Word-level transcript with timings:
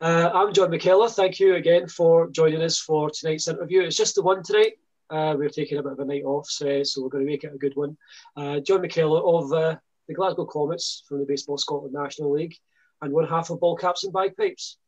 Uh, 0.00 0.30
I'm 0.32 0.54
John 0.54 0.70
McKellar. 0.70 1.10
Thank 1.10 1.38
you 1.38 1.56
again 1.56 1.86
for 1.86 2.30
joining 2.30 2.62
us 2.62 2.78
for 2.78 3.10
tonight's 3.10 3.48
interview. 3.48 3.82
It's 3.82 3.96
just 3.96 4.14
the 4.14 4.22
one 4.22 4.42
tonight. 4.42 4.78
Uh, 5.10 5.34
we're 5.36 5.50
taking 5.50 5.76
a 5.76 5.82
bit 5.82 5.92
of 5.92 5.98
a 5.98 6.04
night 6.06 6.22
off, 6.24 6.48
so, 6.48 6.82
so 6.82 7.02
we're 7.02 7.10
going 7.10 7.26
to 7.26 7.30
make 7.30 7.44
it 7.44 7.52
a 7.54 7.58
good 7.58 7.76
one. 7.76 7.98
Uh, 8.34 8.60
John 8.60 8.80
McKellar 8.80 9.22
of 9.22 9.52
uh, 9.52 9.76
the 10.08 10.14
Glasgow 10.14 10.46
Comets 10.46 11.04
from 11.06 11.18
the 11.18 11.26
Baseball 11.26 11.58
Scotland 11.58 11.92
National 11.92 12.32
League 12.32 12.56
and 13.02 13.12
one 13.12 13.28
half 13.28 13.50
of 13.50 13.60
Ball 13.60 13.76
Caps 13.76 14.04
and 14.04 14.12
Bagpipes. 14.12 14.78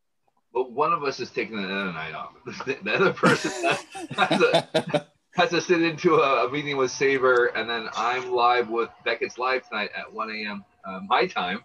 Well, 0.54 0.71
one 0.71 0.95
of 0.95 1.05
us 1.05 1.21
is 1.21 1.29
taking 1.29 1.61
the 1.61 1.69
other 1.69 1.93
night 1.93 2.15
off. 2.15 2.33
The 2.83 2.95
other 2.95 3.13
person 3.13 3.51
has, 4.17 4.41
a, 4.41 5.07
has 5.35 5.51
to 5.51 5.61
sit 5.61 5.83
into 5.83 6.15
a, 6.15 6.47
a, 6.47 6.51
meeting 6.51 6.79
with 6.79 6.91
Saber, 6.91 7.47
and 7.55 7.69
then 7.69 7.91
I'm 7.95 8.33
live 8.33 8.71
with 8.71 8.89
Beckett's 9.05 9.37
Live 9.37 9.69
tonight 9.69 9.91
at 9.95 10.11
1 10.11 10.31
a.m. 10.31 10.65
Uh, 10.87 11.01
my 11.07 11.27
time. 11.27 11.65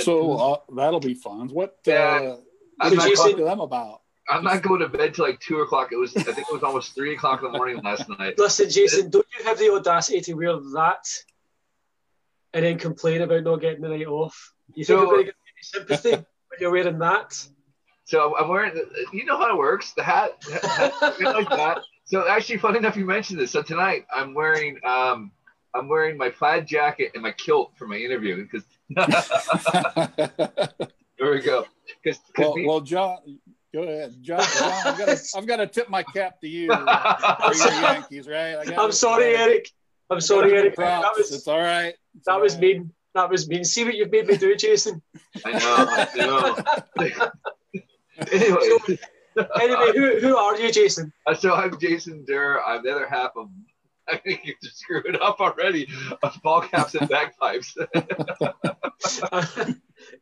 so 0.00 0.32
uh, 0.32 0.56
that'll 0.74 1.00
be 1.00 1.12
fun. 1.12 1.48
What 1.48 1.76
uh, 1.86 2.36
what 2.76 2.90
did 2.90 3.02
you 3.04 3.16
talk 3.16 3.36
to 3.36 3.44
them 3.44 3.60
about? 3.60 4.02
I'm 4.28 4.44
not 4.44 4.62
going 4.62 4.80
to 4.80 4.88
bed 4.88 5.14
till 5.14 5.26
like 5.26 5.40
two 5.40 5.60
o'clock. 5.60 5.90
It 5.92 5.96
was 5.96 6.16
I 6.16 6.22
think 6.22 6.46
it 6.48 6.52
was 6.52 6.62
almost 6.62 6.94
three 6.94 7.14
o'clock 7.14 7.42
in 7.42 7.50
the 7.50 7.58
morning 7.58 7.80
last 7.82 8.08
night. 8.08 8.38
Listen, 8.38 8.70
Jason, 8.70 9.10
don't 9.10 9.26
you 9.36 9.44
have 9.44 9.58
the 9.58 9.72
audacity 9.72 10.20
to 10.22 10.34
wear 10.34 10.56
that 10.74 11.06
and 12.54 12.64
then 12.64 12.78
complain 12.78 13.22
about 13.22 13.42
not 13.44 13.60
getting 13.60 13.82
the 13.82 13.88
night 13.88 14.06
off? 14.06 14.54
You 14.74 14.84
think 14.84 14.98
so, 14.98 15.02
you're 15.02 15.06
going 15.06 15.18
to 15.18 15.24
get 15.24 15.34
any 15.34 15.62
sympathy 15.62 16.10
when 16.48 16.60
you're 16.60 16.70
wearing 16.70 16.98
that? 16.98 17.46
So 18.04 18.36
I'm 18.36 18.48
wearing, 18.48 18.74
you 19.12 19.24
know 19.24 19.38
how 19.38 19.50
it 19.50 19.58
works, 19.58 19.92
the 19.92 20.02
hat, 20.02 20.42
like 21.20 21.48
that. 21.48 21.78
So 22.04 22.28
actually, 22.28 22.58
funny 22.58 22.78
enough, 22.78 22.96
you 22.96 23.04
mentioned 23.04 23.38
this. 23.38 23.52
So 23.52 23.62
tonight 23.62 24.06
I'm 24.14 24.34
wearing, 24.34 24.78
um, 24.84 25.30
I'm 25.74 25.88
wearing 25.88 26.16
my 26.16 26.28
plaid 26.28 26.66
jacket 26.66 27.12
and 27.14 27.22
my 27.22 27.32
kilt 27.32 27.72
for 27.76 27.86
my 27.86 27.96
interview 27.96 28.46
because. 28.46 28.64
there 31.22 31.30
we 31.30 31.40
go. 31.40 31.64
Because 32.02 32.20
well, 32.36 32.54
well, 32.66 32.80
John, 32.80 33.18
go 33.72 33.82
ahead, 33.82 34.16
John. 34.20 34.40
John 34.58 34.72
I've 34.86 34.98
got 34.98 35.16
to, 35.16 35.24
I've 35.36 35.46
got 35.46 35.56
to 35.58 35.66
tip 35.68 35.88
my 35.88 36.02
cap 36.02 36.40
to 36.40 36.48
you 36.48 36.66
for 36.74 37.54
your 37.54 37.72
Yankees, 37.80 38.26
right? 38.26 38.56
I'm 38.76 38.90
sorry, 38.90 39.36
Eric. 39.36 39.70
I'm 40.10 40.20
sorry, 40.20 40.52
Eric. 40.52 40.74
Props. 40.74 41.02
That 41.02 41.12
was, 41.16 41.32
it's 41.32 41.46
all 41.46 41.60
right. 41.60 41.94
It's 42.16 42.26
that 42.26 42.32
all 42.32 42.40
was 42.40 42.54
right. 42.54 42.62
mean. 42.62 42.92
That 43.14 43.30
was 43.30 43.48
mean. 43.48 43.62
See 43.64 43.84
what 43.84 43.94
you've 43.94 44.10
made 44.10 44.26
me 44.26 44.36
do, 44.36 44.56
Jason. 44.56 45.00
I 45.44 45.52
know. 45.52 45.86
I 45.88 47.06
know. 47.06 47.30
anyway, 48.32 48.98
anyway, 49.60 49.92
who, 49.94 50.20
who 50.20 50.36
are 50.36 50.58
you, 50.58 50.72
Jason? 50.72 51.12
Uh, 51.26 51.34
so 51.34 51.54
I'm 51.54 51.78
Jason 51.78 52.24
Durr. 52.26 52.60
I'm 52.62 52.82
the 52.82 52.90
other 52.90 53.06
half 53.06 53.30
of. 53.36 53.48
I 54.08 54.16
think 54.16 54.40
you 54.44 54.54
just 54.62 54.78
screwed 54.78 55.06
it 55.06 55.22
up 55.22 55.40
already. 55.40 55.86
Of 56.24 56.36
ball 56.42 56.62
caps 56.62 56.96
and 56.96 57.08
bagpipes. 57.08 57.76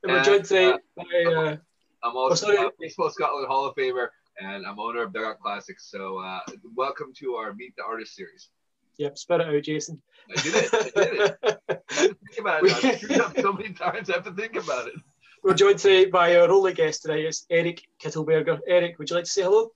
And 0.02 0.12
we're 0.12 0.22
joined 0.22 0.44
today 0.44 0.72
uh, 0.72 0.78
by. 0.96 1.32
Uh, 1.32 1.56
I'm 2.02 2.16
also 2.16 2.46
oh, 2.48 2.68
a 2.68 2.70
Baseball 2.80 3.10
Scotland 3.10 3.46
Hall 3.46 3.66
of 3.66 3.74
Famer, 3.74 4.08
and 4.40 4.66
I'm 4.66 4.78
owner 4.78 5.02
of 5.02 5.12
Dugout 5.12 5.40
Classics. 5.40 5.90
So, 5.90 6.18
uh, 6.18 6.40
welcome 6.74 7.12
to 7.18 7.34
our 7.34 7.52
Meet 7.52 7.76
the 7.76 7.84
Artist 7.84 8.14
series. 8.14 8.48
Yep, 8.96 9.18
spit 9.18 9.40
it 9.40 9.46
out, 9.48 9.62
Jason. 9.62 10.00
I 10.30 10.42
did 10.42 10.54
it. 10.54 10.74
I 10.74 11.04
did 11.04 11.30
it. 11.68 11.82
Think 11.90 12.16
about 12.38 12.64
it. 12.64 12.84
I've 12.84 13.00
screwed 13.00 13.20
up 13.20 13.38
so 13.38 13.52
many 13.52 13.72
times. 13.72 14.08
I 14.08 14.14
have 14.14 14.24
to 14.24 14.32
think 14.32 14.56
about 14.56 14.88
it. 14.88 14.94
We're 15.42 15.54
joined 15.54 15.78
today 15.78 16.06
by 16.06 16.36
our 16.36 16.50
only 16.50 16.72
guest 16.72 17.02
tonight. 17.02 17.24
It's 17.24 17.46
Eric 17.50 17.82
Kittelberger. 18.02 18.60
Eric, 18.66 18.98
would 18.98 19.10
you 19.10 19.16
like 19.16 19.24
to 19.24 19.30
say 19.30 19.42
hello? 19.42 19.70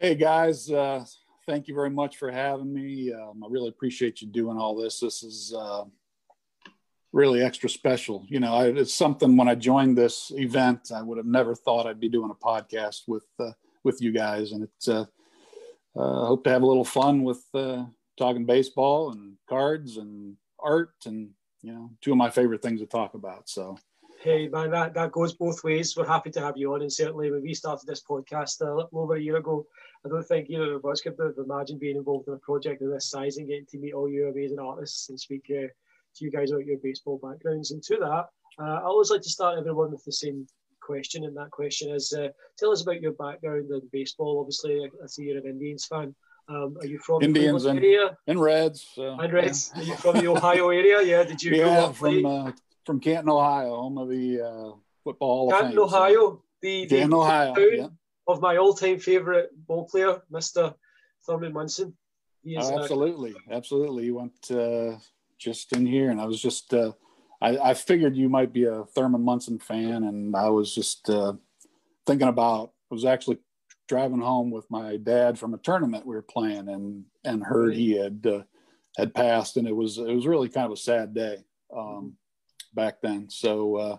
Hey 0.00 0.14
guys, 0.14 0.70
uh, 0.70 1.04
thank 1.46 1.68
you 1.68 1.74
very 1.74 1.90
much 1.90 2.16
for 2.16 2.30
having 2.30 2.72
me. 2.72 3.12
Um, 3.12 3.44
I 3.44 3.48
really 3.50 3.68
appreciate 3.68 4.20
you 4.20 4.28
doing 4.28 4.56
all 4.56 4.74
this. 4.74 5.00
This 5.00 5.22
is 5.22 5.54
uh, 5.56 5.84
really 7.12 7.42
extra 7.42 7.68
special. 7.68 8.24
You 8.28 8.40
know, 8.40 8.54
I, 8.54 8.66
it's 8.68 8.94
something 8.94 9.36
when 9.36 9.48
I 9.48 9.54
joined 9.54 9.98
this 9.98 10.32
event, 10.34 10.90
I 10.94 11.02
would 11.02 11.18
have 11.18 11.26
never 11.26 11.54
thought 11.54 11.86
I'd 11.86 12.00
be 12.00 12.08
doing 12.08 12.30
a 12.30 12.34
podcast 12.34 13.02
with 13.06 13.26
uh, 13.38 13.52
with 13.84 14.00
you 14.02 14.12
guys, 14.12 14.52
and 14.52 14.64
it's. 14.64 14.88
Uh, 14.88 15.06
uh, 15.96 16.26
hope 16.26 16.44
to 16.44 16.50
have 16.50 16.62
a 16.62 16.66
little 16.66 16.84
fun 16.84 17.22
with 17.22 17.44
uh, 17.54 17.84
talking 18.18 18.46
baseball 18.46 19.12
and 19.12 19.36
cards 19.48 19.96
and 19.96 20.36
art 20.58 20.94
and 21.06 21.30
you 21.60 21.72
know 21.72 21.90
two 22.00 22.12
of 22.12 22.16
my 22.16 22.30
favorite 22.30 22.62
things 22.62 22.80
to 22.80 22.86
talk 22.86 23.14
about. 23.14 23.48
So 23.48 23.76
Hey 24.20 24.46
man, 24.46 24.70
that, 24.70 24.94
that 24.94 25.10
goes 25.10 25.34
both 25.34 25.64
ways. 25.64 25.96
We're 25.96 26.06
happy 26.06 26.30
to 26.30 26.40
have 26.40 26.56
you 26.56 26.72
on, 26.72 26.82
and 26.82 26.92
certainly 26.92 27.30
when 27.32 27.42
we 27.42 27.54
started 27.54 27.86
this 27.88 28.02
podcast 28.08 28.60
a 28.60 28.72
little 28.72 28.88
over 28.92 29.16
a 29.16 29.20
year 29.20 29.36
ago, 29.36 29.66
I 30.06 30.08
don't 30.08 30.22
think 30.22 30.48
either 30.48 30.74
of 30.74 30.84
us 30.84 31.00
could 31.00 31.16
have 31.18 31.34
imagined 31.38 31.80
being 31.80 31.96
involved 31.96 32.28
in 32.28 32.34
a 32.34 32.38
project 32.38 32.82
of 32.82 32.90
this 32.90 33.10
size 33.10 33.38
and 33.38 33.48
getting 33.48 33.66
to 33.66 33.78
meet 33.78 33.94
all 33.94 34.08
you 34.08 34.28
amazing 34.28 34.60
artists 34.60 35.08
and 35.08 35.18
speak 35.18 35.50
uh, 35.50 35.66
to 36.16 36.24
you 36.24 36.30
guys 36.30 36.50
about 36.50 36.66
your 36.66 36.78
baseball 36.82 37.18
backgrounds. 37.22 37.70
And 37.70 37.82
to 37.84 37.96
that, 37.96 38.26
uh, 38.62 38.80
I 38.80 38.82
always 38.82 39.10
like 39.10 39.22
to 39.22 39.30
start 39.30 39.58
everyone 39.58 39.92
with 39.92 40.04
the 40.04 40.12
same 40.12 40.46
question, 40.80 41.24
and 41.24 41.36
that 41.36 41.50
question 41.50 41.94
is: 41.94 42.12
uh, 42.12 42.28
Tell 42.58 42.70
us 42.70 42.82
about 42.82 43.00
your 43.00 43.12
background 43.12 43.70
in 43.70 43.80
baseball. 43.92 44.40
Obviously, 44.40 44.80
I, 44.80 44.88
I 45.02 45.06
see 45.06 45.24
you're 45.24 45.38
an 45.38 45.46
Indians 45.46 45.86
fan. 45.86 46.14
Um, 46.48 46.76
are 46.80 46.86
you 46.86 46.98
from 46.98 47.22
Indians 47.22 47.64
and, 47.66 47.78
area? 47.78 48.16
and 48.26 48.40
Reds? 48.40 48.86
So, 48.94 49.18
and 49.18 49.32
Reds. 49.32 49.72
Yeah. 49.74 49.80
Are 49.80 49.84
you 49.84 49.96
from 49.96 50.18
the 50.18 50.26
Ohio 50.26 50.70
area? 50.70 51.00
Yeah. 51.02 51.22
Did 51.22 51.42
you? 51.42 51.54
Yeah, 51.54 51.92
from 51.92 52.26
uh, 52.26 52.52
from 52.84 53.00
Canton, 53.00 53.30
Ohio, 53.30 53.76
home 53.76 53.98
of 53.98 54.08
the 54.08 54.40
uh, 54.40 54.72
football. 55.04 55.50
Canton, 55.50 55.78
Ohio, 55.78 56.14
so. 56.14 56.42
the, 56.60 56.86
the 56.86 56.96
Canton, 56.96 57.14
Ohio, 57.14 57.54
yeah. 57.56 57.86
of 58.26 58.40
my 58.40 58.56
all-time 58.56 58.98
favorite 58.98 59.50
ball 59.66 59.86
player, 59.86 60.20
Mister 60.30 60.74
Thurman 61.26 61.52
Munson. 61.52 61.96
Is, 62.44 62.68
oh, 62.68 62.80
absolutely, 62.80 63.34
absolutely. 63.52 64.06
You 64.06 64.16
went 64.16 64.50
uh, 64.50 64.98
just 65.42 65.72
in 65.72 65.86
here, 65.86 66.10
and 66.10 66.20
I 66.20 66.26
was 66.26 66.40
just. 66.40 66.72
Uh, 66.72 66.92
I, 67.40 67.70
I, 67.70 67.74
figured 67.74 68.16
you 68.16 68.28
might 68.28 68.52
be 68.52 68.66
a 68.66 68.84
Thurman 68.94 69.24
Munson 69.24 69.58
fan, 69.58 70.04
and 70.04 70.36
I 70.36 70.48
was 70.48 70.72
just 70.72 71.10
uh, 71.10 71.32
thinking 72.06 72.28
about. 72.28 72.72
I 72.90 72.94
was 72.94 73.04
actually 73.04 73.38
driving 73.88 74.20
home 74.20 74.50
with 74.50 74.70
my 74.70 74.96
dad 74.96 75.38
from 75.38 75.54
a 75.54 75.58
tournament 75.58 76.06
we 76.06 76.14
were 76.14 76.22
playing, 76.22 76.68
and 76.68 77.04
and 77.24 77.42
heard 77.42 77.74
he 77.74 77.92
had 77.96 78.24
uh, 78.26 78.42
had 78.96 79.14
passed, 79.14 79.56
and 79.56 79.66
it 79.66 79.74
was 79.74 79.98
it 79.98 80.14
was 80.14 80.26
really 80.26 80.48
kind 80.48 80.66
of 80.66 80.72
a 80.72 80.76
sad 80.76 81.14
day. 81.14 81.38
Um, 81.76 82.16
back 82.74 83.00
then. 83.02 83.28
So 83.28 83.76
uh, 83.76 83.96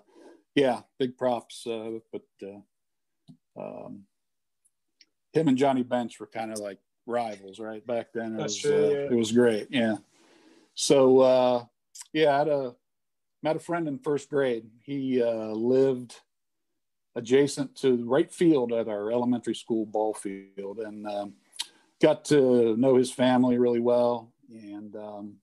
yeah, 0.55 0.81
big 0.99 1.17
props. 1.17 1.65
Uh, 1.65 1.99
but 2.11 2.23
uh, 2.41 3.61
um, 3.61 4.03
him 5.33 5.47
and 5.47 5.57
Johnny 5.57 5.83
Bench 5.83 6.19
were 6.19 6.27
kind 6.27 6.51
of 6.51 6.59
like 6.59 6.79
rivals, 7.05 7.59
right? 7.59 7.85
Back 7.85 8.07
then, 8.13 8.35
it 8.35 8.37
That's 8.37 8.53
was 8.53 8.61
true, 8.61 8.85
uh, 8.85 8.89
yeah. 8.89 9.11
it 9.11 9.15
was 9.15 9.31
great. 9.31 9.67
Yeah. 9.69 9.95
So 10.75 11.19
uh, 11.19 11.66
yeah, 12.11 12.35
I 12.35 12.38
had 12.39 12.47
a 12.47 12.75
met 13.41 13.56
a 13.56 13.59
friend 13.59 13.88
in 13.88 14.00
first 14.00 14.29
grade. 14.29 14.66
He 14.84 15.22
uh, 15.22 15.51
lived 15.51 16.16
adjacent 17.16 17.75
to 17.75 18.03
right 18.06 18.31
field 18.31 18.73
at 18.73 18.88
our 18.88 19.11
elementary 19.11 19.56
school 19.56 19.85
ball 19.85 20.13
field, 20.13 20.79
and 20.79 21.07
um, 21.07 21.34
got 22.01 22.25
to 22.25 22.75
know 22.78 22.95
his 22.95 23.11
family 23.11 23.57
really 23.57 23.79
well. 23.79 24.31
And 24.50 24.95
um, 24.95 25.35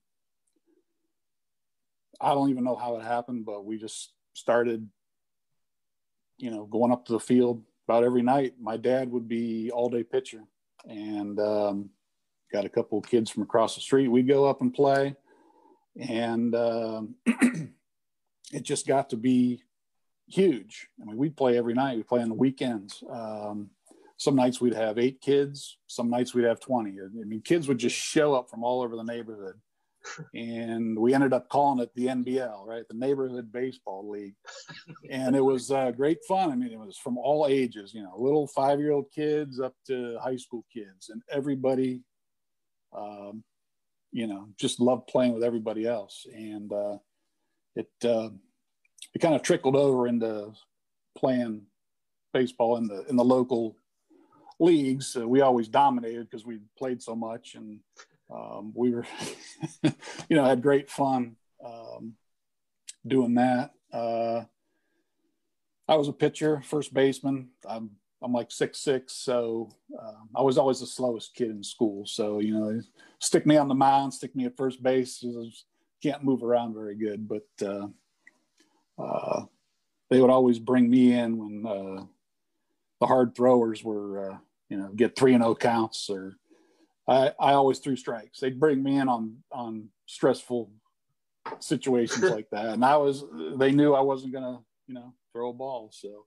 I 2.19 2.33
don't 2.33 2.49
even 2.49 2.63
know 2.63 2.75
how 2.75 2.97
it 2.97 3.03
happened, 3.03 3.45
but 3.45 3.65
we 3.65 3.77
just 3.77 4.13
started, 4.33 4.87
you 6.37 6.51
know, 6.51 6.65
going 6.65 6.91
up 6.91 7.05
to 7.05 7.13
the 7.13 7.19
field 7.19 7.63
about 7.87 8.03
every 8.03 8.21
night. 8.21 8.55
My 8.59 8.77
dad 8.77 9.11
would 9.11 9.27
be 9.27 9.71
all 9.71 9.89
day 9.89 10.03
pitcher, 10.03 10.43
and 10.87 11.39
um, 11.39 11.89
got 12.51 12.65
a 12.65 12.69
couple 12.69 12.97
of 12.97 13.07
kids 13.07 13.29
from 13.29 13.43
across 13.43 13.75
the 13.75 13.81
street. 13.81 14.07
We'd 14.07 14.27
go 14.27 14.45
up 14.45 14.61
and 14.61 14.73
play, 14.73 15.15
and 15.99 16.55
um, 16.55 17.15
it 18.51 18.63
just 18.63 18.87
got 18.87 19.09
to 19.09 19.17
be 19.17 19.63
huge. 20.27 20.87
I 21.01 21.05
mean, 21.05 21.17
we'd 21.17 21.37
play 21.37 21.57
every 21.57 21.73
night. 21.73 21.97
We 21.97 22.03
play 22.03 22.21
on 22.21 22.29
the 22.29 22.35
weekends. 22.35 23.03
Um, 23.09 23.69
some 24.17 24.35
nights 24.35 24.61
we'd 24.61 24.75
have 24.75 24.99
eight 24.99 25.19
kids. 25.21 25.77
Some 25.87 26.09
nights 26.09 26.33
we'd 26.33 26.45
have 26.45 26.59
20. 26.59 26.91
I 26.91 27.25
mean, 27.25 27.41
kids 27.41 27.67
would 27.67 27.79
just 27.79 27.95
show 27.95 28.35
up 28.35 28.49
from 28.49 28.63
all 28.63 28.81
over 28.81 28.95
the 28.95 29.03
neighborhood 29.03 29.55
and 30.33 30.97
we 30.97 31.13
ended 31.13 31.33
up 31.33 31.49
calling 31.49 31.79
it 31.79 31.93
the 31.95 32.07
NBL, 32.07 32.65
right? 32.65 32.87
The 32.87 32.97
Neighborhood 32.97 33.51
Baseball 33.51 34.09
League. 34.09 34.35
and 35.09 35.35
it 35.35 35.41
was 35.41 35.71
uh, 35.71 35.91
great 35.91 36.19
fun. 36.27 36.51
I 36.51 36.55
mean, 36.55 36.71
it 36.71 36.79
was 36.79 36.97
from 36.97 37.17
all 37.17 37.47
ages, 37.47 37.93
you 37.93 38.03
know, 38.03 38.13
little 38.17 38.47
five 38.47 38.79
year 38.79 38.91
old 38.91 39.11
kids 39.11 39.59
up 39.59 39.75
to 39.87 40.17
high 40.21 40.37
school 40.37 40.65
kids, 40.73 41.09
and 41.09 41.21
everybody, 41.29 42.01
um, 42.95 43.43
you 44.11 44.27
know, 44.27 44.47
just 44.57 44.79
loved 44.79 45.07
playing 45.07 45.33
with 45.33 45.43
everybody 45.43 45.87
else. 45.87 46.25
And 46.33 46.71
uh, 46.71 46.97
it, 47.75 47.89
uh, 48.03 48.29
it 49.13 49.19
kind 49.19 49.35
of 49.35 49.41
trickled 49.41 49.75
over 49.75 50.07
into 50.07 50.51
playing 51.17 51.63
baseball 52.33 52.77
in 52.77 52.87
the 52.87 53.05
in 53.07 53.15
the 53.15 53.23
local 53.23 53.75
leagues. 54.59 55.15
Uh, 55.15 55.27
we 55.27 55.41
always 55.41 55.67
dominated 55.67 56.29
because 56.29 56.45
we 56.45 56.59
played 56.77 57.01
so 57.01 57.15
much 57.15 57.55
and 57.55 57.79
um, 58.33 58.71
we 58.75 58.91
were, 58.91 59.05
you 59.83 60.35
know, 60.35 60.45
had 60.45 60.61
great 60.61 60.89
fun 60.89 61.35
um, 61.65 62.13
doing 63.05 63.35
that. 63.35 63.71
Uh, 63.91 64.43
I 65.87 65.95
was 65.95 66.07
a 66.07 66.13
pitcher, 66.13 66.61
first 66.61 66.93
baseman. 66.93 67.49
I'm 67.67 67.91
I'm 68.23 68.33
like 68.33 68.51
six 68.51 68.79
six, 68.79 69.13
so 69.13 69.69
uh, 69.99 70.13
I 70.35 70.41
was 70.41 70.57
always 70.57 70.79
the 70.79 70.85
slowest 70.85 71.33
kid 71.33 71.49
in 71.49 71.63
school. 71.63 72.05
So 72.05 72.39
you 72.39 72.53
know, 72.53 72.81
stick 73.19 73.45
me 73.45 73.57
on 73.57 73.67
the 73.67 73.75
mound, 73.75 74.13
stick 74.13 74.35
me 74.35 74.45
at 74.45 74.57
first 74.57 74.83
base. 74.83 75.23
Can't 76.03 76.23
move 76.23 76.43
around 76.43 76.73
very 76.73 76.95
good, 76.95 77.27
but 77.27 77.47
uh, 77.65 77.87
uh, 79.01 79.45
they 80.09 80.19
would 80.21 80.29
always 80.29 80.59
bring 80.59 80.89
me 80.89 81.13
in 81.13 81.37
when 81.37 81.65
uh, 81.65 82.03
the 82.99 83.07
hard 83.07 83.35
throwers 83.35 83.83
were, 83.83 84.31
uh, 84.31 84.37
you 84.69 84.77
know, 84.77 84.89
get 84.95 85.15
three 85.15 85.33
and 85.33 85.43
zero 85.43 85.51
oh 85.51 85.55
counts, 85.55 86.09
or 86.09 86.35
I, 87.07 87.33
I 87.39 87.53
always 87.53 87.79
threw 87.79 87.95
strikes. 87.95 88.39
They'd 88.39 88.59
bring 88.59 88.83
me 88.83 88.97
in 88.97 89.09
on 89.09 89.37
on 89.51 89.89
stressful 90.05 90.71
situations 91.59 92.23
like 92.29 92.49
that, 92.51 92.65
and 92.67 92.85
I 92.85 92.97
was 92.97 93.23
they 93.57 93.71
knew 93.71 93.93
I 93.93 94.01
wasn't 94.01 94.33
gonna, 94.33 94.59
you 94.87 94.93
know, 94.93 95.13
throw 95.33 95.49
a 95.49 95.53
ball, 95.53 95.91
so 95.91 96.25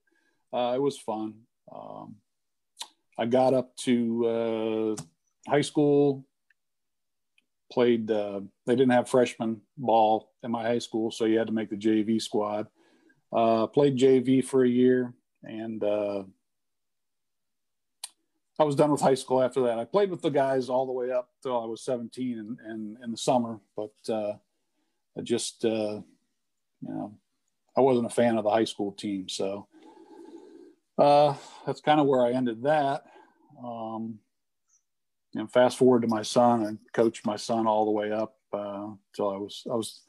uh, 0.52 0.73
it 0.75 0.81
was 0.81 0.99
fun. 0.99 1.35
Um, 1.73 2.17
I 3.19 3.27
got 3.27 3.55
up 3.55 3.77
to 3.79 4.27
uh, 4.27 5.03
high 5.51 5.61
school, 5.61 6.27
played. 7.73 8.11
Uh, 8.11 8.41
they 8.67 8.75
didn't 8.75 8.93
have 8.93 9.09
freshman 9.09 9.61
ball 9.77 10.33
in 10.43 10.51
my 10.51 10.63
high 10.63 10.79
school, 10.79 11.11
so 11.11 11.25
you 11.25 11.39
had 11.39 11.47
to 11.47 11.53
make 11.53 11.71
the 11.71 11.77
JV 11.77 12.21
squad. 12.21 12.67
Uh, 13.33 13.67
played 13.67 13.97
JV 13.97 14.45
for 14.45 14.65
a 14.65 14.69
year, 14.69 15.15
and 15.43 15.83
uh, 15.83 16.25
I 18.59 18.65
was 18.65 18.77
done 18.77 18.93
with 18.93 19.01
high 19.01 19.15
school 19.15 19.43
after 19.43 19.63
that. 19.63 19.79
I 19.79 19.85
played 19.85 20.11
with 20.11 20.23
the 20.23 20.31
guys 20.31 20.69
all 20.69 20.87
the 20.87 20.93
way 20.93 21.11
up 21.11 21.31
till 21.43 21.61
I 21.61 21.67
was 21.67 21.85
17 21.85 22.57
and 22.65 22.97
in, 23.03 23.11
the 23.11 23.17
summer, 23.17 23.59
but 23.77 23.93
uh, 24.09 24.35
I 25.19 25.23
just, 25.23 25.65
uh, 25.65 26.01
you 26.81 26.89
know, 26.89 27.17
I 27.77 27.81
wasn't 27.81 28.07
a 28.07 28.11
fan 28.11 28.39
of 28.39 28.45
the 28.45 28.51
high 28.51 28.65
school 28.65 28.93
team. 28.93 29.29
So 29.29 29.67
uh, 30.99 31.35
that's 31.67 31.81
kind 31.81 32.00
of 32.00 32.06
where 32.06 32.25
I 32.25 32.32
ended 32.32 32.62
that. 32.62 33.05
Um, 33.62 34.19
and 35.35 35.50
fast 35.50 35.79
forward 35.79 36.02
to 36.02 36.08
my 36.08 36.23
son, 36.23 36.64
I 36.64 36.91
coached 36.96 37.26
my 37.26 37.37
son 37.37 37.67
all 37.67 37.85
the 37.85 37.91
way 37.91 38.12
up 38.12 38.37
until 38.52 39.29
uh, 39.29 39.35
I 39.35 39.38
was, 39.38 39.67
I 39.70 39.75
was 39.75 40.02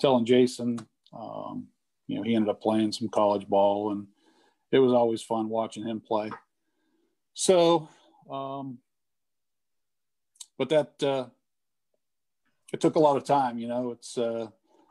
telling 0.00 0.24
Jason, 0.24 0.78
um, 1.12 1.68
you 2.08 2.16
know, 2.16 2.22
he 2.22 2.34
ended 2.34 2.50
up 2.50 2.60
playing 2.60 2.92
some 2.92 3.08
college 3.08 3.46
ball 3.48 3.92
and 3.92 4.06
it 4.72 4.78
was 4.78 4.92
always 4.92 5.22
fun 5.22 5.48
watching 5.48 5.84
him 5.84 6.00
play. 6.00 6.30
So, 7.34 7.88
um, 8.30 8.78
but 10.58 10.68
that, 10.70 11.02
uh, 11.02 11.26
it 12.72 12.80
took 12.80 12.96
a 12.96 13.00
lot 13.00 13.16
of 13.16 13.24
time, 13.24 13.58
you 13.58 13.68
know, 13.68 13.92
it's, 13.92 14.18
uh, 14.18 14.48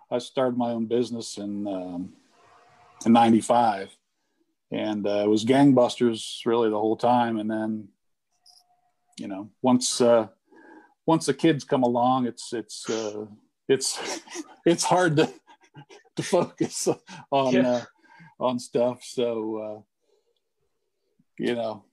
I 0.10 0.20
started 0.20 0.58
my 0.58 0.72
own 0.72 0.86
business 0.86 1.38
in, 1.38 1.68
um, 1.68 2.14
in 3.06 3.12
95 3.12 3.96
and 4.72 5.06
uh, 5.08 5.24
it 5.24 5.30
was 5.30 5.46
gangbusters 5.46 6.46
really 6.46 6.70
the 6.70 6.80
whole 6.80 6.98
time. 6.98 7.38
And 7.38 7.50
then, 7.50 7.88
you 9.18 9.28
know, 9.28 9.50
once, 9.62 10.02
uh, 10.02 10.28
once 11.06 11.26
the 11.26 11.34
kids 11.34 11.64
come 11.64 11.84
along, 11.84 12.28
it's, 12.28 12.54
it's, 12.54 12.90
uh, 12.90 13.26
it's, 13.68 14.22
it's 14.66 14.84
hard 14.84 15.18
to, 15.18 15.32
to 16.16 16.24
focus 16.24 16.88
on, 17.32 17.54
yeah. 17.54 17.70
uh, 17.70 17.82
on 18.40 18.60
stuff. 18.60 19.04
So, 19.04 19.58
uh, 19.58 19.82
you 21.38 21.56
know, 21.56 21.86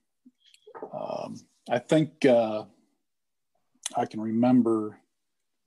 um, 0.93 1.35
I 1.69 1.79
think 1.79 2.25
uh, 2.25 2.63
I 3.95 4.05
can 4.05 4.19
remember 4.19 4.97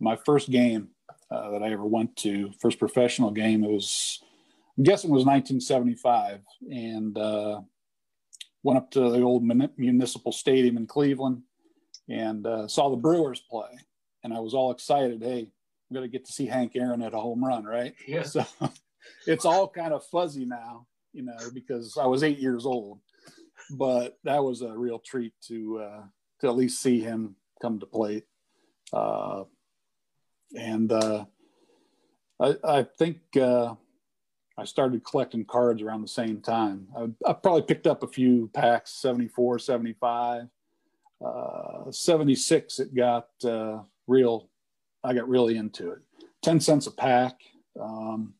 my 0.00 0.16
first 0.16 0.50
game 0.50 0.88
uh, 1.30 1.50
that 1.50 1.62
I 1.62 1.72
ever 1.72 1.84
went 1.84 2.16
to, 2.16 2.52
first 2.60 2.78
professional 2.78 3.30
game. 3.30 3.64
It 3.64 3.70
was, 3.70 4.20
I'm 4.76 4.84
guessing 4.84 5.10
it 5.10 5.14
was 5.14 5.24
1975, 5.24 6.40
and 6.70 7.16
uh, 7.16 7.60
went 8.62 8.78
up 8.78 8.90
to 8.92 9.10
the 9.10 9.22
old 9.22 9.44
municipal 9.76 10.32
stadium 10.32 10.76
in 10.76 10.86
Cleveland 10.86 11.42
and 12.08 12.46
uh, 12.46 12.68
saw 12.68 12.90
the 12.90 12.96
Brewers 12.96 13.40
play. 13.40 13.70
And 14.22 14.34
I 14.34 14.40
was 14.40 14.54
all 14.54 14.70
excited. 14.70 15.22
Hey, 15.22 15.40
I'm 15.40 15.94
going 15.94 16.04
to 16.04 16.12
get 16.12 16.26
to 16.26 16.32
see 16.32 16.46
Hank 16.46 16.72
Aaron 16.76 17.02
at 17.02 17.14
a 17.14 17.18
home 17.18 17.44
run, 17.44 17.64
right? 17.64 17.94
Yeah. 18.06 18.22
So 18.22 18.44
it's 19.26 19.44
all 19.44 19.68
kind 19.68 19.92
of 19.92 20.04
fuzzy 20.04 20.44
now, 20.44 20.86
you 21.12 21.22
know, 21.22 21.36
because 21.54 21.96
I 21.96 22.06
was 22.06 22.22
eight 22.22 22.38
years 22.38 22.66
old 22.66 23.00
but 23.70 24.18
that 24.24 24.42
was 24.42 24.62
a 24.62 24.76
real 24.76 24.98
treat 24.98 25.32
to 25.48 25.78
uh, 25.78 26.02
to 26.40 26.48
at 26.48 26.56
least 26.56 26.82
see 26.82 27.00
him 27.00 27.36
come 27.60 27.80
to 27.80 27.86
plate. 27.86 28.24
Uh, 28.92 29.44
and 30.56 30.92
uh, 30.92 31.24
I, 32.40 32.56
I, 32.62 32.82
think 32.98 33.18
uh, 33.40 33.74
I 34.58 34.64
started 34.64 35.04
collecting 35.04 35.44
cards 35.44 35.82
around 35.82 36.02
the 36.02 36.08
same 36.08 36.40
time. 36.40 36.86
I, 36.96 37.30
I 37.30 37.32
probably 37.34 37.62
picked 37.62 37.86
up 37.86 38.02
a 38.02 38.08
few 38.08 38.50
packs 38.54 38.92
74, 38.92 39.58
75. 39.58 40.48
Uh, 41.24 41.90
76, 41.90 42.78
it 42.78 42.94
got 42.94 43.28
uh, 43.44 43.80
real, 44.06 44.48
I 45.02 45.14
got 45.14 45.28
really 45.28 45.56
into 45.56 45.90
it. 45.92 45.98
10 46.42 46.60
cents 46.60 46.86
a 46.86 46.90
pack. 46.90 47.40
Um, 47.80 48.34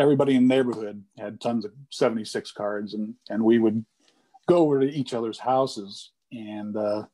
everybody 0.00 0.34
in 0.34 0.48
the 0.48 0.54
neighborhood 0.54 1.02
had 1.18 1.40
tons 1.40 1.64
of 1.64 1.72
76 1.90 2.52
cards 2.52 2.94
and 2.94 3.14
and 3.28 3.42
we 3.42 3.58
would 3.58 3.84
go 4.48 4.58
over 4.58 4.80
to 4.80 4.86
each 4.86 5.12
other's 5.12 5.38
houses 5.38 6.12
and 6.32 6.76
uh, 6.76 7.04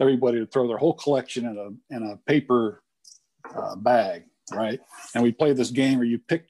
everybody 0.00 0.40
would 0.40 0.50
throw 0.50 0.66
their 0.66 0.78
whole 0.78 0.94
collection 0.94 1.46
in 1.46 1.58
a 1.58 1.94
in 1.94 2.02
a 2.10 2.16
paper 2.26 2.82
uh, 3.54 3.76
bag 3.76 4.24
right 4.52 4.80
and 5.14 5.22
we 5.22 5.30
play 5.30 5.52
this 5.52 5.70
game 5.70 5.98
where 5.98 6.06
you 6.06 6.18
pick 6.18 6.48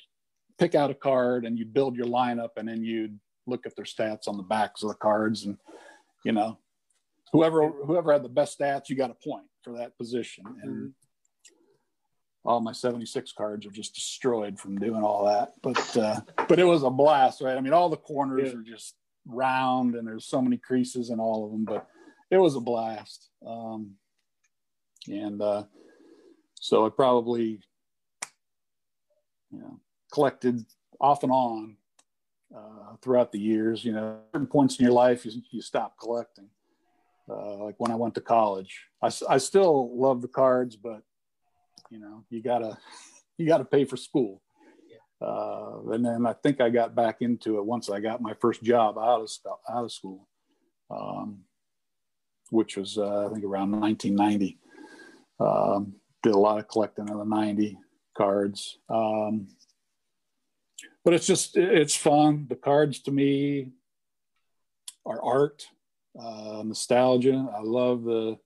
pick 0.62 0.74
out 0.74 0.90
a 0.90 0.94
card 0.94 1.44
and 1.44 1.58
you'd 1.58 1.74
build 1.74 1.96
your 1.96 2.06
lineup 2.06 2.50
and 2.56 2.68
then 2.68 2.84
you'd 2.84 3.18
look 3.46 3.66
at 3.66 3.74
their 3.74 3.84
stats 3.84 4.28
on 4.28 4.36
the 4.36 4.42
backs 4.44 4.84
of 4.84 4.88
the 4.88 4.94
cards 4.94 5.44
and 5.44 5.58
you 6.24 6.30
know 6.30 6.56
whoever 7.32 7.68
whoever 7.68 8.12
had 8.12 8.22
the 8.22 8.28
best 8.28 8.58
stats 8.58 8.88
you 8.88 8.94
got 8.94 9.10
a 9.10 9.28
point 9.28 9.46
for 9.64 9.76
that 9.76 9.96
position 9.98 10.44
and 10.62 10.70
mm-hmm 10.70 10.86
all 12.44 12.60
my 12.60 12.72
76 12.72 13.32
cards 13.32 13.66
are 13.66 13.70
just 13.70 13.94
destroyed 13.94 14.58
from 14.58 14.76
doing 14.76 15.02
all 15.02 15.26
that. 15.26 15.52
But 15.62 15.96
uh, 15.96 16.20
but 16.48 16.58
it 16.58 16.64
was 16.64 16.82
a 16.82 16.90
blast, 16.90 17.40
right? 17.40 17.56
I 17.56 17.60
mean, 17.60 17.72
all 17.72 17.88
the 17.88 17.96
corners 17.96 18.52
yeah. 18.52 18.58
are 18.58 18.62
just 18.62 18.96
round, 19.26 19.94
and 19.94 20.06
there's 20.06 20.26
so 20.26 20.42
many 20.42 20.56
creases 20.56 21.10
in 21.10 21.20
all 21.20 21.44
of 21.44 21.52
them. 21.52 21.64
But 21.64 21.86
it 22.30 22.38
was 22.38 22.56
a 22.56 22.60
blast, 22.60 23.30
um, 23.46 23.92
and 25.06 25.40
uh, 25.40 25.64
so 26.54 26.84
I 26.84 26.88
probably 26.88 27.60
you 29.52 29.60
know 29.60 29.78
collected 30.12 30.64
off 31.00 31.22
and 31.22 31.32
on 31.32 31.76
uh, 32.54 32.96
throughout 33.00 33.32
the 33.32 33.40
years. 33.40 33.84
You 33.84 33.92
know, 33.92 34.18
certain 34.32 34.46
points 34.46 34.78
in 34.78 34.84
your 34.84 34.92
life 34.92 35.24
you, 35.26 35.42
you 35.50 35.62
stop 35.62 35.96
collecting. 35.98 36.48
Uh, 37.28 37.64
like 37.64 37.74
when 37.78 37.90
I 37.90 37.94
went 37.94 38.14
to 38.16 38.20
college, 38.20 38.86
I, 39.00 39.10
I 39.28 39.38
still 39.38 39.96
love 39.96 40.22
the 40.22 40.28
cards, 40.28 40.76
but 40.76 41.02
you 41.92 41.98
know 41.98 42.24
you 42.30 42.42
gotta 42.42 42.76
you 43.38 43.46
gotta 43.46 43.64
pay 43.64 43.84
for 43.84 43.96
school 43.96 44.42
uh, 45.20 45.78
and 45.92 46.04
then 46.04 46.26
i 46.26 46.32
think 46.32 46.60
i 46.60 46.68
got 46.70 46.94
back 46.94 47.18
into 47.20 47.58
it 47.58 47.64
once 47.64 47.90
i 47.90 48.00
got 48.00 48.22
my 48.22 48.34
first 48.40 48.62
job 48.62 48.98
out 48.98 49.20
of 49.20 49.30
out 49.70 49.84
of 49.84 49.92
school 49.92 50.26
um, 50.90 51.40
which 52.50 52.76
was 52.76 52.98
uh, 52.98 53.26
i 53.26 53.32
think 53.32 53.44
around 53.44 53.70
1990 53.70 54.58
um, 55.38 55.94
did 56.22 56.34
a 56.34 56.38
lot 56.38 56.58
of 56.58 56.66
collecting 56.68 57.08
of 57.10 57.18
the 57.18 57.24
90 57.24 57.78
cards 58.16 58.78
um, 58.88 59.46
but 61.04 61.14
it's 61.14 61.26
just 61.26 61.56
it's 61.56 61.96
fun 61.96 62.46
the 62.48 62.56
cards 62.56 63.00
to 63.00 63.10
me 63.10 63.70
are 65.04 65.22
art 65.22 65.66
uh, 66.18 66.62
nostalgia 66.64 67.48
i 67.56 67.60
love 67.60 68.04
the 68.04 68.38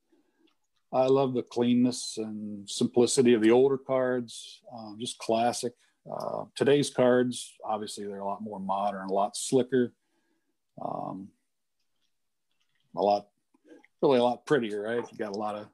I 0.93 1.07
love 1.07 1.35
the 1.35 1.43
cleanness 1.43 2.17
and 2.17 2.69
simplicity 2.69 3.35
of 3.35 3.43
the 3.43 3.51
older 3.51 3.77
cards, 3.77 4.63
um, 4.73 4.97
just 4.99 5.19
classic. 5.19 5.75
Uh, 6.11 6.45
today's 6.55 6.89
cards, 6.91 7.53
obviously, 7.65 8.07
they're 8.07 8.21
a 8.21 8.25
lot 8.25 8.43
more 8.43 8.61
modern, 8.61 9.09
a 9.09 9.13
lot 9.13 9.37
slicker, 9.37 9.93
um, 10.81 11.29
a 12.97 13.03
lot, 13.03 13.27
really 14.01 14.19
a 14.19 14.23
lot 14.23 14.47
prettier, 14.47 14.83
right? 14.83 15.05
You 15.11 15.19
got 15.19 15.35
a 15.35 15.39
lot 15.39 15.57
of 15.57 15.67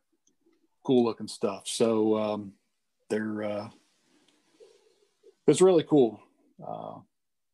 cool 0.82 1.04
looking 1.04 1.28
stuff. 1.28 1.64
So 1.66 2.18
um, 2.18 2.52
they're, 3.10 3.42
uh, 3.42 3.68
it's 5.46 5.60
really 5.60 5.84
cool 5.84 6.20
uh, 6.66 6.98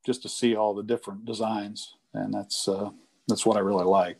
just 0.04 0.22
to 0.22 0.28
see 0.28 0.56
all 0.56 0.74
the 0.74 0.82
different 0.82 1.24
designs, 1.24 1.96
and 2.14 2.32
that's 2.32 2.68
uh, 2.68 2.90
that's 3.26 3.44
what 3.44 3.56
I 3.56 3.60
really 3.60 3.84
like. 3.84 4.18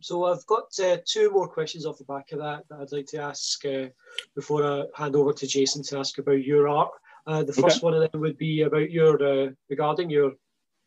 So 0.00 0.24
I've 0.24 0.46
got 0.46 0.68
uh, 0.82 0.98
two 1.04 1.30
more 1.30 1.48
questions 1.48 1.84
off 1.84 1.98
the 1.98 2.04
back 2.04 2.32
of 2.32 2.38
that 2.38 2.64
that 2.68 2.80
I'd 2.80 2.92
like 2.92 3.06
to 3.08 3.22
ask 3.22 3.64
uh, 3.66 3.88
before 4.34 4.64
I 4.64 4.84
hand 4.94 5.14
over 5.14 5.32
to 5.32 5.46
Jason 5.46 5.82
to 5.84 5.98
ask 5.98 6.18
about 6.18 6.44
your 6.44 6.68
art. 6.68 6.90
Uh, 7.26 7.42
the 7.42 7.52
first 7.52 7.78
okay. 7.78 7.84
one 7.84 7.94
of 7.94 8.10
them 8.10 8.20
would 8.22 8.38
be 8.38 8.62
about 8.62 8.90
your 8.90 9.22
uh, 9.22 9.50
regarding 9.68 10.08
your 10.08 10.32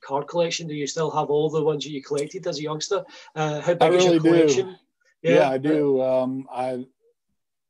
card 0.04 0.28
collection. 0.28 0.68
Do 0.68 0.74
you 0.74 0.88
still 0.88 1.12
have 1.12 1.30
all 1.30 1.50
the 1.50 1.63
ones 1.63 1.84
that 1.84 1.92
you 1.92 2.02
collected 2.02 2.48
as 2.48 2.60
a 2.60 2.63
youngster? 2.63 3.04
Uh, 3.36 3.62
how 3.62 3.75
big 3.75 3.84
I 3.84 3.96
is 3.96 4.06
your 4.06 4.20
collection? 4.20 4.68
Do. 4.68 4.75
Yeah, 5.22 5.36
yeah, 5.36 5.50
I 5.50 5.58
do. 5.58 6.02
Um, 6.02 6.48
I 6.52 6.86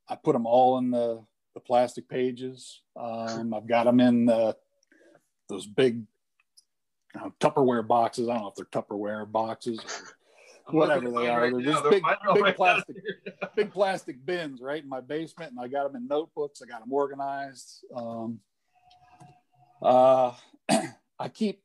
I 0.08 0.16
put 0.16 0.34
them 0.34 0.46
all 0.46 0.78
in 0.78 0.92
the 0.92 1.24
the 1.54 1.60
plastic 1.60 2.08
pages. 2.08 2.82
Um, 2.96 3.54
I've 3.54 3.68
got 3.68 3.84
them 3.84 4.00
in 4.00 4.26
the, 4.26 4.56
those 5.54 5.66
big 5.66 6.06
you 7.16 7.22
know, 7.22 7.34
Tupperware 7.40 7.88
boxes. 7.88 8.28
I 8.28 8.34
don't 8.34 8.44
know 8.44 8.50
if 8.50 8.56
they're 8.56 8.66
Tupperware 8.66 9.32
boxes. 9.32 9.80
Or, 10.68 10.74
whatever 10.74 11.10
they 11.12 11.30
are. 11.30 11.42
Right 11.42 11.54
They're 11.54 11.74
just 11.74 11.84
big, 11.90 12.04
big 12.34 12.56
plastic, 12.56 12.96
big 13.56 13.72
plastic 13.72 14.26
bins, 14.26 14.62
right 14.62 14.82
in 14.82 14.90
my 14.90 15.02
basement, 15.02 15.52
and 15.52 15.60
I 15.60 15.68
got 15.68 15.86
them 15.86 16.02
in 16.02 16.08
notebooks. 16.08 16.62
I 16.62 16.66
got 16.66 16.82
them 16.82 16.94
organized. 16.94 17.86
Um, 17.96 18.40
uh, 19.82 20.34
I 21.20 21.30
keep 21.30 21.62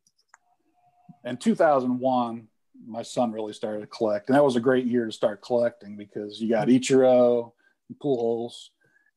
in 1.24 1.36
2001, 1.36 2.48
my 2.86 3.02
son 3.02 3.32
really 3.32 3.52
started 3.52 3.80
to 3.80 3.86
collect, 3.86 4.28
and 4.28 4.36
that 4.36 4.44
was 4.44 4.56
a 4.56 4.60
great 4.60 4.86
year 4.86 5.06
to 5.06 5.12
start 5.12 5.42
collecting 5.42 5.96
because 5.96 6.40
you 6.40 6.48
got 6.48 6.68
Ichiro, 6.68 7.52
and 7.88 7.98
Pujols, 7.98 8.68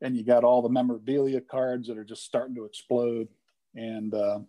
and 0.02 0.16
you 0.16 0.24
got 0.24 0.44
all 0.44 0.62
the 0.62 0.70
memorabilia 0.70 1.42
cards 1.42 1.88
that 1.88 1.98
are 1.98 2.04
just 2.04 2.24
starting 2.24 2.56
to 2.56 2.66
explode. 2.66 3.28
And 3.76 4.14
uh, 4.14 4.40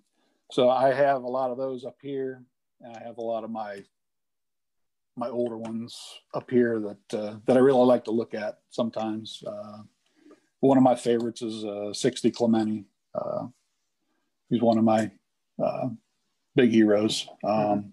so 0.52 0.68
I 0.68 0.92
have 0.92 1.22
a 1.22 1.28
lot 1.28 1.50
of 1.50 1.56
those 1.56 1.86
up 1.86 1.96
here, 2.02 2.42
and 2.82 2.94
I 2.94 3.02
have 3.02 3.16
a 3.16 3.22
lot 3.22 3.42
of 3.42 3.50
my 3.50 3.82
my 5.16 5.28
older 5.28 5.56
ones 5.56 5.98
up 6.34 6.50
here 6.50 6.78
that 6.80 7.18
uh, 7.18 7.36
that 7.46 7.56
I 7.56 7.60
really 7.60 7.86
like 7.86 8.04
to 8.04 8.10
look 8.10 8.34
at 8.34 8.58
sometimes. 8.68 9.42
Uh, 9.46 9.78
one 10.60 10.76
of 10.76 10.84
my 10.84 10.94
favorites 10.94 11.40
is 11.40 11.64
uh, 11.64 11.94
60 11.94 12.30
Clemente. 12.32 12.84
Uh, 13.14 13.46
he's 14.50 14.60
one 14.60 14.76
of 14.76 14.84
my 14.84 15.10
uh, 15.62 15.88
big 16.54 16.70
heroes. 16.70 17.26
Um, 17.42 17.92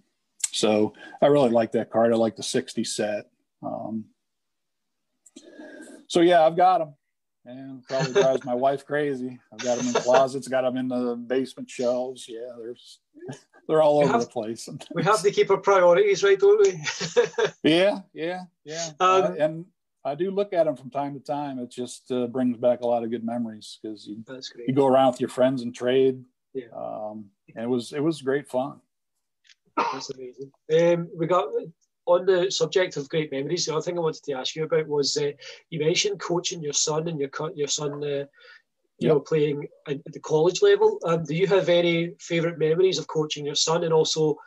so 0.52 0.94
I 1.22 1.28
really 1.28 1.50
like 1.50 1.72
that 1.72 1.90
card. 1.90 2.12
I 2.12 2.18
like 2.18 2.36
the 2.36 2.44
60 2.44 2.84
set. 2.84 3.30
Um, 3.64 4.06
so 6.08 6.20
yeah, 6.20 6.46
I've 6.46 6.58
got 6.58 6.80
them 6.80 6.94
and 7.50 7.84
probably 7.88 8.14
drives 8.14 8.46
my 8.46 8.54
wife 8.54 8.86
crazy. 8.86 9.40
I've 9.52 9.60
got 9.60 9.78
them 9.78 9.88
in 9.88 9.94
closets, 9.94 10.48
got 10.48 10.62
them 10.62 10.78
in 10.78 10.88
the 10.88 11.16
basement 11.16 11.70
shelves. 11.70 12.28
Yeah, 12.28 12.52
there's 12.58 13.00
they're 13.68 13.82
all 13.82 14.00
we 14.00 14.06
over 14.06 14.14
have, 14.14 14.22
the 14.22 14.28
place. 14.28 14.70
we 14.94 15.04
have 15.04 15.22
to 15.22 15.32
keep 15.32 15.50
our 15.50 15.58
priorities 15.58 16.24
right, 16.24 16.40
don't 16.40 16.62
we? 16.62 16.82
yeah, 17.64 18.00
yeah, 18.14 18.44
yeah. 18.66 18.90
Um, 19.00 19.24
uh, 19.24 19.32
and 19.40 19.66
I 20.06 20.16
do 20.16 20.32
look 20.32 20.54
at 20.54 20.66
them 20.66 20.76
from 20.76 20.90
time 20.90 21.14
to 21.14 21.20
time. 21.20 21.60
It 21.60 21.72
just 21.72 22.12
uh, 22.12 22.28
brings 22.28 22.58
back 22.58 22.82
a 22.82 22.88
lot 22.88 23.04
of 23.04 23.10
good 23.10 23.24
memories 23.24 23.80
because 23.82 24.08
you 24.08 24.24
you 24.68 24.74
go 24.74 24.88
around 24.88 25.12
with 25.12 25.22
your 25.22 25.30
friends 25.30 25.64
and 25.64 25.74
trade. 25.74 26.24
Yeah. 26.54 26.66
Um, 26.76 27.26
and 27.56 27.66
it 27.66 27.70
was 27.70 27.94
it 27.94 28.04
was 28.04 28.22
great 28.22 28.48
fun. 28.48 28.80
That's 29.76 30.12
amazing. 30.12 30.52
Um, 30.74 31.10
we 31.16 31.26
got 31.26 31.48
on 32.10 32.26
the 32.26 32.50
subject 32.50 32.98
of 32.98 33.08
great 33.08 33.32
memories. 33.32 33.66
The 33.66 33.74
other 33.74 33.84
thing 33.84 33.98
I 33.98 34.02
wanted 34.02 34.24
to 34.24 34.34
ask 34.34 34.56
you 34.56 34.64
about 34.64 34.88
was 34.88 35.16
uh, 35.16 35.32
you 35.70 35.80
mentioned 35.80 36.20
coaching 36.20 36.62
your 36.62 36.74
son 36.74 37.08
and 37.08 37.20
your 37.20 37.30
your 37.56 37.68
son, 37.68 38.04
uh, 38.04 38.26
you 38.98 39.08
yep. 39.08 39.10
know, 39.10 39.20
playing 39.20 39.68
at 39.88 40.04
the 40.06 40.20
college 40.20 40.62
level. 40.64 41.00
Um, 41.06 41.24
do 41.24 41.36
you 41.36 41.46
have 41.48 41.70
any 41.70 42.16
favourite 42.20 42.58
memories 42.58 42.98
of 42.98 43.08
coaching 43.08 43.46
your 43.46 43.56
son? 43.56 43.84
And 43.84 43.94
also, 43.94 44.38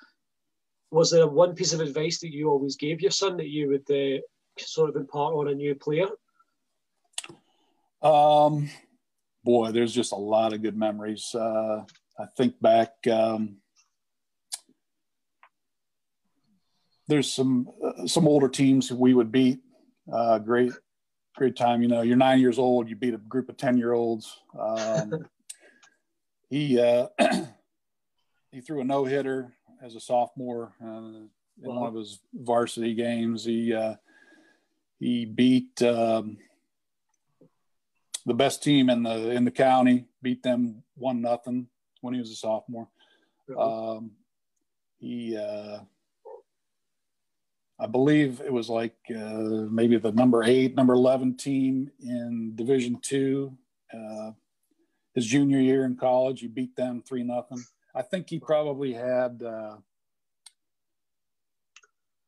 was 0.91 1.11
there 1.13 1.29
one 1.29 1.55
piece 1.55 1.73
of 1.73 1.81
advice 1.81 2.19
that 2.21 2.33
you 2.33 2.51
always 2.51 2.77
gave 2.77 3.01
your 3.01 3.13
son 3.13 3.37
that 3.37 3.49
you 3.49 3.69
would 3.69 3.89
uh, 3.91 4.21
sort 4.59 4.91
of 4.91 4.97
impart 4.97 5.35
on 5.35 5.49
a 5.49 5.55
new 5.55 5.77
player? 5.77 6.09
Um, 8.03 8.69
boy, 9.45 9.71
there's 9.71 9.95
just 9.95 10.13
a 10.13 10.17
lot 10.17 10.53
of 10.53 10.63
good 10.63 10.77
memories. 10.77 11.33
Uh, 11.33 11.85
I 12.19 12.27
think 12.37 12.61
back. 12.61 12.93
Um, 13.07 13.62
there's 17.09 17.33
some 17.33 17.69
uh, 17.85 18.07
some 18.07 18.27
older 18.29 18.49
teams 18.49 18.93
we 18.93 19.15
would 19.15 19.33
beat. 19.33 19.61
Uh, 20.13 20.39
great, 20.39 20.73
great 21.37 21.57
time. 21.57 21.83
You 21.83 21.89
know, 21.89 22.03
you're 22.03 22.17
nine 22.17 22.41
years 22.41 22.59
old, 22.59 22.89
you 22.89 22.97
beat 22.97 23.15
a 23.15 23.19
group 23.19 23.49
of 23.49 23.57
ten 23.57 23.77
year 23.77 23.93
olds. 23.93 24.39
Um, 24.59 25.27
he 26.51 26.81
uh, 26.81 27.09
he 28.53 28.61
threw 28.61 28.81
a 28.81 28.85
no 28.85 29.05
hitter 29.05 29.53
as 29.83 29.95
a 29.95 30.01
sophomore 30.01 30.73
uh, 30.83 30.87
in 30.87 31.29
wow. 31.59 31.81
one 31.81 31.89
of 31.89 31.95
his 31.95 32.21
varsity 32.33 32.95
games. 32.95 33.45
He 33.45 33.75
uh, 33.75 33.97
he 34.99 35.25
beat 35.25 35.83
um, 35.83 36.39
the 38.27 38.35
best 38.35 38.63
team 38.63 38.89
in 38.89 39.03
the 39.03 39.31
in 39.31 39.45
the 39.45 39.51
county. 39.51 40.07
Beat 40.23 40.43
them 40.43 40.83
one 40.95 41.21
nothing 41.21 41.67
when 42.01 42.15
he 42.15 42.21
was 42.21 42.31
a 42.31 42.37
sophomore. 42.37 42.89
Um, 43.59 44.13
he 44.99 45.37
uh, 45.37 45.81
I 47.83 47.87
believe 47.89 48.41
it 48.41 48.53
was 48.53 48.69
like 48.69 48.95
uh, 49.11 49.67
maybe 49.69 49.97
the 49.99 50.13
number 50.13 50.45
eight, 50.45 50.77
number 50.77 50.93
11 50.93 51.37
team 51.37 51.91
in 52.01 52.53
Division 52.55 53.01
Two. 53.03 53.59
Uh, 53.93 54.31
his 55.17 55.27
junior 55.27 55.59
year 55.59 55.85
in 55.85 55.97
college, 55.97 56.41
he 56.41 56.47
beat 56.47 56.77
them 56.77 57.03
three 57.03 57.25
nothing. 57.25 57.63
I 57.93 58.03
think 58.03 58.31
he 58.31 58.39
probably 58.39 58.93
had 58.93 59.43
uh, 59.43 59.77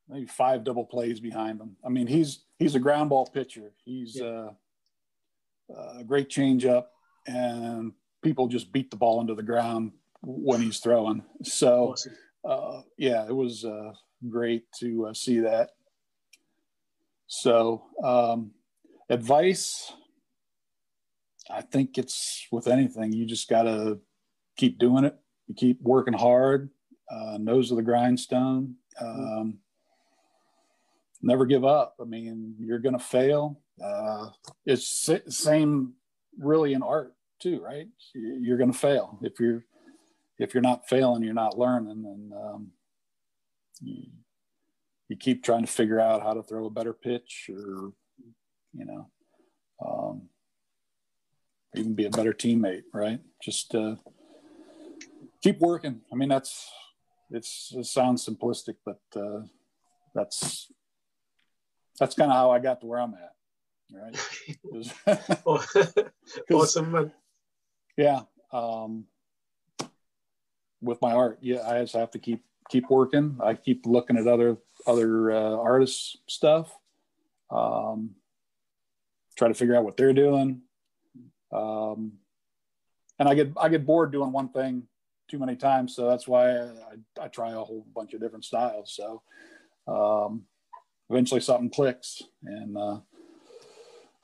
maybe 0.08 0.26
five 0.26 0.64
double 0.64 0.84
plays 0.84 1.20
behind 1.20 1.60
him. 1.60 1.76
I 1.84 1.88
mean, 1.88 2.08
he's 2.08 2.40
he's 2.58 2.74
a 2.74 2.80
ground 2.80 3.10
ball 3.10 3.26
pitcher. 3.26 3.72
He's 3.84 4.16
yeah. 4.16 4.48
uh, 5.70 5.98
a 6.00 6.04
great 6.04 6.28
changeup, 6.30 6.86
and 7.28 7.92
people 8.22 8.48
just 8.48 8.72
beat 8.72 8.90
the 8.90 8.96
ball 8.96 9.20
into 9.20 9.36
the 9.36 9.42
ground 9.44 9.92
when 10.20 10.60
he's 10.60 10.80
throwing. 10.80 11.22
So, 11.44 11.92
awesome. 11.92 12.16
uh, 12.44 12.82
yeah, 12.98 13.24
it 13.26 13.34
was 13.34 13.64
uh, 13.64 13.92
great 14.30 14.64
to 14.80 15.06
uh, 15.06 15.14
see 15.14 15.40
that. 15.40 15.70
So, 17.26 17.84
um, 18.02 18.52
advice, 19.08 19.92
I 21.50 21.62
think 21.62 21.98
it's 21.98 22.46
with 22.50 22.66
anything, 22.68 23.12
you 23.12 23.26
just 23.26 23.48
got 23.48 23.64
to 23.64 24.00
keep 24.56 24.78
doing 24.78 25.04
it. 25.04 25.16
You 25.48 25.54
keep 25.54 25.80
working 25.82 26.14
hard, 26.14 26.70
uh, 27.10 27.38
nose 27.38 27.70
of 27.70 27.76
the 27.76 27.82
grindstone. 27.82 28.76
Um, 29.00 29.58
never 31.20 31.44
give 31.46 31.64
up. 31.64 31.96
I 32.00 32.04
mean, 32.04 32.54
you're 32.58 32.78
going 32.78 32.96
to 32.96 33.04
fail. 33.04 33.60
Uh, 33.82 34.28
it's 34.64 35.10
same 35.28 35.94
really 36.38 36.72
in 36.72 36.82
art 36.82 37.14
too, 37.40 37.60
right? 37.60 37.88
You're 38.14 38.58
going 38.58 38.72
to 38.72 38.78
fail 38.78 39.18
if 39.22 39.40
you're 39.40 39.64
if 40.38 40.52
you're 40.52 40.62
not 40.62 40.88
failing, 40.88 41.22
you're 41.22 41.32
not 41.32 41.58
learning, 41.58 42.04
and 42.04 42.32
um, 42.32 42.72
you, 43.80 44.04
you 45.08 45.16
keep 45.16 45.42
trying 45.44 45.62
to 45.62 45.70
figure 45.70 46.00
out 46.00 46.22
how 46.22 46.34
to 46.34 46.42
throw 46.42 46.66
a 46.66 46.70
better 46.70 46.92
pitch 46.92 47.50
or 47.52 47.92
you 48.72 48.84
know 48.84 49.06
um, 49.84 50.22
even 51.76 51.94
be 51.94 52.06
a 52.06 52.10
better 52.10 52.32
teammate 52.32 52.82
right? 52.92 53.20
Just 53.42 53.74
uh, 53.74 53.96
keep 55.42 55.58
working. 55.60 56.00
I 56.12 56.14
mean 56.16 56.28
that's 56.28 56.70
it's 57.30 57.72
it 57.76 57.86
sounds 57.86 58.26
simplistic 58.26 58.76
but 58.84 59.00
uh, 59.16 59.40
that's 60.14 60.70
that's 61.98 62.14
kind 62.14 62.30
of 62.30 62.36
how 62.36 62.50
i 62.50 62.58
got 62.58 62.80
to 62.80 62.86
where 62.86 63.00
i'm 63.00 63.14
at 63.14 63.34
right? 63.92 64.16
Awesome 66.52 66.92
man. 66.92 67.12
yeah 67.96 68.20
um, 68.52 69.04
with 70.80 71.00
my 71.02 71.12
art 71.12 71.38
yeah 71.40 71.68
i 71.68 71.80
just 71.80 71.94
have 71.94 72.10
to 72.12 72.18
keep 72.18 72.42
keep 72.70 72.90
working. 72.90 73.38
I 73.42 73.54
keep 73.54 73.86
looking 73.86 74.16
at 74.16 74.26
other 74.26 74.56
other 74.86 75.32
uh, 75.32 75.56
artists' 75.56 76.16
stuff. 76.28 76.76
Um, 77.50 78.10
try 79.36 79.48
to 79.48 79.54
figure 79.54 79.76
out 79.76 79.84
what 79.84 79.96
they're 79.96 80.12
doing. 80.12 80.62
Um, 81.52 82.14
and 83.18 83.28
I 83.28 83.34
get 83.34 83.52
I 83.56 83.68
get 83.68 83.86
bored 83.86 84.12
doing 84.12 84.32
one 84.32 84.48
thing 84.48 84.84
too 85.28 85.38
many 85.38 85.56
times, 85.56 85.94
so 85.94 86.08
that's 86.08 86.28
why 86.28 86.50
I, 86.50 86.62
I, 86.62 87.24
I 87.24 87.28
try 87.28 87.52
a 87.52 87.58
whole 87.58 87.86
bunch 87.94 88.12
of 88.14 88.20
different 88.20 88.44
styles. 88.44 88.94
So 88.94 89.22
um, 89.86 90.44
eventually 91.10 91.40
something 91.40 91.70
clicks, 91.70 92.22
and 92.42 92.76
uh, 92.76 92.98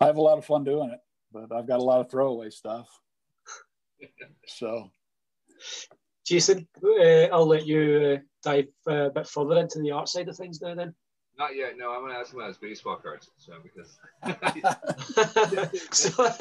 I 0.01 0.07
have 0.07 0.17
a 0.17 0.23
lot 0.23 0.39
of 0.39 0.45
fun 0.45 0.65
doing 0.65 0.91
it. 0.91 1.01
But 1.33 1.53
I've 1.55 1.69
got 1.69 1.81
a 1.81 1.85
lot 1.85 2.01
of 2.01 2.11
throwaway 2.11 2.51
stuff. 2.51 2.89
So 4.47 4.91
Jason, 6.31 6.69
uh, 6.85 7.25
I'll 7.33 7.45
let 7.45 7.67
you 7.67 8.19
uh, 8.19 8.23
dive 8.45 8.69
uh, 8.89 9.07
a 9.07 9.11
bit 9.11 9.27
further 9.27 9.59
into 9.59 9.81
the 9.81 9.91
art 9.91 10.09
side 10.09 10.29
of 10.29 10.37
things 10.37 10.63
now. 10.63 10.77
Then. 10.77 10.95
Not 11.37 11.57
yet. 11.57 11.77
No, 11.77 11.91
I'm 11.91 12.03
going 12.03 12.13
to 12.13 12.19
ask 12.21 12.33
him 12.33 12.39
about 12.39 12.51
his 12.51 12.59
baseball 12.59 12.99
cards. 13.03 13.31
So 13.37 13.55
because. 13.65 13.99
so, 15.91 16.33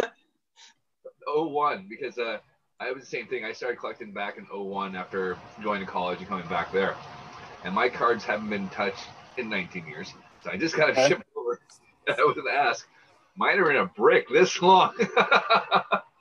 01 1.44 1.88
because 1.90 2.20
uh, 2.20 2.38
I 2.80 2.92
was 2.92 3.02
the 3.02 3.10
same 3.10 3.26
thing. 3.26 3.46
I 3.46 3.52
started 3.52 3.80
collecting 3.80 4.14
back 4.14 4.38
in 4.38 4.46
01 4.46 4.96
after 4.96 5.40
joining 5.64 5.88
college 5.88 6.20
and 6.20 6.28
coming 6.28 6.48
back 6.48 6.72
there, 6.72 6.96
and 7.64 7.74
my 7.74 7.90
cards 7.90 8.24
haven't 8.24 8.52
been 8.52 8.70
touched 8.70 9.08
in 9.38 9.50
19 9.50 9.88
years. 9.88 10.14
So 10.44 10.52
I 10.52 10.58
just 10.58 10.76
kind 10.76 10.92
of 10.92 11.00
okay. 11.00 11.08
shipped 11.08 11.24
over. 11.36 11.60
I 12.08 12.24
was 12.24 12.36
going 12.36 12.46
to 12.46 12.54
ask. 12.54 12.88
Mine 13.36 13.58
are 13.58 13.72
in 13.72 13.78
a 13.78 13.88
brick 13.88 14.30
this 14.30 14.62
long. 14.62 14.94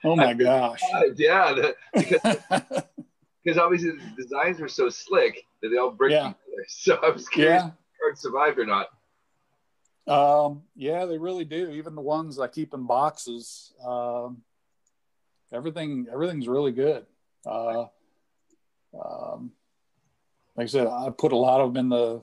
oh 0.04 0.16
my 0.16 0.32
gosh! 0.32 0.80
Yeah, 1.16 1.52
the, 1.52 1.75
because 1.92 2.82
because 3.48 3.58
obviously 3.58 3.92
the 3.92 4.22
designs 4.22 4.60
were 4.60 4.68
so 4.68 4.90
slick 4.90 5.42
that 5.62 5.70
they 5.70 5.78
all 5.78 5.90
break 5.90 6.12
yeah. 6.12 6.18
together. 6.18 6.34
So 6.68 6.98
I 7.02 7.10
was 7.10 7.28
curious 7.28 7.62
yeah. 7.62 7.68
if 7.68 8.00
cards 8.00 8.20
survived 8.20 8.58
or 8.58 8.66
not. 8.66 8.88
Um, 10.06 10.62
yeah, 10.74 11.06
they 11.06 11.16
really 11.16 11.44
do. 11.44 11.70
Even 11.70 11.94
the 11.94 12.02
ones 12.02 12.38
I 12.38 12.48
keep 12.48 12.74
in 12.74 12.84
boxes, 12.84 13.72
um, 13.86 14.42
everything 15.52 16.08
everything's 16.12 16.48
really 16.48 16.72
good. 16.72 17.06
Uh, 17.46 17.86
um, 19.02 19.52
like 20.56 20.64
I 20.64 20.66
said, 20.66 20.88
I 20.88 21.10
put 21.16 21.32
a 21.32 21.36
lot 21.36 21.60
of 21.60 21.72
them 21.72 21.84
in 21.84 21.88
the 21.90 22.22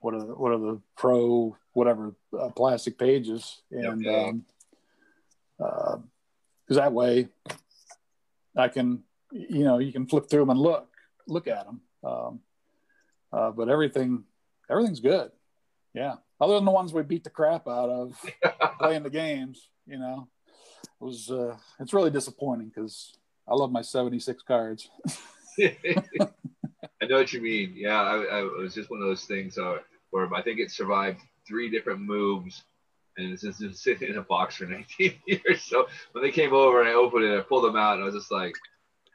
what 0.00 0.14
are 0.14 0.20
the, 0.20 0.34
what 0.34 0.52
are 0.52 0.58
the 0.58 0.80
pro 0.96 1.56
whatever 1.72 2.14
uh, 2.36 2.48
plastic 2.48 2.98
pages, 2.98 3.60
and 3.70 3.98
because 3.98 4.30
um, 5.58 6.02
uh, 6.70 6.74
that 6.74 6.92
way 6.92 7.28
I 8.56 8.68
can 8.68 9.04
you 9.30 9.64
know 9.64 9.78
you 9.78 9.92
can 9.92 10.06
flip 10.06 10.28
through 10.28 10.40
them 10.40 10.50
and 10.50 10.60
look 10.60 10.88
look 11.26 11.46
at 11.46 11.66
them 11.66 11.80
Um, 12.02 12.40
uh, 13.32 13.50
but 13.50 13.68
everything, 13.68 14.24
everything's 14.70 15.00
good. 15.00 15.30
Yeah. 15.94 16.16
Other 16.40 16.54
than 16.54 16.64
the 16.64 16.70
ones 16.70 16.92
we 16.92 17.02
beat 17.02 17.24
the 17.24 17.30
crap 17.30 17.66
out 17.66 17.90
of 17.90 18.24
playing 18.78 19.02
the 19.02 19.10
games, 19.10 19.68
you 19.86 19.98
know, 19.98 20.28
it 20.82 21.04
was, 21.04 21.30
uh, 21.30 21.56
it's 21.80 21.92
really 21.92 22.10
disappointing 22.10 22.68
because 22.74 23.16
I 23.46 23.54
love 23.54 23.72
my 23.72 23.82
76 23.82 24.42
cards. 24.42 24.88
I 25.60 27.06
know 27.06 27.16
what 27.16 27.32
you 27.32 27.40
mean. 27.40 27.74
Yeah. 27.76 28.00
I, 28.00 28.16
I, 28.16 28.38
it 28.44 28.58
was 28.58 28.74
just 28.74 28.90
one 28.90 29.00
of 29.00 29.08
those 29.08 29.24
things 29.24 29.58
uh, 29.58 29.78
where 30.10 30.32
I 30.34 30.42
think 30.42 30.60
it 30.60 30.70
survived 30.70 31.20
three 31.46 31.70
different 31.70 32.00
moves 32.00 32.62
and 33.16 33.32
it's 33.32 33.42
just 33.42 33.60
been 33.60 33.74
sitting 33.74 34.08
in 34.08 34.18
a 34.18 34.22
box 34.22 34.56
for 34.56 34.66
19 34.66 35.14
years. 35.26 35.62
So 35.62 35.88
when 36.12 36.22
they 36.22 36.30
came 36.30 36.52
over 36.52 36.80
and 36.80 36.88
I 36.88 36.92
opened 36.92 37.24
it, 37.24 37.36
I 37.36 37.42
pulled 37.42 37.64
them 37.64 37.76
out 37.76 37.94
and 37.94 38.02
I 38.02 38.06
was 38.06 38.14
just 38.14 38.30
like, 38.30 38.54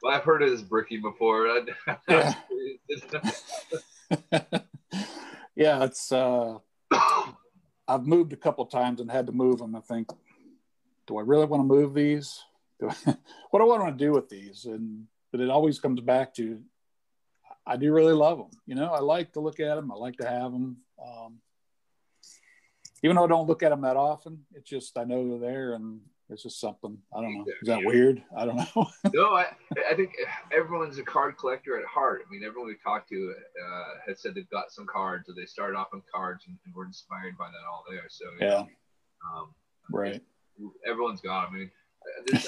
well, 0.03 0.13
I've 0.13 0.23
heard 0.23 0.43
of 0.43 0.49
this 0.49 0.61
brickie 0.61 1.01
before. 1.01 1.47
yeah. 2.09 2.33
yeah, 5.55 5.83
it's, 5.85 6.11
uh, 6.11 6.57
I've 7.87 8.05
moved 8.05 8.33
a 8.33 8.37
couple 8.37 8.65
times 8.65 8.99
and 8.99 9.09
had 9.09 9.27
to 9.27 9.31
move 9.31 9.59
them. 9.59 9.75
I 9.75 9.79
think, 9.79 10.09
do 11.07 11.17
I 11.17 11.21
really 11.21 11.45
want 11.45 11.61
to 11.61 11.75
move 11.75 11.93
these? 11.93 12.37
Do 12.81 12.89
I, 12.89 12.95
what 13.49 13.59
do 13.59 13.71
I 13.71 13.77
want 13.79 13.97
to 13.97 14.05
do 14.05 14.11
with 14.11 14.27
these? 14.27 14.65
And, 14.65 15.05
but 15.31 15.39
it 15.39 15.49
always 15.49 15.79
comes 15.79 16.01
back 16.01 16.33
to, 16.35 16.59
I 17.65 17.77
do 17.77 17.93
really 17.93 18.13
love 18.13 18.39
them. 18.39 18.51
You 18.65 18.75
know, 18.75 18.91
I 18.91 18.99
like 18.99 19.31
to 19.33 19.39
look 19.39 19.61
at 19.61 19.75
them. 19.75 19.89
I 19.89 19.95
like 19.95 20.17
to 20.17 20.27
have 20.27 20.51
them. 20.51 20.77
Um, 21.01 21.37
even 23.03 23.15
though 23.15 23.23
I 23.23 23.27
don't 23.27 23.47
look 23.47 23.63
at 23.63 23.69
them 23.69 23.81
that 23.81 23.95
often, 23.95 24.45
it's 24.53 24.69
just 24.69 24.97
I 24.97 25.05
know 25.05 25.29
they're 25.29 25.49
there 25.49 25.73
and 25.73 26.01
it's 26.33 26.43
just 26.43 26.59
something. 26.59 26.97
I 27.15 27.21
don't 27.21 27.37
know. 27.37 27.45
Is 27.61 27.67
that 27.67 27.81
yeah. 27.81 27.87
weird? 27.87 28.23
I 28.35 28.45
don't 28.45 28.57
know. 28.57 28.87
no, 29.13 29.35
I, 29.35 29.45
I 29.89 29.95
think 29.95 30.13
everyone's 30.55 30.97
a 30.97 31.03
card 31.03 31.37
collector 31.37 31.79
at 31.79 31.85
heart. 31.85 32.23
I 32.27 32.31
mean, 32.31 32.43
everyone 32.43 32.67
we 32.67 32.75
talked 32.83 33.09
to 33.09 33.33
uh, 33.63 33.83
has 34.07 34.21
said 34.21 34.35
they've 34.35 34.49
got 34.49 34.71
some 34.71 34.87
cards 34.87 35.29
or 35.29 35.35
they 35.35 35.45
started 35.45 35.77
off 35.77 35.89
on 35.93 36.01
cards 36.13 36.45
and, 36.47 36.57
and 36.65 36.73
were 36.73 36.85
inspired 36.85 37.37
by 37.37 37.45
that 37.45 37.69
all 37.69 37.85
there. 37.89 38.05
So 38.09 38.25
yeah, 38.39 38.47
know, 38.47 38.67
um, 39.33 39.53
right. 39.91 40.21
Everyone's 40.87 41.21
got. 41.21 41.49
I 41.49 41.53
mean, 41.53 41.71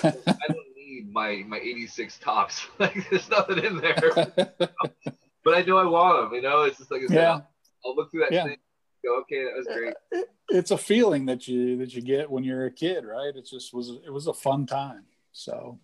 I 0.04 0.12
don't 0.48 0.75
need 0.75 1.12
my 1.12 1.44
my 1.48 1.58
86 1.58 2.18
Topps. 2.20 2.68
like, 2.80 3.10
there's 3.10 3.30
nothing 3.30 3.63
in 3.63 3.77
there. 3.77 4.00
but 4.58 5.54
I 5.54 5.62
know 5.62 5.77
I 5.77 5.86
want 5.86 6.32
them. 6.32 6.36
You 6.36 6.42
know, 6.42 6.63
it's 6.63 6.80
just 6.80 6.92
like 6.92 7.01
yeah. 7.10 7.34
I'll, 7.34 7.48
I'll 7.86 7.96
look 7.96 8.12
through 8.12 8.22
that 8.22 8.32
yeah. 8.32 8.46
thing 8.46 8.58
go, 9.06 9.20
okay, 9.22 9.44
that 9.44 9.56
was 9.56 9.68
great. 9.68 10.26
It's 10.50 10.72
a 10.72 10.78
feeling 10.78 11.26
that 11.28 11.48
you 11.48 11.78
that 11.78 11.94
you 11.94 12.02
get 12.02 12.30
when 12.30 12.44
you're 12.44 12.66
a 12.66 12.72
kid, 12.72 13.06
right? 13.06 13.36
It 13.36 13.48
just 13.48 13.74
was 13.74 13.92
it 14.06 14.12
was 14.12 14.28
a 14.28 14.34
fun 14.34 14.66
time. 14.66 15.06
So 15.32 15.80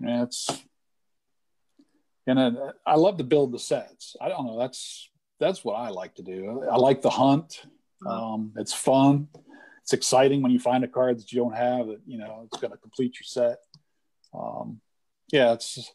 yeah, 0.00 0.22
it's 0.22 0.48
and 2.26 2.38
I, 2.38 2.50
I 2.86 2.94
love 2.96 3.18
to 3.18 3.24
build 3.24 3.52
the 3.52 3.58
sets. 3.58 4.16
I 4.20 4.28
don't 4.28 4.46
know. 4.46 4.58
That's 4.58 5.10
that's 5.40 5.64
what 5.64 5.74
I 5.74 5.88
like 5.88 6.14
to 6.16 6.22
do. 6.22 6.64
I 6.70 6.76
like 6.76 7.02
the 7.02 7.10
hunt. 7.10 7.62
Uh-huh. 8.06 8.34
Um, 8.34 8.52
it's 8.56 8.72
fun. 8.72 9.28
It's 9.82 9.92
exciting 9.92 10.42
when 10.42 10.52
you 10.52 10.58
find 10.58 10.84
a 10.84 10.88
card 10.88 11.18
that 11.18 11.32
you 11.32 11.40
don't 11.40 11.56
have 11.56 11.86
that 11.86 12.00
you 12.06 12.18
know 12.18 12.42
it's 12.44 12.60
going 12.60 12.72
to 12.72 12.78
complete 12.78 13.16
your 13.18 13.24
set. 13.24 13.58
Um, 14.34 14.80
yeah, 15.32 15.54
it's 15.54 15.92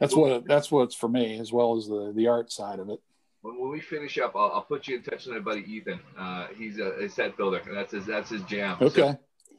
that's 0.00 0.14
what 0.14 0.46
that's 0.46 0.70
what's 0.70 0.94
for 0.94 1.08
me 1.08 1.38
as 1.38 1.52
well 1.52 1.76
as 1.76 1.86
the 1.86 2.12
the 2.14 2.28
art 2.28 2.50
side 2.50 2.78
of 2.78 2.88
it 2.88 3.00
when, 3.46 3.60
when 3.60 3.70
we 3.70 3.80
finish 3.80 4.18
up, 4.18 4.34
I'll, 4.34 4.50
I'll, 4.54 4.62
put 4.62 4.88
you 4.88 4.96
in 4.96 5.02
touch 5.02 5.26
with 5.26 5.36
my 5.36 5.40
buddy 5.40 5.60
Ethan. 5.72 6.00
Uh, 6.18 6.48
he's 6.56 6.78
a, 6.78 7.04
a, 7.04 7.08
set 7.08 7.36
builder, 7.36 7.62
and 7.66 7.76
that's 7.76 7.92
his 7.92 8.04
that's 8.04 8.30
his 8.30 8.42
jam. 8.42 8.76
Okay. 8.80 9.16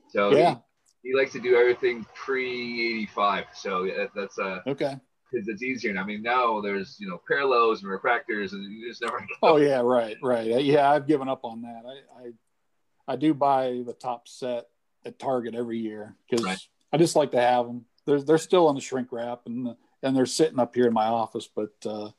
So, 0.09 0.29
so 0.31 0.37
yeah, 0.37 0.55
he, 1.03 1.09
he, 1.09 1.15
likes 1.15 1.31
to 1.33 1.39
do 1.39 1.55
everything 1.55 2.05
pre 2.13 2.45
eighty 2.85 3.05
five. 3.05 3.45
So 3.53 3.85
that, 3.85 4.09
that's 4.15 4.37
uh 4.37 4.59
okay. 4.67 4.97
Because 5.31 5.47
it's 5.47 5.61
easier. 5.61 5.97
I 5.97 6.03
mean, 6.05 6.21
now 6.21 6.61
there's 6.61 6.97
you 6.99 7.09
know 7.09 7.21
parallels 7.27 7.83
and 7.83 7.91
refractors, 7.91 8.51
and 8.51 8.63
you 8.63 8.87
just 8.89 9.01
never. 9.01 9.25
Oh 9.41 9.57
yeah, 9.57 9.79
right, 9.79 10.17
right. 10.21 10.63
Yeah, 10.63 10.91
I've 10.91 11.07
given 11.07 11.29
up 11.29 11.41
on 11.43 11.61
that. 11.61 11.83
I 11.87 12.23
I, 12.23 13.13
I 13.13 13.15
do 13.15 13.33
buy 13.33 13.83
the 13.85 13.93
Topps 13.93 14.37
set 14.39 14.65
at 15.05 15.19
Target 15.19 15.55
every 15.55 15.79
year 15.79 16.15
because 16.29 16.45
right. 16.45 16.59
I 16.91 16.97
just 16.97 17.15
like 17.15 17.31
to 17.31 17.41
have 17.41 17.65
them. 17.65 17.85
They're 18.05 18.21
they're 18.21 18.37
still 18.37 18.69
in 18.69 18.75
the 18.75 18.81
shrink 18.81 19.11
wrap 19.11 19.41
and 19.45 19.75
and 20.03 20.15
they're 20.15 20.25
sitting 20.25 20.59
up 20.59 20.75
here 20.75 20.87
in 20.87 20.93
my 20.93 21.05
office, 21.05 21.47
but. 21.53 21.73
uh 21.85 22.09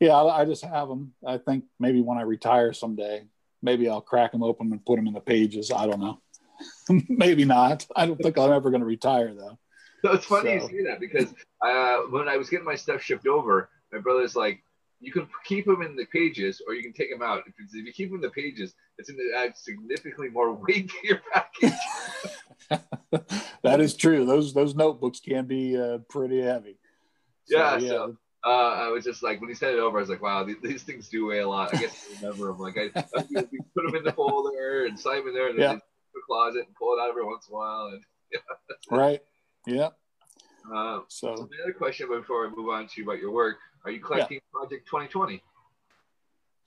yeah, 0.00 0.14
I, 0.14 0.42
I 0.42 0.44
just 0.44 0.64
have 0.64 0.88
them. 0.88 1.14
I 1.26 1.38
think 1.38 1.64
maybe 1.78 2.02
when 2.02 2.18
I 2.18 2.22
retire 2.22 2.72
someday, 2.72 3.24
maybe 3.62 3.88
I'll 3.88 4.00
crack 4.00 4.32
them 4.32 4.42
open 4.42 4.70
and 4.72 4.84
put 4.84 4.96
them 4.96 5.06
in 5.06 5.14
the 5.14 5.20
pages. 5.20 5.70
I 5.70 5.86
don't 5.86 6.00
know. 6.00 6.20
maybe 7.08 7.44
not. 7.44 7.86
I 7.94 8.06
don't 8.06 8.16
think 8.16 8.38
I'm 8.38 8.52
ever 8.52 8.70
going 8.70 8.80
to 8.80 8.86
retire 8.86 9.34
though. 9.34 9.58
So 10.02 10.12
it's 10.12 10.26
funny 10.26 10.60
so. 10.60 10.68
you 10.68 10.78
say 10.78 10.84
that 10.84 11.00
because 11.00 11.34
uh, 11.62 12.02
when 12.10 12.28
I 12.28 12.36
was 12.36 12.48
getting 12.48 12.66
my 12.66 12.74
stuff 12.74 13.02
shipped 13.02 13.26
over, 13.26 13.70
my 13.92 13.98
brother's 13.98 14.36
like, 14.36 14.62
you 15.00 15.12
can 15.12 15.28
keep 15.44 15.66
them 15.66 15.82
in 15.82 15.94
the 15.94 16.06
pages 16.06 16.62
or 16.66 16.74
you 16.74 16.82
can 16.82 16.92
take 16.92 17.10
them 17.10 17.22
out. 17.22 17.42
If, 17.46 17.54
if 17.72 17.86
you 17.86 17.92
keep 17.92 18.08
them 18.08 18.16
in 18.16 18.22
the 18.22 18.30
pages, 18.30 18.74
it's 18.98 19.10
going 19.10 19.30
to 19.30 19.38
add 19.38 19.56
significantly 19.56 20.28
more 20.30 20.52
weight 20.68 20.88
to 20.88 21.06
your 21.06 21.20
package. 21.32 21.72
that 23.62 23.80
is 23.80 23.94
true. 23.94 24.24
Those 24.24 24.54
those 24.54 24.74
notebooks 24.74 25.20
can 25.20 25.46
be 25.46 25.76
uh, 25.76 25.98
pretty 26.08 26.40
heavy. 26.40 26.78
So, 27.44 27.58
yeah, 27.58 27.78
yeah. 27.78 27.88
So 27.88 28.16
uh, 28.46 28.74
I 28.86 28.88
was 28.88 29.04
just 29.04 29.24
like, 29.24 29.40
when 29.40 29.48
he 29.48 29.56
sent 29.56 29.74
it 29.74 29.80
over, 29.80 29.98
I 29.98 30.00
was 30.00 30.08
like, 30.08 30.22
wow, 30.22 30.44
these, 30.44 30.56
these 30.62 30.82
things 30.84 31.08
do 31.08 31.26
weigh 31.26 31.40
a 31.40 31.48
lot. 31.48 31.74
I 31.74 31.80
guess 31.80 32.06
I 32.08 32.14
remember 32.22 32.46
them. 32.46 32.58
Like, 32.58 32.78
I, 32.78 32.90
I 32.96 33.22
put 33.22 33.86
them 33.86 33.96
in 33.96 34.04
the 34.04 34.12
folder 34.16 34.86
and 34.86 34.98
slide 34.98 35.18
them 35.18 35.28
in 35.28 35.34
there 35.34 35.48
and 35.48 35.58
yeah. 35.58 35.68
then 35.68 35.82
the 36.14 36.20
closet 36.24 36.66
and 36.66 36.74
pull 36.76 36.96
it 36.96 37.00
out 37.00 37.08
every 37.08 37.24
once 37.24 37.48
in 37.48 37.54
a 37.54 37.56
while. 37.56 37.86
And 37.92 38.02
yeah, 38.32 38.96
right. 38.96 39.22
Yeah. 39.66 39.88
Uh, 40.72 41.00
so, 41.08 41.34
so, 41.34 41.48
the 41.50 41.62
other 41.64 41.72
question 41.72 42.08
before 42.08 42.46
I 42.46 42.50
move 42.50 42.68
on 42.68 42.86
to 42.86 43.02
about 43.02 43.18
your 43.18 43.32
work, 43.32 43.56
are 43.84 43.90
you 43.90 44.00
collecting 44.00 44.36
yeah. 44.36 44.60
Project 44.60 44.86
2020? 44.86 45.42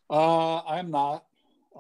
Uh, 0.09 0.57
I'm 0.59 0.91
not. 0.91 1.23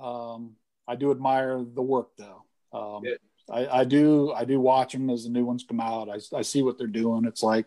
Um, 0.01 0.55
I 0.87 0.95
do 0.95 1.11
admire 1.11 1.63
the 1.63 1.81
work 1.81 2.09
though. 2.17 2.43
Um, 2.71 3.03
yeah. 3.03 3.15
I, 3.49 3.79
I, 3.79 3.83
do. 3.83 4.31
I 4.31 4.45
do 4.45 4.59
watch 4.61 4.93
them 4.93 5.09
as 5.09 5.23
the 5.23 5.29
new 5.29 5.43
ones 5.43 5.65
come 5.67 5.81
out. 5.81 6.07
I, 6.09 6.37
I 6.37 6.41
see 6.41 6.61
what 6.61 6.77
they're 6.77 6.87
doing. 6.87 7.25
It's 7.25 7.43
like 7.43 7.65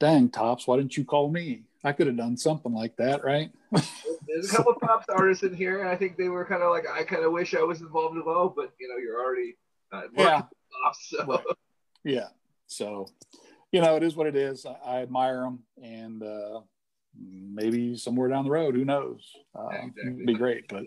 dang 0.00 0.28
Topps 0.28 0.66
why 0.66 0.76
didn't 0.76 0.96
you 0.96 1.04
call 1.04 1.30
me? 1.30 1.62
I 1.84 1.92
could 1.92 2.08
have 2.08 2.16
done 2.16 2.36
something 2.36 2.72
like 2.72 2.96
that 2.96 3.24
right? 3.24 3.50
There's 3.72 4.52
a 4.52 4.56
couple 4.56 4.72
of 4.72 4.80
Topps 4.80 5.06
artists 5.08 5.44
in 5.44 5.54
here 5.54 5.80
and 5.80 5.88
i 5.88 5.96
think 5.96 6.16
they 6.16 6.28
were 6.28 6.44
kind 6.44 6.62
of 6.62 6.70
like 6.70 6.84
i 6.88 7.02
kind 7.02 7.24
of 7.24 7.32
wish 7.32 7.54
i 7.54 7.62
was 7.62 7.80
involved 7.80 8.18
as 8.18 8.24
well 8.24 8.52
but 8.54 8.72
you 8.78 8.88
know 8.88 8.96
you're 8.96 9.22
already 9.22 9.56
uh, 9.92 10.02
yeah. 10.16 10.42
so. 11.00 11.26
right. 11.26 11.44
yeah. 12.04 12.28
So 12.66 13.06
you 13.72 13.80
know 13.80 13.96
it 13.96 14.02
is 14.02 14.16
what 14.16 14.26
it 14.26 14.36
is. 14.36 14.66
I, 14.66 14.76
I 14.84 15.02
admire 15.02 15.42
them 15.42 15.60
and 15.82 16.22
uh, 16.22 16.60
maybe 17.18 17.96
somewhere 17.96 18.28
down 18.28 18.44
the 18.44 18.50
road 18.50 18.74
who 18.74 18.84
knows? 18.84 19.30
Uh, 19.54 19.68
yeah, 19.70 19.84
exactly. 19.86 20.12
it'd 20.14 20.26
be 20.26 20.34
great 20.34 20.68
but 20.68 20.84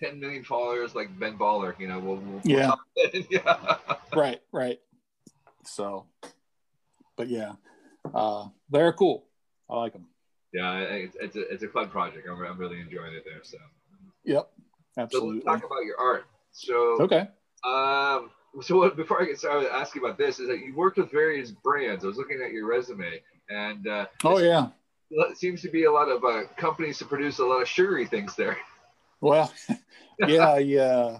10 0.00 0.20
million 0.20 0.44
followers 0.44 0.94
like 0.94 1.16
Ben 1.18 1.36
Baller 1.36 1.78
you 1.78 1.88
know 1.88 1.98
we'll, 1.98 2.16
we'll 2.16 2.40
yeah. 2.44 2.72
yeah. 3.30 3.76
Right 4.14 4.40
right. 4.52 4.80
So 5.64 6.06
but 7.16 7.28
yeah 7.28 7.52
uh, 8.14 8.48
they're 8.70 8.92
cool. 8.92 9.24
I 9.70 9.76
like 9.76 9.92
them. 9.92 10.06
Yeah, 10.52 10.78
it's, 10.78 11.16
it's 11.20 11.36
a 11.36 11.40
it's 11.52 11.62
a 11.62 11.68
fun 11.68 11.88
project. 11.90 12.26
I'm, 12.30 12.42
I'm 12.42 12.58
really 12.58 12.80
enjoying 12.80 13.14
it 13.14 13.24
there. 13.24 13.40
So. 13.42 13.58
Yep. 14.24 14.50
Absolutely. 14.96 15.40
So 15.40 15.50
let's 15.50 15.60
talk 15.62 15.70
about 15.70 15.84
your 15.84 15.98
art. 15.98 16.24
So. 16.52 17.02
Okay. 17.02 17.28
Um. 17.64 18.30
So 18.62 18.88
before 18.90 19.22
I 19.22 19.26
get 19.26 19.38
started, 19.38 19.70
I 19.70 19.80
ask 19.80 19.94
you 19.94 20.04
about 20.04 20.16
this 20.18 20.40
is 20.40 20.48
that 20.48 20.60
you 20.60 20.74
worked 20.74 20.96
with 20.96 21.10
various 21.10 21.50
brands. 21.50 22.04
I 22.04 22.08
was 22.08 22.16
looking 22.16 22.40
at 22.44 22.50
your 22.50 22.66
resume, 22.66 23.20
and 23.50 23.86
uh, 23.86 24.06
oh 24.24 24.38
yeah, 24.38 24.68
it 25.10 25.36
seems 25.36 25.60
to 25.62 25.70
be 25.70 25.84
a 25.84 25.92
lot 25.92 26.08
of 26.08 26.24
uh, 26.24 26.44
companies 26.56 26.98
to 26.98 27.04
produce 27.04 27.38
a 27.38 27.44
lot 27.44 27.60
of 27.60 27.68
sugary 27.68 28.06
things 28.06 28.34
there. 28.36 28.56
Well, 29.20 29.52
yeah, 30.26 30.58
yeah. 30.58 31.18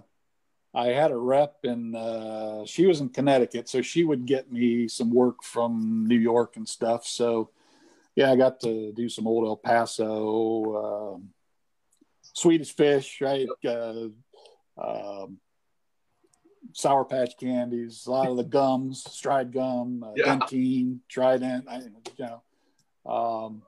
I 0.79 0.91
had 0.91 1.11
a 1.11 1.17
rep 1.17 1.57
and 1.65 1.97
uh, 1.97 2.65
she 2.65 2.87
was 2.87 3.01
in 3.01 3.09
Connecticut, 3.09 3.69
so 3.69 3.83
she 3.83 4.05
would 4.05 4.27
get 4.27 4.53
me 4.53 4.87
some 4.87 5.11
work 5.11 5.43
from 5.43 6.07
New 6.07 6.19
York 6.19 6.57
and 6.57 6.69
stuff. 6.69 7.05
So, 7.05 7.51
yeah, 8.15 8.31
I 8.31 8.37
got 8.37 8.61
to 8.61 8.93
do 8.93 9.09
some 9.09 9.27
old 9.27 9.45
El 9.45 9.57
Paso, 9.57 11.17
um, 11.17 11.31
Swedish 12.23 12.77
fish, 12.77 13.21
right? 13.21 13.49
Uh, 13.67 14.11
um, 14.81 15.39
Sour 16.75 17.05
Patch 17.07 17.37
candies, 17.37 18.07
a 18.07 18.13
lot 18.13 18.29
of 18.29 18.37
the 18.37 18.45
gums, 18.59 19.03
Stride 19.03 19.53
gum, 19.53 20.05
uh, 20.05 20.13
yeah. 20.15 20.27
Dentyne, 20.27 21.01
Trident. 21.09 21.69
I, 21.69 21.79
you 21.79 22.29
know, 23.05 23.13
um, 23.13 23.63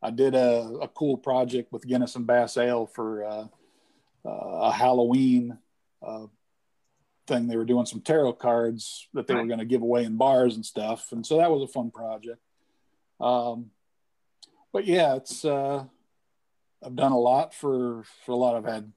I 0.00 0.10
did 0.12 0.36
a, 0.36 0.78
a, 0.82 0.86
cool 0.86 1.16
project 1.16 1.72
with 1.72 1.84
Guinness 1.84 2.14
and 2.14 2.28
Bass 2.28 2.56
Ale 2.56 2.86
for 2.86 3.24
uh, 3.24 3.46
uh 4.24 4.68
a 4.68 4.70
Halloween 4.70 5.58
uh, 6.06 6.26
thing. 7.26 7.48
They 7.48 7.56
were 7.56 7.64
doing 7.64 7.86
some 7.86 8.00
tarot 8.00 8.34
cards 8.34 9.08
that 9.14 9.26
they 9.26 9.34
right. 9.34 9.42
were 9.42 9.46
going 9.46 9.58
to 9.58 9.64
give 9.64 9.82
away 9.82 10.04
in 10.04 10.16
bars 10.16 10.56
and 10.56 10.64
stuff, 10.64 11.12
and 11.12 11.24
so 11.24 11.38
that 11.38 11.50
was 11.50 11.62
a 11.62 11.72
fun 11.72 11.90
project. 11.90 12.40
Um, 13.20 13.70
but 14.72 14.86
yeah, 14.86 15.16
it's 15.16 15.44
uh, 15.44 15.84
I've 16.84 16.96
done 16.96 17.12
a 17.12 17.18
lot 17.18 17.54
for 17.54 18.04
for 18.24 18.32
a 18.32 18.36
lot. 18.36 18.56
I've 18.56 18.64
had 18.64 18.92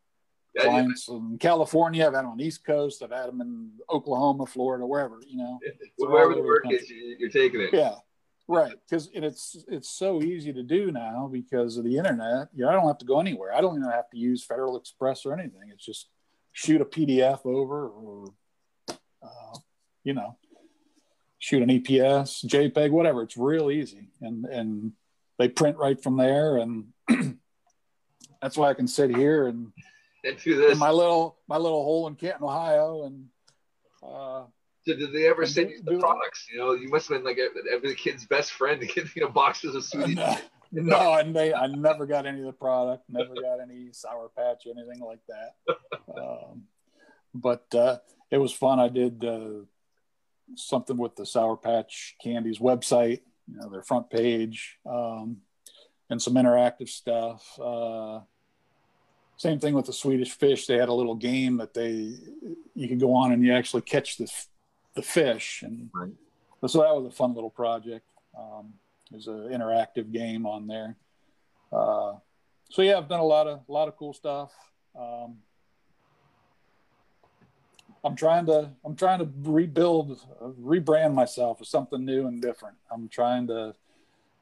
yeah, 0.55 0.63
clients 0.63 1.07
yeah. 1.09 1.17
in 1.17 1.37
California. 1.37 2.05
I've 2.05 2.13
had 2.13 2.23
them 2.23 2.31
on 2.31 2.37
the 2.37 2.45
East 2.45 2.65
Coast. 2.65 3.03
I've 3.03 3.11
had 3.11 3.27
them 3.27 3.41
in 3.41 3.71
Oklahoma, 3.89 4.45
Florida, 4.45 4.85
wherever 4.85 5.19
you 5.27 5.37
know. 5.37 5.59
So 5.99 6.09
wherever 6.09 6.35
the 6.35 6.43
work 6.43 6.65
is, 6.69 6.89
you're 6.89 7.29
taking 7.29 7.61
it. 7.61 7.69
Yeah, 7.73 7.95
right 8.51 8.73
because 8.87 9.09
it's 9.13 9.63
it's 9.67 9.89
so 9.89 10.21
easy 10.21 10.51
to 10.51 10.63
do 10.63 10.91
now 10.91 11.29
because 11.31 11.77
of 11.77 11.83
the 11.83 11.97
internet 11.97 12.47
you 12.53 12.63
know, 12.63 12.69
i 12.69 12.73
don't 12.73 12.87
have 12.87 12.97
to 12.97 13.05
go 13.05 13.19
anywhere 13.19 13.53
i 13.53 13.61
don't 13.61 13.77
even 13.77 13.89
have 13.89 14.09
to 14.09 14.17
use 14.17 14.43
federal 14.43 14.77
express 14.77 15.25
or 15.25 15.33
anything 15.33 15.69
it's 15.71 15.85
just 15.85 16.09
shoot 16.53 16.81
a 16.81 16.85
pdf 16.85 17.45
over 17.45 17.87
or 17.87 18.33
uh, 19.23 19.57
you 20.03 20.13
know 20.13 20.37
shoot 21.41 21.63
an 21.63 21.69
eps 21.69 22.45
jpeg 22.45 22.91
whatever. 22.91 23.23
It's 23.23 23.35
real 23.35 23.69
easy. 23.69 24.09
And 24.21 24.45
and 24.45 24.93
they 25.37 25.49
print 25.49 25.77
right 25.77 26.01
from 26.01 26.15
there. 26.15 26.57
And 26.57 26.85
that's 28.41 28.55
why 28.55 28.69
i 28.69 28.73
can 28.73 28.87
sit 28.87 29.13
here 29.13 29.47
and, 29.47 29.71
and 30.23 30.37
do 30.37 30.55
this. 30.55 30.77
my 30.77 30.91
little 30.91 31.37
my 31.47 31.57
little 31.57 31.83
hole 31.83 32.07
in 32.07 32.15
canton 32.15 32.43
ohio. 32.43 33.05
And 33.05 33.25
uh, 34.03 34.43
so 34.83 34.95
did 34.95 35.11
they 35.13 35.27
ever 35.27 35.45
send 35.45 35.71
you 35.71 35.81
the 35.83 35.97
products? 35.97 36.47
You 36.51 36.59
know, 36.59 36.73
you 36.73 36.89
must 36.89 37.09
have 37.09 37.17
been 37.17 37.25
like 37.25 37.39
every 37.73 37.95
kid's 37.95 38.25
best 38.25 38.51
friend 38.51 38.79
to 38.81 38.85
get 38.85 39.13
you 39.15 39.23
know 39.23 39.29
boxes 39.29 39.75
of 39.75 39.83
sweeties. 39.91 40.19
No, 40.73 40.95
I, 40.95 41.21
I 41.21 41.67
never 41.67 42.05
got 42.05 42.25
any 42.25 42.39
of 42.39 42.45
the 42.45 42.53
product. 42.53 43.03
Never 43.09 43.33
got 43.33 43.59
any 43.59 43.89
sour 43.91 44.29
patch 44.29 44.65
or 44.65 44.71
anything 44.77 45.01
like 45.01 45.19
that. 45.27 45.77
Um, 46.17 46.63
but 47.33 47.65
uh, 47.75 47.97
it 48.29 48.37
was 48.37 48.53
fun. 48.53 48.79
I 48.79 48.87
did 48.87 49.23
uh, 49.23 49.65
something 50.55 50.97
with 50.97 51.15
the 51.15 51.25
Sour 51.25 51.57
Patch 51.57 52.15
Candies 52.21 52.59
website, 52.59 53.21
you 53.47 53.57
know, 53.57 53.69
their 53.69 53.83
front 53.83 54.09
page, 54.09 54.77
um, 54.85 55.37
and 56.09 56.21
some 56.21 56.33
interactive 56.33 56.89
stuff. 56.89 57.59
Uh, 57.59 58.21
same 59.37 59.59
thing 59.59 59.73
with 59.73 59.85
the 59.85 59.93
Swedish 59.93 60.31
fish. 60.31 60.67
They 60.67 60.77
had 60.77 60.89
a 60.89 60.93
little 60.93 61.15
game 61.15 61.57
that 61.57 61.73
they 61.73 62.15
you 62.75 62.87
could 62.87 62.99
go 62.99 63.13
on 63.15 63.31
and 63.31 63.43
you 63.43 63.53
actually 63.53 63.81
catch 63.81 64.17
the 64.17 64.31
the 64.95 65.01
fish, 65.01 65.63
and 65.63 65.89
right. 65.93 66.11
so 66.67 66.81
that 66.81 66.95
was 66.95 67.05
a 67.11 67.15
fun 67.15 67.33
little 67.33 67.49
project. 67.49 68.05
Um, 68.37 68.73
was 69.11 69.27
an 69.27 69.49
interactive 69.49 70.11
game 70.11 70.45
on 70.45 70.67
there. 70.67 70.95
Uh, 71.71 72.13
so 72.69 72.81
yeah, 72.81 72.97
I've 72.97 73.09
done 73.09 73.19
a 73.19 73.25
lot 73.25 73.47
of 73.47 73.61
a 73.67 73.71
lot 73.71 73.87
of 73.87 73.97
cool 73.97 74.13
stuff. 74.13 74.51
Um, 74.97 75.37
I'm 78.03 78.15
trying 78.15 78.45
to 78.47 78.71
I'm 78.83 78.95
trying 78.95 79.19
to 79.19 79.29
rebuild, 79.43 80.19
uh, 80.41 80.47
rebrand 80.59 81.13
myself 81.13 81.59
as 81.61 81.69
something 81.69 82.03
new 82.03 82.27
and 82.27 82.41
different. 82.41 82.77
I'm 82.91 83.07
trying 83.09 83.47
to. 83.47 83.75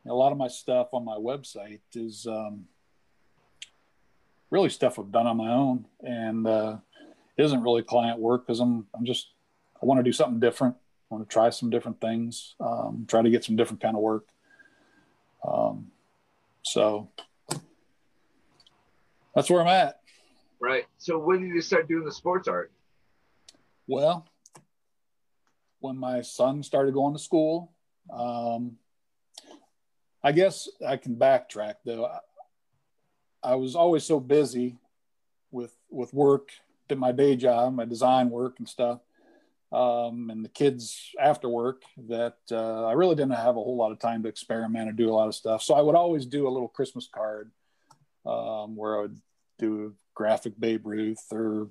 a 0.05 0.13
lot 0.13 0.32
of 0.32 0.38
my 0.38 0.47
stuff 0.47 0.89
on 0.93 1.03
my 1.03 1.17
website 1.17 1.82
is 1.93 2.25
um, 2.25 2.65
really 4.49 4.69
stuff 4.69 4.97
I've 4.97 5.12
done 5.12 5.27
on 5.27 5.38
my 5.38 5.51
own, 5.51 5.86
and 6.01 6.47
uh, 6.47 6.77
isn't 7.38 7.63
really 7.63 7.84
client 7.84 8.19
work 8.19 8.45
because 8.45 8.60
I'm 8.60 8.88
I'm 8.95 9.05
just 9.05 9.34
I 9.82 9.86
want 9.86 9.99
to 9.99 10.03
do 10.03 10.13
something 10.13 10.39
different. 10.39 10.75
I 11.12 11.15
want 11.15 11.27
to 11.27 11.34
try 11.34 11.49
some 11.49 11.69
different 11.69 11.99
things, 11.99 12.55
um, 12.60 13.05
try 13.08 13.21
to 13.21 13.29
get 13.29 13.43
some 13.43 13.55
different 13.55 13.82
kind 13.82 13.95
of 13.95 14.01
work. 14.01 14.27
Um, 15.47 15.91
so 16.63 17.10
that's 19.36 19.49
where 19.49 19.62
I'm 19.62 19.67
at. 19.67 19.99
Right. 20.60 20.86
So 20.97 21.17
when 21.17 21.41
did 21.41 21.49
you 21.49 21.62
start 21.62 21.88
doing 21.88 22.06
the 22.06 22.12
sports 22.12 22.47
art? 22.47 22.71
Well, 23.88 24.28
when 25.80 25.97
my 25.97 26.21
son 26.21 26.62
started 26.63 26.93
going 26.93 27.13
to 27.13 27.19
school, 27.19 27.71
um, 28.12 28.78
I 30.23 30.32
guess 30.32 30.67
I 30.86 30.97
can 30.97 31.15
backtrack 31.15 31.75
though. 31.86 32.06
I, 32.06 32.19
I 33.41 33.56
was 33.56 33.75
always 33.75 34.04
so 34.04 34.19
busy 34.19 34.78
with 35.52 35.73
with 35.89 36.13
work, 36.13 36.49
did 36.89 36.99
my 36.99 37.12
day 37.12 37.36
job, 37.36 37.73
my 37.73 37.86
design 37.86 38.30
work 38.30 38.56
and 38.60 38.67
stuff, 38.67 38.99
um, 39.71 40.29
and 40.32 40.43
the 40.43 40.49
kids 40.49 41.12
after 41.19 41.47
work 41.47 41.84
that 42.08 42.38
uh, 42.51 42.86
I 42.86 42.93
really 42.93 43.15
didn't 43.15 43.34
have 43.34 43.55
a 43.55 43.63
whole 43.63 43.77
lot 43.77 43.91
of 43.91 43.99
time 43.99 44.23
to 44.23 44.29
experiment 44.29 44.89
and 44.89 44.97
do 44.97 45.10
a 45.10 45.13
lot 45.13 45.27
of 45.27 45.36
stuff. 45.36 45.62
So 45.62 45.75
I 45.75 45.82
would 45.82 45.95
always 45.95 46.25
do 46.25 46.47
a 46.47 46.49
little 46.49 46.67
Christmas 46.67 47.08
card 47.12 47.51
um, 48.25 48.75
where 48.75 48.97
I 48.97 49.01
would 49.01 49.19
do 49.60 49.86
a 49.86 49.91
graphic 50.15 50.60
Babe 50.60 50.88
Ruth 50.88 51.23
or 51.32 51.69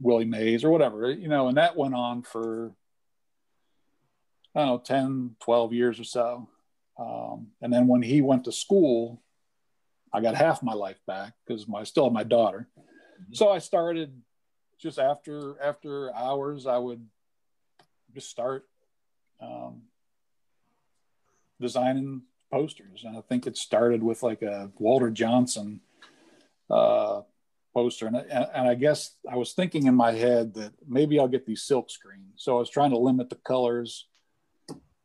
Willie 0.00 0.24
Mays 0.24 0.64
or 0.64 0.70
whatever, 0.70 1.10
you 1.10 1.28
know, 1.28 1.48
and 1.48 1.56
that 1.56 1.76
went 1.76 1.94
on 1.94 2.22
for, 2.22 2.72
I 4.54 4.60
don't 4.60 4.68
know, 4.68 4.78
10, 4.78 5.36
12 5.40 5.72
years 5.72 6.00
or 6.00 6.04
so. 6.04 6.48
Um, 6.98 7.48
and 7.62 7.72
then 7.72 7.86
when 7.86 8.02
he 8.02 8.22
went 8.22 8.44
to 8.44 8.52
school, 8.52 9.22
I 10.12 10.20
got 10.20 10.34
half 10.34 10.62
my 10.62 10.72
life 10.72 10.98
back 11.06 11.34
because 11.46 11.66
I 11.74 11.84
still 11.84 12.04
have 12.04 12.12
my 12.12 12.24
daughter. 12.24 12.68
Mm-hmm. 12.76 13.34
So 13.34 13.50
I 13.50 13.58
started 13.58 14.20
just 14.78 14.98
after 14.98 15.60
after 15.62 16.14
hours, 16.14 16.66
I 16.66 16.78
would 16.78 17.06
just 18.14 18.30
start 18.30 18.66
um, 19.40 19.82
designing 21.60 22.22
posters. 22.50 23.04
And 23.04 23.16
I 23.16 23.20
think 23.20 23.46
it 23.46 23.56
started 23.56 24.02
with 24.02 24.22
like 24.22 24.42
a 24.42 24.70
Walter 24.78 25.10
Johnson 25.10 25.80
uh, 26.68 27.22
poster. 27.74 28.06
And, 28.06 28.16
and 28.16 28.68
I 28.68 28.74
guess 28.74 29.16
I 29.30 29.36
was 29.36 29.52
thinking 29.52 29.86
in 29.86 29.94
my 29.94 30.12
head 30.12 30.54
that 30.54 30.72
maybe 30.86 31.18
I'll 31.18 31.28
get 31.28 31.46
these 31.46 31.62
silk 31.62 31.90
screens. 31.90 32.34
So 32.36 32.56
I 32.56 32.58
was 32.60 32.70
trying 32.70 32.90
to 32.90 32.98
limit 32.98 33.30
the 33.30 33.36
colors. 33.36 34.06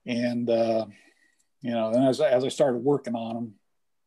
And, 0.06 0.50
uh, 0.50 0.86
you 1.62 1.72
know, 1.72 1.90
and 1.90 2.08
as, 2.08 2.22
as 2.22 2.44
I 2.44 2.50
started 2.50 2.80
working 2.80 3.16
on 3.16 3.36
them, 3.36 3.54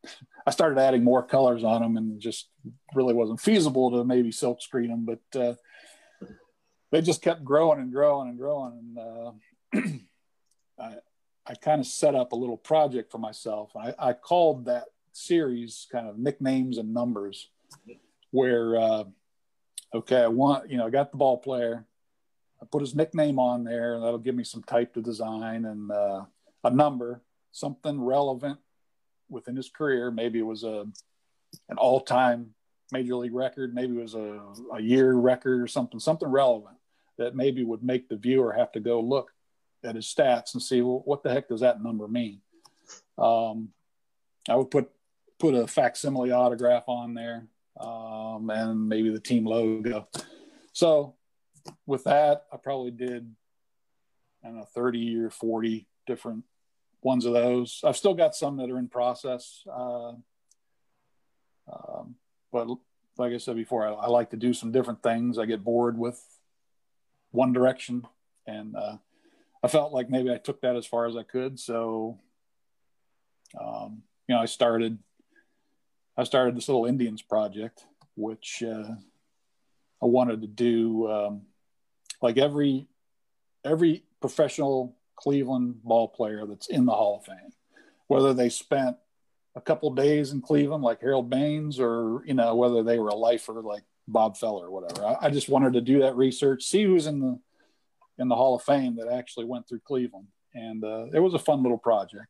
I 0.46 0.50
started 0.50 0.78
adding 0.78 1.04
more 1.04 1.22
colors 1.22 1.64
on 1.64 1.82
them 1.82 1.96
and 1.96 2.20
just 2.20 2.48
really 2.94 3.14
wasn't 3.14 3.40
feasible 3.40 3.90
to 3.90 4.04
maybe 4.04 4.32
silk 4.32 4.62
screen 4.62 4.88
them. 4.88 5.04
But 5.04 5.40
uh, 5.40 5.54
they 6.90 7.02
just 7.02 7.22
kept 7.22 7.44
growing 7.44 7.80
and 7.80 7.92
growing 7.92 8.28
and 8.28 8.38
growing. 8.38 8.72
And 8.72 8.98
uh, 8.98 9.32
I, 10.82 10.94
I 11.46 11.54
kind 11.54 11.80
of 11.80 11.86
set 11.86 12.14
up 12.14 12.32
a 12.32 12.36
little 12.36 12.56
project 12.56 13.10
for 13.10 13.18
myself. 13.18 13.72
I, 13.76 13.94
I 13.98 14.12
called 14.12 14.66
that 14.66 14.84
series 15.12 15.86
kind 15.90 16.08
of 16.08 16.18
nicknames 16.18 16.78
and 16.78 16.94
numbers, 16.94 17.48
where 18.30 18.76
uh, 18.76 19.04
okay, 19.94 20.22
I 20.22 20.28
want 20.28 20.70
you 20.70 20.78
know 20.78 20.86
I 20.86 20.90
got 20.90 21.10
the 21.10 21.18
ball 21.18 21.38
player, 21.38 21.84
I 22.62 22.66
put 22.70 22.80
his 22.80 22.94
nickname 22.94 23.38
on 23.38 23.64
there, 23.64 23.94
and 23.94 24.02
that'll 24.02 24.18
give 24.18 24.34
me 24.34 24.44
some 24.44 24.62
type 24.62 24.94
to 24.94 25.02
design 25.02 25.64
and 25.64 25.90
uh, 25.90 26.24
a 26.64 26.70
number, 26.70 27.22
something 27.52 28.00
relevant 28.00 28.58
within 29.28 29.56
his 29.56 29.68
career. 29.68 30.10
Maybe 30.10 30.38
it 30.38 30.46
was 30.46 30.64
a 30.64 30.86
an 31.68 31.76
all 31.76 32.00
time 32.00 32.54
major 32.90 33.16
league 33.16 33.34
record, 33.34 33.74
maybe 33.74 33.98
it 33.98 34.00
was 34.00 34.14
a, 34.14 34.40
a 34.72 34.80
year 34.80 35.12
record 35.12 35.60
or 35.60 35.66
something, 35.66 36.00
something 36.00 36.28
relevant 36.28 36.77
that 37.18 37.34
maybe 37.34 37.64
would 37.64 37.82
make 37.82 38.08
the 38.08 38.16
viewer 38.16 38.52
have 38.52 38.72
to 38.72 38.80
go 38.80 39.00
look 39.00 39.32
at 39.84 39.94
his 39.94 40.06
stats 40.06 40.54
and 40.54 40.62
see 40.62 40.82
well, 40.82 41.02
what 41.04 41.22
the 41.22 41.30
heck 41.30 41.48
does 41.48 41.60
that 41.60 41.82
number 41.82 42.08
mean. 42.08 42.40
Um, 43.16 43.70
I 44.48 44.56
would 44.56 44.70
put 44.70 44.90
put 45.38 45.54
a 45.54 45.66
facsimile 45.66 46.32
autograph 46.32 46.84
on 46.88 47.14
there 47.14 47.46
um, 47.78 48.50
and 48.50 48.88
maybe 48.88 49.10
the 49.10 49.20
team 49.20 49.44
logo. 49.44 50.08
So 50.72 51.14
with 51.86 52.04
that, 52.04 52.46
I 52.52 52.56
probably 52.56 52.90
did 52.90 53.34
I 54.42 54.48
don't 54.48 54.58
know 54.58 54.64
30 54.74 55.18
or 55.18 55.30
40 55.30 55.86
different 56.06 56.44
ones 57.02 57.24
of 57.24 57.32
those. 57.32 57.80
I've 57.84 57.96
still 57.96 58.14
got 58.14 58.34
some 58.34 58.56
that 58.56 58.70
are 58.70 58.78
in 58.78 58.88
process. 58.88 59.64
Uh, 59.70 60.12
um, 61.70 62.14
but 62.50 62.68
like 63.18 63.32
I 63.32 63.38
said 63.38 63.56
before, 63.56 63.86
I, 63.86 63.92
I, 63.92 64.06
like 64.08 64.30
to 64.30 64.36
do 64.36 64.54
some 64.54 64.72
different 64.72 65.02
things. 65.02 65.38
I 65.38 65.44
get 65.44 65.64
bored 65.64 65.98
with 65.98 66.22
one 67.30 67.52
direction, 67.52 68.06
and 68.46 68.74
uh, 68.76 68.96
I 69.62 69.68
felt 69.68 69.92
like 69.92 70.10
maybe 70.10 70.30
I 70.30 70.38
took 70.38 70.60
that 70.62 70.76
as 70.76 70.86
far 70.86 71.06
as 71.06 71.16
I 71.16 71.22
could. 71.22 71.58
So, 71.58 72.18
um, 73.60 74.02
you 74.26 74.34
know, 74.34 74.40
I 74.40 74.46
started 74.46 74.98
I 76.16 76.24
started 76.24 76.56
this 76.56 76.68
little 76.68 76.86
Indians 76.86 77.22
project, 77.22 77.84
which 78.16 78.62
uh, 78.62 78.94
I 80.02 80.06
wanted 80.06 80.40
to 80.42 80.48
do 80.48 81.08
um, 81.08 81.42
like 82.20 82.38
every 82.38 82.86
every 83.64 84.04
professional 84.20 84.96
Cleveland 85.16 85.82
ball 85.82 86.08
player 86.08 86.46
that's 86.46 86.68
in 86.68 86.86
the 86.86 86.92
Hall 86.92 87.18
of 87.18 87.24
Fame, 87.24 87.52
whether 88.06 88.34
they 88.34 88.48
spent 88.48 88.96
a 89.54 89.60
couple 89.60 89.90
days 89.92 90.32
in 90.32 90.40
Cleveland 90.40 90.84
like 90.84 91.00
Harold 91.00 91.30
Baines 91.30 91.80
or 91.80 92.22
you 92.26 92.34
know 92.34 92.54
whether 92.54 92.82
they 92.82 92.98
were 92.98 93.08
a 93.08 93.14
lifer 93.14 93.60
like 93.62 93.82
Bob 94.08 94.36
Feller 94.36 94.66
or 94.66 94.70
whatever. 94.70 95.06
I, 95.06 95.26
I, 95.26 95.30
just 95.30 95.48
wanted 95.48 95.74
to 95.74 95.80
do 95.80 96.00
that 96.00 96.16
research, 96.16 96.64
see 96.64 96.82
who's 96.82 97.06
in 97.06 97.20
the 97.20 97.38
in 98.18 98.28
the 98.28 98.34
Hall 98.34 98.56
of 98.56 98.62
Fame 98.62 98.96
that 98.96 99.08
actually 99.08 99.44
went 99.44 99.68
through 99.68 99.80
Cleveland, 99.80 100.26
and 100.54 100.82
uh, 100.82 101.06
it 101.12 101.20
was 101.20 101.34
a 101.34 101.38
fun 101.38 101.62
little 101.62 101.78
project. 101.78 102.26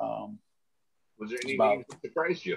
Um, 0.00 0.38
was 1.18 1.30
there 1.30 1.38
any 1.44 1.54
about, 1.54 1.84
that 1.88 2.00
surprised 2.00 2.44
you? 2.44 2.56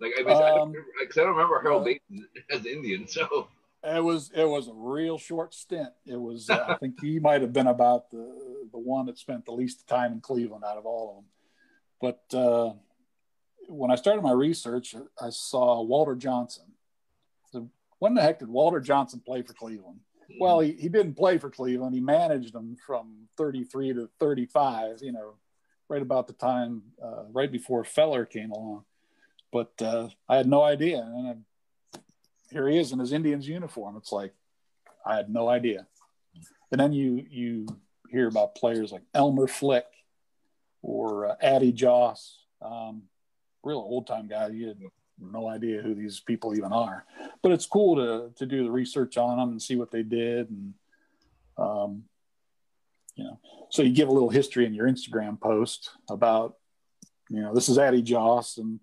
Like 0.00 0.12
I, 0.18 0.22
mean, 0.22 0.36
um, 0.36 0.42
I, 0.42 0.48
don't 0.48 0.60
um, 0.60 0.68
remember, 0.72 0.88
I 1.00 1.14
don't 1.14 1.28
remember 1.28 1.60
Harold 1.62 1.84
Baines 1.84 2.26
as 2.50 2.66
Indian, 2.66 3.06
so 3.06 3.48
it 3.84 4.02
was 4.02 4.30
it 4.34 4.44
was 4.44 4.68
a 4.68 4.74
real 4.74 5.16
short 5.16 5.54
stint. 5.54 5.90
It 6.06 6.20
was 6.20 6.50
uh, 6.50 6.64
I 6.68 6.74
think 6.74 7.00
he 7.00 7.18
might 7.20 7.40
have 7.40 7.52
been 7.52 7.68
about 7.68 8.10
the 8.10 8.66
the 8.72 8.78
one 8.78 9.06
that 9.06 9.16
spent 9.16 9.44
the 9.44 9.52
least 9.52 9.86
time 9.86 10.12
in 10.12 10.20
Cleveland 10.20 10.64
out 10.66 10.76
of 10.76 10.86
all 10.86 11.10
of 11.10 11.16
them. 11.16 11.24
But 12.00 12.36
uh, 12.36 12.72
when 13.68 13.90
I 13.90 13.94
started 13.94 14.22
my 14.22 14.32
research, 14.32 14.94
I 15.20 15.30
saw 15.30 15.80
Walter 15.82 16.16
Johnson. 16.16 16.64
When 18.04 18.12
the 18.12 18.20
heck 18.20 18.40
did 18.40 18.50
Walter 18.50 18.80
Johnson 18.80 19.22
play 19.24 19.40
for 19.40 19.54
Cleveland? 19.54 20.00
Well, 20.38 20.60
he, 20.60 20.72
he 20.72 20.90
didn't 20.90 21.14
play 21.14 21.38
for 21.38 21.48
Cleveland. 21.48 21.94
He 21.94 22.02
managed 22.02 22.52
them 22.52 22.76
from 22.86 23.28
33 23.38 23.94
to 23.94 24.10
35, 24.20 24.98
you 25.00 25.10
know, 25.10 25.36
right 25.88 26.02
about 26.02 26.26
the 26.26 26.34
time, 26.34 26.82
uh, 27.02 27.22
right 27.32 27.50
before 27.50 27.82
Feller 27.82 28.26
came 28.26 28.50
along. 28.50 28.84
But 29.50 29.72
uh, 29.80 30.08
I 30.28 30.36
had 30.36 30.46
no 30.46 30.62
idea, 30.62 30.98
and 30.98 31.28
I, 31.28 31.98
here 32.50 32.68
he 32.68 32.78
is 32.78 32.92
in 32.92 32.98
his 32.98 33.14
Indians 33.14 33.48
uniform. 33.48 33.96
It's 33.96 34.12
like 34.12 34.34
I 35.06 35.16
had 35.16 35.30
no 35.30 35.48
idea. 35.48 35.86
And 36.72 36.78
then 36.78 36.92
you 36.92 37.24
you 37.30 37.66
hear 38.10 38.28
about 38.28 38.54
players 38.54 38.92
like 38.92 39.04
Elmer 39.14 39.46
Flick 39.46 39.86
or 40.82 41.30
uh, 41.30 41.36
Addie 41.40 41.72
Joss, 41.72 42.36
um, 42.60 43.04
real 43.62 43.78
old 43.78 44.06
time 44.06 44.28
guy. 44.28 44.48
You 44.48 44.68
had 44.68 44.76
no 45.20 45.48
idea 45.48 45.80
who 45.80 45.94
these 45.94 46.20
people 46.20 46.56
even 46.56 46.72
are, 46.72 47.04
but 47.42 47.52
it's 47.52 47.66
cool 47.66 47.96
to 47.96 48.30
to 48.36 48.46
do 48.46 48.64
the 48.64 48.70
research 48.70 49.16
on 49.16 49.38
them 49.38 49.50
and 49.50 49.62
see 49.62 49.76
what 49.76 49.90
they 49.90 50.02
did 50.02 50.50
and 50.50 50.74
um, 51.56 52.04
you 53.16 53.24
know, 53.24 53.38
so 53.70 53.82
you 53.82 53.92
give 53.92 54.08
a 54.08 54.12
little 54.12 54.28
history 54.28 54.66
in 54.66 54.74
your 54.74 54.88
Instagram 54.88 55.40
post 55.40 55.90
about, 56.10 56.56
you 57.28 57.40
know, 57.40 57.54
this 57.54 57.68
is 57.68 57.78
Addie 57.78 58.02
Joss, 58.02 58.58
and 58.58 58.80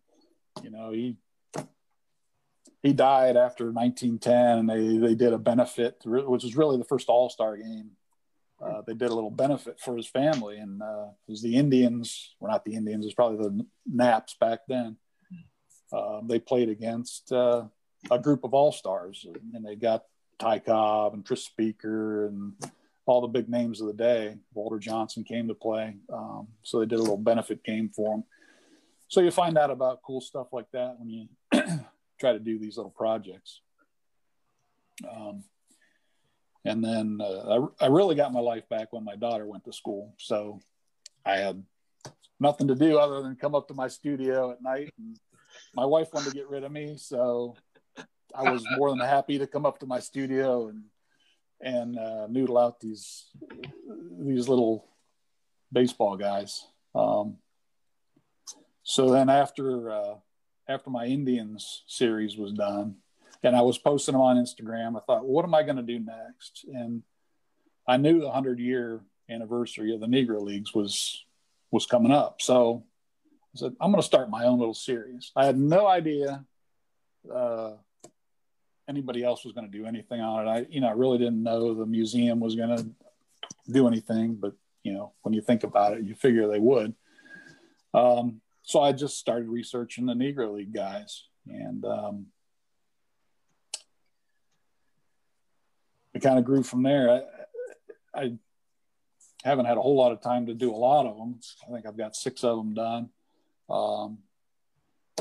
you 0.64 0.72
know 0.72 0.92
he 0.92 1.18
he 2.82 2.94
died 2.94 3.38
after 3.38 3.72
1910, 3.72 4.60
and 4.60 4.70
they 4.70 4.98
they 5.08 5.16
did 5.16 5.34
a 5.34 5.38
benefit, 5.38 6.02
which 6.06 6.44
was 6.44 6.56
really 6.56 6.78
the 6.78 6.86
first 6.86 7.10
All 7.10 7.30
Star 7.30 7.58
game. 7.58 7.92
Uh, 8.62 8.82
they 8.86 8.94
did 8.94 9.10
a 9.10 9.16
little 9.16 9.32
benefit 9.32 9.80
for 9.80 9.98
his 9.98 10.08
family, 10.08 10.58
and 10.58 10.82
uh, 10.82 11.08
it 11.28 11.32
was 11.32 11.42
the 11.42 11.56
Indians. 11.56 12.36
Well, 12.40 12.52
not 12.52 12.64
the 12.64 12.76
Indians. 12.76 13.06
It 13.06 13.10
was 13.10 13.16
probably 13.16 13.38
the 13.38 13.66
Naps 13.86 14.36
back 14.40 14.60
then. 14.68 14.98
Uh, 15.92 16.22
they 16.24 16.40
played 16.40 16.70
against 16.70 17.32
uh, 17.32 17.64
a 18.10 18.20
group 18.20 18.44
of 18.44 18.54
All 18.54 18.72
Stars, 18.72 19.26
and 19.54 19.66
they 19.66 19.76
got 19.76 20.04
Ty 20.40 20.60
Cobb 20.60 21.14
and 21.14 21.26
Tris 21.26 21.44
Speaker 21.44 22.28
and 22.28 22.54
all 23.06 23.22
the 23.22 23.28
big 23.28 23.50
names 23.50 23.82
of 23.82 23.88
the 23.88 23.94
day. 23.94 24.38
Walter 24.54 24.80
Johnson 24.80 25.24
came 25.24 25.48
to 25.48 25.54
play, 25.54 25.96
um, 26.12 26.48
so 26.64 26.80
they 26.80 26.86
did 26.86 27.00
a 27.00 27.02
little 27.02 27.18
benefit 27.18 27.64
game 27.64 27.90
for 27.90 28.16
him. 28.16 28.24
So 29.08 29.20
you 29.20 29.32
find 29.32 29.58
out 29.58 29.72
about 29.72 30.02
cool 30.04 30.22
stuff 30.22 30.48
like 30.54 30.72
that 30.72 30.96
when 30.98 31.10
you 31.10 31.28
try 32.20 32.32
to 32.32 32.40
do 32.40 32.58
these 32.58 32.78
little 32.78 32.92
projects. 32.92 33.62
Um, 35.10 35.44
and 36.64 36.84
then 36.84 37.20
uh, 37.22 37.68
I, 37.82 37.86
I 37.86 37.88
really 37.88 38.16
got 38.16 38.34
my 38.34 38.40
life 38.40 38.68
back 38.70 38.94
when 38.94 39.04
my 39.04 39.16
daughter 39.16 39.46
went 39.46 39.66
to 39.66 39.74
school. 39.74 40.14
So 40.18 40.60
I 41.26 41.38
had 41.38 41.64
nothing 42.40 42.68
to 42.68 42.76
do 42.76 42.98
other 42.98 43.22
than 43.22 43.36
come 43.36 43.56
up 43.56 43.68
to 43.68 43.74
my 43.74 43.88
studio 43.88 44.52
at 44.52 44.62
night. 44.62 44.94
And 44.98 45.18
my 45.74 45.86
wife 45.86 46.14
wanted 46.14 46.30
to 46.30 46.36
get 46.36 46.50
rid 46.50 46.64
of 46.64 46.72
me, 46.72 46.96
so 46.98 47.56
I 48.36 48.52
was 48.52 48.66
more 48.78 48.90
than 48.90 49.00
happy 49.00 49.38
to 49.40 49.48
come 49.48 49.66
up 49.66 49.80
to 49.80 49.86
my 49.86 50.00
studio 50.00 50.70
and 50.70 50.84
and 51.64 51.98
uh, 51.98 52.28
noodle 52.28 52.58
out 52.58 52.80
these 52.80 53.26
these 54.20 54.48
little 54.48 54.88
baseball 55.72 56.18
guys. 56.18 56.66
Um, 56.96 57.38
so 58.84 59.12
then 59.12 59.30
after 59.30 59.92
uh, 59.92 60.16
after 60.68 60.90
my 60.90 61.06
Indians 61.06 61.84
series 61.88 62.38
was 62.38 62.54
done, 62.54 62.96
and 63.44 63.56
I 63.56 63.62
was 63.62 63.78
posting 63.78 64.14
them 64.14 64.22
on 64.22 64.38
Instagram, 64.38 64.98
I 64.98 65.02
thought, 65.02 65.24
well, 65.24 65.34
what 65.34 65.46
am 65.46 65.56
I 65.56 65.64
going 65.64 65.78
to 65.78 65.84
do 65.84 66.00
next? 66.00 66.66
And 66.74 67.04
I 67.88 67.98
knew 67.98 68.22
the 68.22 68.32
hundred 68.32 68.60
year 68.60 69.02
anniversary 69.30 69.94
of 69.94 70.02
the 70.02 70.08
Negro 70.08 70.42
Leagues 70.42 70.74
was 70.74 71.24
was 71.72 71.86
coming 71.86 72.12
up, 72.12 72.42
so 72.42 72.84
I 73.56 73.60
said 73.60 73.76
I'm 73.82 73.92
going 73.92 74.02
to 74.02 74.08
start 74.08 74.30
my 74.30 74.46
own 74.46 74.60
little 74.60 74.74
series. 74.74 75.32
I 75.36 75.46
had 75.46 75.58
no 75.58 75.88
idea 75.88 76.46
uh, 77.34 77.72
anybody 78.88 79.24
else 79.24 79.44
was 79.44 79.54
going 79.54 79.70
to 79.70 79.78
do 79.78 79.86
anything 79.86 80.22
on 80.22 80.48
it. 80.48 80.50
I, 80.50 80.66
you 80.70 80.82
know, 80.82 80.88
I 80.88 80.94
really 80.94 81.18
didn't 81.18 81.44
know 81.44 81.74
the 81.74 81.86
museum 81.86 82.40
was 82.40 82.56
going 82.56 82.78
to 82.78 82.86
do 83.72 83.88
anything, 83.88 84.36
but 84.36 84.54
you 84.84 84.94
know, 84.94 85.14
when 85.22 85.34
you 85.34 85.42
think 85.42 85.64
about 85.64 85.94
it, 85.94 86.04
you 86.04 86.16
figure 86.16 86.48
they 86.48 86.60
would. 86.60 86.94
Um, 87.94 88.42
so 88.64 88.82
I 88.82 88.92
just 88.92 89.18
started 89.18 89.50
researching 89.50 90.06
the 90.06 90.14
Negro 90.14 90.54
League 90.56 90.74
guys, 90.74 91.26
and 91.48 91.84
um, 91.86 92.28
it 96.14 96.22
kind 96.22 96.40
of 96.40 96.46
grew 96.46 96.64
from 96.64 96.84
there. 96.84 97.24
I, 98.14 98.22
I 98.22 98.34
haven't 99.44 99.66
had 99.66 99.78
a 99.78 99.82
whole 99.82 99.96
lot 99.96 100.12
of 100.12 100.22
time 100.22 100.48
to 100.48 100.54
do 100.54 100.72
a 100.72 100.78
lot 100.78 101.06
of 101.06 101.18
them. 101.18 101.40
I 101.68 101.74
think 101.74 101.86
I've 101.86 101.98
got 101.98 102.16
six 102.16 102.44
of 102.44 102.58
them 102.58 102.74
done, 102.74 103.10
um, 103.72 104.20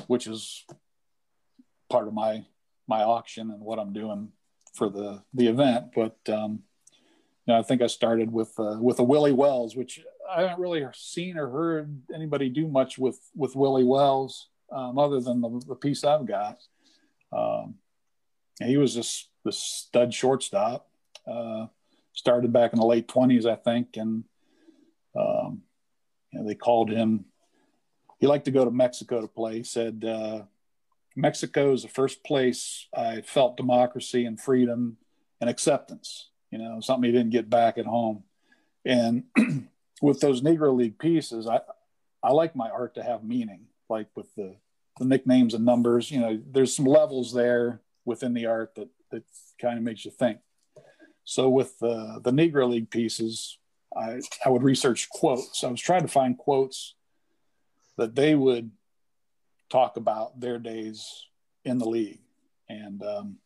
which 0.06 0.26
is 0.26 0.64
part 1.88 2.08
of 2.08 2.14
my 2.14 2.44
my 2.86 3.02
auction 3.02 3.50
and 3.50 3.60
what 3.60 3.78
I'm 3.78 3.92
doing 3.92 4.32
for 4.74 4.88
the 4.88 5.22
the 5.34 5.46
event. 5.46 5.92
But 5.94 6.16
um, 6.28 6.62
you 7.46 7.54
know, 7.54 7.58
I 7.58 7.62
think 7.62 7.82
I 7.82 7.86
started 7.86 8.32
with 8.32 8.52
uh, 8.58 8.78
with 8.80 8.98
a 8.98 9.04
Willie 9.04 9.32
Wells, 9.32 9.76
which 9.76 10.00
I 10.30 10.42
haven't 10.42 10.60
really 10.60 10.84
seen 10.94 11.36
or 11.36 11.50
heard 11.50 12.02
anybody 12.14 12.48
do 12.48 12.68
much 12.68 12.98
with 12.98 13.18
with 13.34 13.56
Willie 13.56 13.84
Wells, 13.84 14.48
um, 14.72 14.98
other 14.98 15.20
than 15.20 15.40
the, 15.40 15.62
the, 15.66 15.74
piece 15.74 16.04
I've 16.04 16.26
got. 16.26 16.62
Um, 17.32 17.76
he 18.62 18.76
was 18.76 18.94
just 18.94 19.28
the 19.44 19.52
stud 19.52 20.12
shortstop. 20.12 20.88
Uh, 21.26 21.66
started 22.12 22.52
back 22.52 22.72
in 22.72 22.78
the 22.78 22.86
late 22.86 23.08
twenties, 23.08 23.46
I 23.46 23.56
think, 23.56 23.96
and 23.96 24.24
um, 25.18 25.62
you 26.32 26.40
know, 26.40 26.46
they 26.46 26.54
called 26.54 26.90
him. 26.90 27.24
He 28.20 28.26
liked 28.26 28.44
to 28.44 28.50
go 28.50 28.66
to 28.66 28.70
Mexico 28.70 29.22
to 29.22 29.26
play. 29.26 29.56
He 29.56 29.62
said 29.62 30.04
uh, 30.04 30.42
Mexico 31.16 31.72
is 31.72 31.82
the 31.82 31.88
first 31.88 32.22
place 32.22 32.86
I 32.94 33.22
felt 33.22 33.56
democracy 33.56 34.26
and 34.26 34.38
freedom 34.38 34.98
and 35.40 35.48
acceptance. 35.48 36.28
You 36.50 36.58
know, 36.58 36.80
something 36.80 37.04
he 37.04 37.16
didn't 37.16 37.30
get 37.30 37.48
back 37.48 37.78
at 37.78 37.86
home. 37.86 38.24
And 38.84 39.24
with 40.02 40.20
those 40.20 40.42
Negro 40.42 40.76
League 40.76 40.98
pieces, 40.98 41.48
I 41.48 41.60
I 42.22 42.32
like 42.32 42.54
my 42.54 42.68
art 42.68 42.94
to 42.96 43.02
have 43.02 43.24
meaning, 43.24 43.66
like 43.88 44.08
with 44.14 44.34
the 44.34 44.56
the 44.98 45.06
nicknames 45.06 45.54
and 45.54 45.64
numbers. 45.64 46.10
You 46.10 46.20
know, 46.20 46.40
there's 46.50 46.76
some 46.76 46.84
levels 46.84 47.32
there 47.32 47.80
within 48.04 48.34
the 48.34 48.46
art 48.46 48.74
that 48.74 48.88
that 49.12 49.22
kind 49.58 49.78
of 49.78 49.84
makes 49.84 50.04
you 50.04 50.10
think. 50.10 50.40
So 51.24 51.48
with 51.48 51.78
the 51.78 52.20
the 52.22 52.32
Negro 52.32 52.68
League 52.68 52.90
pieces, 52.90 53.56
I 53.96 54.20
I 54.44 54.50
would 54.50 54.62
research 54.62 55.08
quotes. 55.08 55.64
I 55.64 55.68
was 55.68 55.80
trying 55.80 56.02
to 56.02 56.08
find 56.08 56.36
quotes 56.36 56.96
that 58.00 58.14
they 58.14 58.34
would 58.34 58.70
talk 59.68 59.96
about 59.96 60.40
their 60.40 60.58
days 60.58 61.26
in 61.64 61.78
the 61.78 61.88
league, 61.88 62.20
and 62.68 63.02
um, 63.02 63.36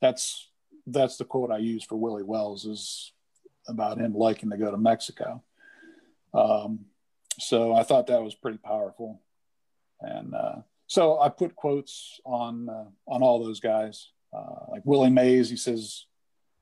that's 0.00 0.48
that's 0.86 1.16
the 1.16 1.24
quote 1.24 1.50
I 1.50 1.58
use 1.58 1.82
for 1.82 1.96
Willie 1.96 2.22
Wells 2.22 2.66
is 2.66 3.12
about 3.66 3.98
him 3.98 4.14
liking 4.14 4.50
to 4.50 4.56
go 4.58 4.70
to 4.70 4.76
Mexico. 4.76 5.42
Um, 6.34 6.86
so 7.38 7.72
I 7.72 7.84
thought 7.84 8.08
that 8.08 8.22
was 8.22 8.34
pretty 8.34 8.58
powerful, 8.58 9.22
and 10.00 10.34
uh, 10.34 10.56
so 10.86 11.18
I 11.18 11.30
put 11.30 11.56
quotes 11.56 12.20
on 12.26 12.68
uh, 12.68 12.84
on 13.08 13.22
all 13.22 13.42
those 13.42 13.60
guys. 13.60 14.10
Uh, 14.30 14.66
like 14.68 14.82
Willie 14.84 15.10
Mays, 15.10 15.48
he 15.48 15.56
says, 15.56 16.04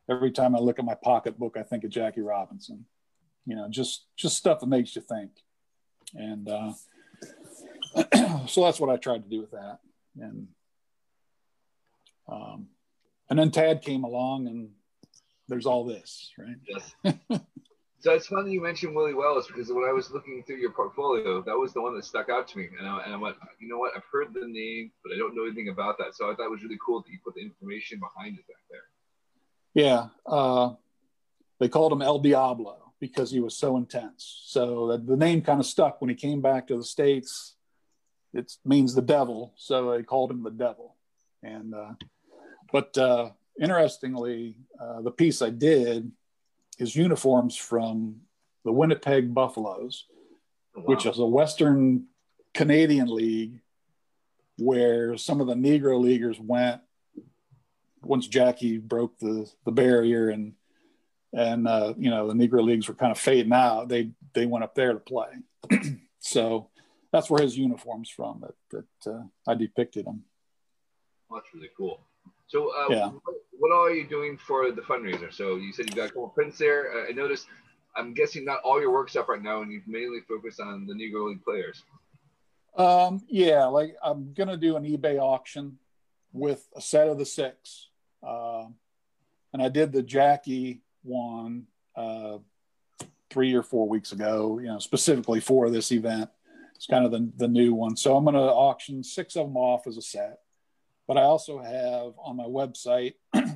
"Every 0.09 0.31
time 0.31 0.55
I 0.55 0.61
look 0.61 0.79
at 0.79 0.85
my 0.85 0.95
pocketbook, 0.95 1.57
I 1.57 1.65
think 1.65 1.83
of 1.83 1.91
Jackie 1.91 2.21
Robinson." 2.21 2.87
You 3.45 3.57
know, 3.57 3.67
just 3.69 4.07
just 4.17 4.37
stuff 4.37 4.61
that 4.61 4.69
makes 4.69 4.95
you 4.95 5.03
think. 5.03 5.33
And 6.15 6.49
uh, 6.49 6.73
so 8.47 8.65
that's 8.65 8.81
what 8.81 8.91
I 8.91 8.97
tried 8.97 9.23
to 9.25 9.29
do 9.29 9.41
with 9.41 9.51
that. 9.53 9.79
And 10.21 10.49
um, 12.29 12.69
and 13.29 13.39
then 13.39 13.51
Tad 13.51 13.83
came 13.83 14.05
along, 14.05 14.47
and 14.47 14.71
there's 15.49 15.67
all 15.67 15.85
this, 15.85 16.31
right? 16.39 16.57
Yes. 16.69 16.95
so 18.01 18.13
it's 18.13 18.27
funny 18.27 18.53
you 18.53 18.63
mentioned 18.63 18.95
Willie 18.95 19.15
Wells 19.15 19.47
because 19.47 19.73
when 19.73 19.85
I 19.85 19.93
was 19.93 20.11
looking 20.11 20.43
through 20.47 20.57
your 20.57 20.73
portfolio, 20.73 21.43
that 21.43 21.57
was 21.57 21.73
the 21.73 21.83
one 21.83 21.95
that 21.97 22.05
stuck 22.05 22.29
out 22.29 22.49
to 22.49 22.59
me, 22.59 22.69
and 22.79 22.89
I, 22.89 23.03
and 23.05 23.15
I 23.15 23.17
went, 23.17 23.37
you 23.61 23.69
know 23.69 23.79
what? 23.79 23.93
I've 23.97 24.05
heard 24.13 24.33
the 24.33 24.47
name, 24.47 24.93
but 25.03 25.13
I 25.13 25.19
don't 25.19 25.35
know 25.35 25.45
anything 25.45 25.69
about 25.69 25.99
that. 25.99 26.15
So 26.15 26.31
I 26.31 26.35
thought 26.35 26.47
it 26.47 26.51
was 26.51 26.63
really 26.63 26.79
cool 26.85 27.03
that 27.03 27.11
you 27.11 27.19
put 27.25 27.35
the 27.35 27.43
information 27.43 28.01
behind 28.01 28.39
it 28.39 28.47
back 28.47 28.63
there. 28.71 28.81
Yeah, 29.75 30.09
uh, 30.27 30.75
they 31.59 31.69
called 31.69 31.93
him 31.93 32.03
El 32.03 32.19
Diablo 32.19 32.93
because 33.01 33.31
he 33.31 33.41
was 33.41 33.57
so 33.57 33.77
intense. 33.77 34.43
So 34.47 34.97
the 34.97 35.17
name 35.17 35.43
kind 35.43 35.61
of 35.61 35.67
stuck 35.67 36.01
when 36.01 36.11
he 36.11 36.17
came 36.17 36.41
back 36.43 36.67
to 36.69 36.77
the 36.77 36.85
states 36.85 37.55
it 38.33 38.53
means 38.65 38.95
the 38.95 39.03
devil, 39.03 39.53
so 39.57 39.91
they 39.91 40.03
called 40.03 40.31
him 40.31 40.43
the 40.43 40.51
devil. 40.51 40.97
And 41.43 41.75
uh, 41.75 41.93
but 42.73 42.97
uh, 42.97 43.31
interestingly, 43.61 44.57
uh, 44.81 45.03
the 45.03 45.11
piece 45.11 45.43
I 45.43 45.51
did 45.51 46.11
is 46.79 46.95
uniforms 46.97 47.57
from 47.57 48.21
the 48.65 48.73
Winnipeg 48.73 49.35
Buffaloes, 49.35 50.07
wow. 50.75 50.85
which 50.85 51.07
is 51.07 51.19
a 51.19 51.27
Western 51.27 52.07
Canadian 52.55 53.09
league 53.09 53.61
where 54.59 55.17
some 55.17 55.41
of 55.41 55.47
the 55.47 55.55
Negro 55.55 56.01
leaguers 56.01 56.39
went 56.39 56.81
once 58.03 58.27
Jackie 58.27 58.79
broke 58.79 59.19
the 59.19 59.51
the 59.65 59.73
barrier 59.73 60.29
and 60.29 60.55
and 61.33 61.67
uh, 61.67 61.95
you 61.97 62.11
know 62.11 62.29
the 62.29 62.35
Negro 62.35 62.63
leagues 62.63 62.89
were 62.89 62.95
kind 62.95 63.13
of 63.13 63.19
fading 63.19 63.53
out. 63.53 63.89
They 63.89 64.11
they 64.35 64.47
went 64.47 64.65
up 64.65 64.75
there 64.75 64.93
to 64.93 64.99
play. 64.99 65.29
so 66.21 66.69
that's 67.13 67.31
where 67.31 67.43
his 67.43 67.57
uniform's 67.57 68.11
from 68.11 68.43
that 68.43 68.87
that 69.05 69.13
uh, 69.13 69.23
I 69.47 69.55
depicted 69.55 70.07
him. 70.07 70.25
Well, 71.29 71.41
that's 71.41 71.55
really 71.55 71.71
cool. 71.77 72.01
So, 72.47 72.71
uh, 72.71 72.87
yeah. 72.89 73.09
what, 73.09 73.35
what 73.59 73.73
all 73.73 73.87
are 73.87 73.95
you 73.95 74.07
doing 74.07 74.37
for 74.37 74.73
the 74.73 74.83
fundraiser? 74.83 75.33
So 75.33 75.57
you 75.57 75.73
said 75.73 75.87
you've 75.87 75.97
got 75.97 76.07
a 76.07 76.09
couple 76.09 76.29
prints 76.29 76.59
there. 76.59 76.93
Uh, 76.93 77.09
I 77.09 77.13
noticed 77.13 77.47
I'm 77.97 78.15
guessing 78.15 78.45
not 78.45 78.61
all 78.63 78.81
your 78.81 78.93
work's 78.93 79.17
up 79.17 79.29
right 79.29 79.43
now, 79.43 79.63
and 79.63 79.73
you've 79.73 79.87
mainly 79.87 80.21
focused 80.29 80.61
on 80.61 80.87
the 80.87 80.95
Negro 80.95 81.29
League 81.29 81.45
players. 81.45 81.83
Um, 82.77 83.23
yeah, 83.29 83.65
like 83.67 83.97
I'm 84.03 84.33
gonna 84.33 84.57
do 84.57 84.77
an 84.77 84.85
eBay 84.85 85.19
auction 85.19 85.79
with 86.33 86.67
a 86.75 86.81
set 86.81 87.09
of 87.09 87.19
the 87.19 87.27
six, 87.27 87.89
uh, 88.27 88.65
and 89.53 89.63
I 89.63 89.69
did 89.69 89.93
the 89.93 90.03
Jackie 90.03 90.83
one 91.03 91.67
uh, 91.97 92.39
three 93.29 93.55
or 93.55 93.63
four 93.63 93.89
weeks 93.89 94.13
ago. 94.13 94.59
You 94.61 94.69
know, 94.69 94.79
specifically 94.79 95.41
for 95.41 95.71
this 95.71 95.91
event. 95.93 96.31
It's 96.81 96.87
kind 96.87 97.05
of 97.05 97.11
the 97.11 97.31
the 97.37 97.47
new 97.47 97.75
one, 97.75 97.95
so 97.95 98.17
I'm 98.17 98.25
gonna 98.25 98.41
auction 98.41 99.05
six 99.05 99.37
of 99.37 99.47
them 99.47 99.57
off 99.59 99.87
as 99.87 99.99
a 99.99 100.03
set. 100.03 100.39
But 101.07 101.19
I 101.19 101.25
also 101.25 101.59
have 101.59 102.15
on 102.17 102.37
my 102.37 102.45
website 102.45 103.17
a 103.35 103.53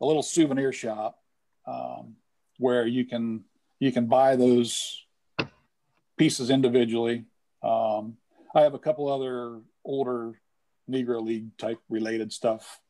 little 0.00 0.24
souvenir 0.24 0.72
shop 0.72 1.22
um, 1.68 2.16
where 2.58 2.84
you 2.84 3.04
can 3.04 3.44
you 3.78 3.92
can 3.92 4.06
buy 4.06 4.34
those 4.34 5.06
pieces 6.16 6.50
individually. 6.50 7.26
Um, 7.62 8.16
I 8.52 8.62
have 8.62 8.74
a 8.74 8.78
couple 8.80 9.06
other 9.06 9.60
older 9.84 10.40
Negro 10.90 11.22
League 11.22 11.56
type 11.58 11.78
related 11.88 12.32
stuff 12.32 12.80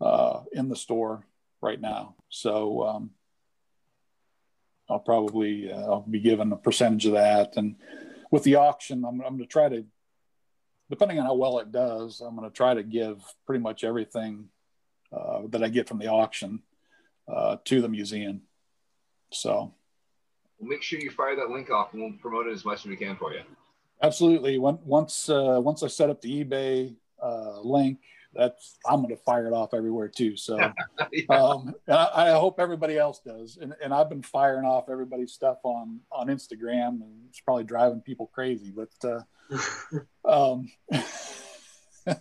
uh, 0.00 0.42
in 0.52 0.68
the 0.68 0.76
store 0.76 1.26
right 1.60 1.80
now. 1.80 2.14
So 2.28 2.86
um, 2.86 3.10
I'll 4.88 5.00
probably 5.00 5.72
uh, 5.72 5.80
I'll 5.80 6.06
be 6.08 6.20
given 6.20 6.52
a 6.52 6.56
percentage 6.56 7.06
of 7.06 7.14
that. 7.14 7.56
And 7.56 7.74
with 8.30 8.44
the 8.44 8.56
auction, 8.56 9.04
I'm, 9.04 9.20
I'm 9.20 9.36
going 9.36 9.38
to 9.38 9.46
try 9.46 9.68
to, 9.68 9.84
depending 10.90 11.18
on 11.18 11.26
how 11.26 11.34
well 11.34 11.58
it 11.58 11.72
does, 11.72 12.20
I'm 12.20 12.36
going 12.36 12.48
to 12.48 12.54
try 12.54 12.74
to 12.74 12.82
give 12.82 13.22
pretty 13.46 13.62
much 13.62 13.84
everything 13.84 14.48
uh, 15.12 15.42
that 15.50 15.62
I 15.62 15.68
get 15.68 15.88
from 15.88 15.98
the 15.98 16.08
auction 16.08 16.62
uh, 17.28 17.56
to 17.64 17.80
the 17.80 17.88
museum. 17.88 18.42
So 19.32 19.74
we'll 20.58 20.70
make 20.70 20.82
sure 20.82 20.98
you 21.00 21.10
fire 21.10 21.36
that 21.36 21.50
link 21.50 21.70
off 21.70 21.92
and 21.92 22.02
we'll 22.02 22.12
promote 22.20 22.46
it 22.46 22.52
as 22.52 22.64
much 22.64 22.80
as 22.80 22.86
we 22.86 22.96
can 22.96 23.16
for 23.16 23.32
you. 23.32 23.42
Absolutely. 24.02 24.58
Once 24.58 25.28
uh, 25.28 25.58
once 25.62 25.82
I 25.82 25.88
set 25.88 26.10
up 26.10 26.20
the 26.20 26.44
eBay 26.44 26.94
uh, 27.22 27.60
link, 27.60 27.98
that's 28.36 28.78
I'm 28.86 29.02
going 29.02 29.14
to 29.14 29.22
fire 29.22 29.46
it 29.46 29.52
off 29.52 29.74
everywhere 29.74 30.08
too. 30.08 30.36
So, 30.36 30.58
yeah. 31.12 31.24
um, 31.30 31.74
and 31.86 31.96
I, 31.96 32.10
I, 32.14 32.30
hope 32.32 32.58
everybody 32.58 32.98
else 32.98 33.20
does. 33.20 33.58
And, 33.60 33.74
and 33.82 33.92
I've 33.92 34.08
been 34.08 34.22
firing 34.22 34.64
off 34.64 34.88
everybody's 34.88 35.32
stuff 35.32 35.58
on 35.64 36.00
on 36.10 36.28
Instagram, 36.28 37.00
and 37.02 37.26
it's 37.28 37.40
probably 37.40 37.64
driving 37.64 38.00
people 38.00 38.26
crazy. 38.32 38.72
But, 38.74 39.24
uh, 40.24 40.24
um, 40.52 40.70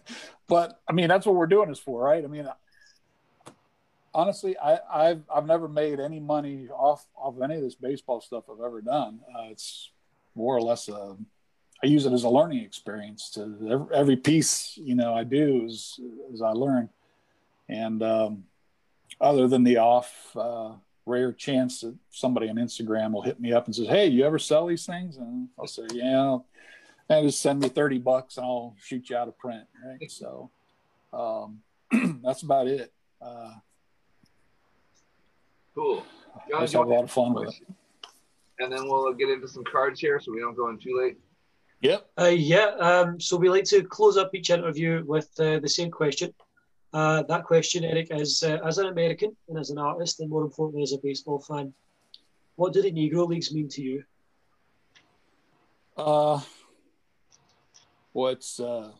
but 0.47 0.79
I 0.87 0.93
mean, 0.93 1.07
that's 1.07 1.25
what 1.25 1.35
we're 1.35 1.47
doing 1.47 1.69
this 1.69 1.79
for, 1.79 2.03
right? 2.03 2.23
I 2.23 2.27
mean, 2.27 2.47
honestly, 4.13 4.57
I, 4.57 4.79
I've 4.91 5.23
I've 5.33 5.45
never 5.45 5.67
made 5.67 5.99
any 5.99 6.19
money 6.19 6.69
off 6.69 7.05
of 7.21 7.41
any 7.41 7.55
of 7.55 7.61
this 7.61 7.75
baseball 7.75 8.21
stuff 8.21 8.45
I've 8.51 8.65
ever 8.65 8.81
done. 8.81 9.19
Uh, 9.35 9.49
it's 9.51 9.91
more 10.35 10.55
or 10.55 10.61
less 10.61 10.87
a 10.89 11.15
I 11.83 11.87
use 11.87 12.05
it 12.05 12.13
as 12.13 12.23
a 12.23 12.29
learning 12.29 12.63
experience. 12.63 13.29
To 13.31 13.89
every 13.93 14.17
piece, 14.17 14.77
you 14.77 14.95
know, 14.95 15.13
I 15.13 15.23
do 15.23 15.65
is 15.65 15.99
as 16.33 16.41
I 16.41 16.51
learn. 16.51 16.89
And 17.67 18.01
um, 18.01 18.45
other 19.19 19.47
than 19.47 19.63
the 19.63 19.77
off 19.77 20.35
uh, 20.35 20.73
rare 21.05 21.31
chance 21.31 21.81
that 21.81 21.95
somebody 22.11 22.49
on 22.49 22.55
Instagram 22.55 23.11
will 23.11 23.21
hit 23.21 23.39
me 23.39 23.53
up 23.53 23.65
and 23.65 23.75
says, 23.75 23.87
"Hey, 23.87 24.07
you 24.07 24.25
ever 24.25 24.39
sell 24.39 24.67
these 24.67 24.85
things?" 24.85 25.17
and 25.17 25.49
I'll 25.59 25.67
say, 25.67 25.83
"Yeah," 25.91 26.39
and 27.09 27.27
just 27.27 27.41
send 27.41 27.59
me 27.59 27.69
thirty 27.69 27.97
bucks 27.97 28.37
and 28.37 28.45
I'll 28.45 28.75
shoot 28.79 29.09
you 29.09 29.17
out 29.17 29.27
a 29.27 29.31
print. 29.31 29.65
Right. 29.85 29.99
So 30.09 30.51
um, 31.13 31.61
that's 32.23 32.43
about 32.43 32.67
it. 32.67 32.91
Uh, 33.21 33.53
cool. 35.73 36.03
I 36.55 36.61
just 36.61 36.73
have 36.73 36.85
a 36.85 36.89
lot 36.89 37.03
of 37.03 37.11
fun 37.11 37.33
with 37.33 37.49
it. 37.49 37.67
And 38.59 38.71
then 38.71 38.87
we'll 38.87 39.13
get 39.13 39.29
into 39.29 39.47
some 39.47 39.63
cards 39.65 39.99
here, 39.99 40.19
so 40.19 40.31
we 40.31 40.39
don't 40.39 40.55
go 40.55 40.69
in 40.69 40.77
too 40.77 40.97
late. 40.97 41.17
Yep. 41.85 42.09
Uh, 42.19 42.25
yeah. 42.25 42.69
Um, 42.79 43.19
so 43.19 43.37
we 43.37 43.47
like 43.47 43.65
to 43.65 43.83
close 43.83 44.17
up 44.17 44.33
each 44.33 44.49
interview 44.49 45.03
with 45.05 45.29
uh, 45.39 45.59
the 45.59 45.69
same 45.69 45.91
question. 45.91 46.33
Uh, 46.91 47.21
that 47.23 47.43
question, 47.43 47.83
Eric, 47.83 48.07
is 48.09 48.41
uh, 48.41 48.57
as 48.65 48.79
an 48.79 48.87
American 48.87 49.35
and 49.49 49.59
as 49.59 49.69
an 49.69 49.77
artist, 49.77 50.19
and 50.19 50.27
more 50.27 50.43
importantly, 50.43 50.81
as 50.81 50.93
a 50.93 50.97
baseball 50.97 51.39
fan, 51.39 51.71
what 52.55 52.73
do 52.73 52.81
the 52.81 52.91
Negro 52.91 53.27
Leagues 53.27 53.53
mean 53.53 53.69
to 53.69 53.83
you? 53.83 54.03
Uh, 55.95 56.41
well, 58.13 58.31
it's 58.31 58.59
uh, 58.59 58.91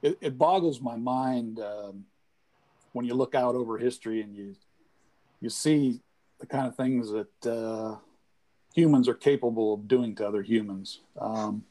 it, 0.00 0.18
it 0.20 0.38
boggles 0.38 0.80
my 0.80 0.94
mind 0.96 1.58
um, 1.58 2.04
when 2.92 3.04
you 3.04 3.14
look 3.14 3.34
out 3.34 3.56
over 3.56 3.78
history 3.78 4.22
and 4.22 4.36
you 4.36 4.54
you 5.40 5.50
see 5.50 6.00
the 6.38 6.46
kind 6.46 6.68
of 6.68 6.76
things 6.76 7.10
that 7.10 7.46
uh, 7.50 7.96
humans 8.74 9.08
are 9.08 9.14
capable 9.14 9.74
of 9.74 9.88
doing 9.88 10.14
to 10.16 10.26
other 10.26 10.42
humans. 10.42 11.00
Um, 11.18 11.64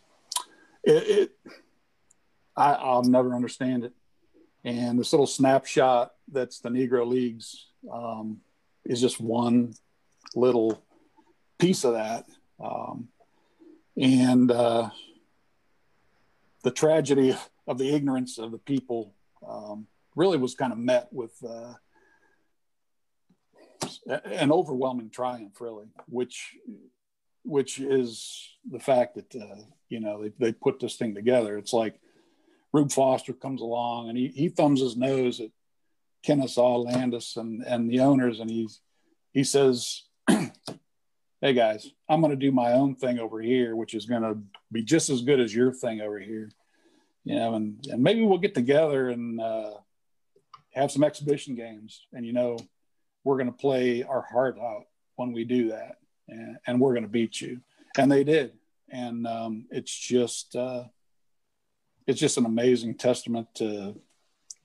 it, 0.84 0.92
it 0.92 1.54
I, 2.56 2.74
I'll 2.74 3.04
never 3.04 3.34
understand 3.34 3.86
it. 3.86 3.94
And 4.64 5.00
this 5.00 5.12
little 5.12 5.28
snapshot 5.28 6.14
that's 6.32 6.60
the 6.60 6.70
Negro 6.70 7.08
Leagues 7.08 7.68
um, 7.92 8.42
is 8.86 9.02
just 9.02 9.20
one 9.20 9.74
little 10.36 10.84
piece 11.58 11.84
of 11.84 11.94
that. 11.94 12.26
Um, 12.64 13.08
and 13.98 14.52
uh, 14.52 14.90
the 16.64 16.72
tragedy 16.72 17.36
of 17.68 17.78
the 17.78 17.94
ignorance 17.94 18.38
of 18.38 18.52
the 18.52 18.58
people 18.58 19.14
um, 19.48 19.88
really 20.16 20.38
was 20.38 20.56
kind 20.56 20.72
of 20.72 20.78
met 20.78 21.08
with 21.12 21.34
uh, 21.48 21.74
an 24.08 24.52
overwhelming 24.52 25.10
triumph, 25.10 25.60
really, 25.60 25.88
which 26.08 26.56
which 27.44 27.80
is 27.80 28.50
the 28.70 28.80
fact 28.80 29.16
that 29.16 29.36
uh, 29.36 29.62
you 29.90 30.00
know 30.00 30.24
they, 30.24 30.32
they 30.40 30.52
put 30.52 30.80
this 30.80 30.96
thing 30.96 31.16
together. 31.16 31.58
It's 31.58 31.74
like 31.74 32.00
Rube 32.74 32.92
Foster 32.92 33.34
comes 33.34 33.62
along 33.62 34.10
and 34.10 34.18
he, 34.18 34.28
he 34.28 34.50
thumbs 34.50 34.82
his 34.82 34.96
nose 34.96 35.40
at 35.40 35.50
Kenesaw 36.26 36.86
Landis 36.86 37.36
and 37.38 37.64
and 37.66 37.90
the 37.90 38.00
owners, 38.00 38.40
and 38.40 38.50
he's 38.50 38.82
he 39.32 39.44
says, 39.44 40.04
"Hey 40.28 41.54
guys, 41.54 41.90
I'm 42.08 42.22
going 42.22 42.32
to 42.32 42.38
do 42.38 42.52
my 42.52 42.74
own 42.74 42.96
thing 42.96 43.20
over 43.20 43.42
here, 43.42 43.76
which 43.76 43.94
is 43.94 44.06
going 44.06 44.24
to 44.24 44.38
be 44.72 44.84
just 44.84 45.10
as 45.10 45.22
good 45.22 45.40
as 45.40 45.54
your 45.54 45.74
thing 45.74 46.02
over 46.02 46.20
here." 46.20 46.52
You 47.24 47.36
know, 47.36 47.56
and 47.56 47.86
and 47.90 48.04
maybe 48.04 48.24
we'll 48.24 48.38
get 48.38 48.54
together 48.54 49.10
and 49.10 49.40
uh, 49.40 49.74
have 50.74 50.92
some 50.92 51.04
exhibition 51.04 51.56
games, 51.56 52.06
and 52.14 52.26
you 52.26 52.34
know, 52.34 52.58
we're 53.24 53.38
going 53.38 53.52
to 53.52 53.58
play 53.58 54.04
our 54.04 54.22
heart 54.22 54.58
out 54.60 54.86
when 55.16 55.32
we 55.32 55.44
do 55.44 55.70
that 55.70 55.98
and, 56.28 56.58
and 56.66 56.80
we're 56.80 56.94
going 56.94 57.04
to 57.04 57.10
beat 57.10 57.40
you. 57.40 57.62
And 57.98 58.12
they 58.12 58.24
did. 58.24 58.54
And 58.90 59.28
um, 59.28 59.66
it's 59.72 59.96
just, 59.96 60.56
uh, 60.56 60.86
it's 62.08 62.20
just 62.20 62.38
an 62.38 62.46
amazing 62.46 62.96
testament 62.96 63.48
to, 63.56 64.00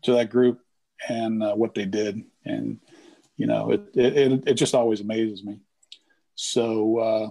to 0.03 0.13
that 0.13 0.31
group 0.31 0.61
and 1.09 1.43
uh, 1.43 1.55
what 1.55 1.75
they 1.75 1.85
did. 1.85 2.23
And, 2.45 2.81
you 3.37 3.47
know, 3.47 3.73
it, 3.73 3.83
it, 3.95 4.49
it 4.49 4.55
just 4.55 4.75
always 4.75 5.01
amazes 5.01 5.45
me. 5.45 5.61
So, 6.35 6.99
uh, 6.99 7.31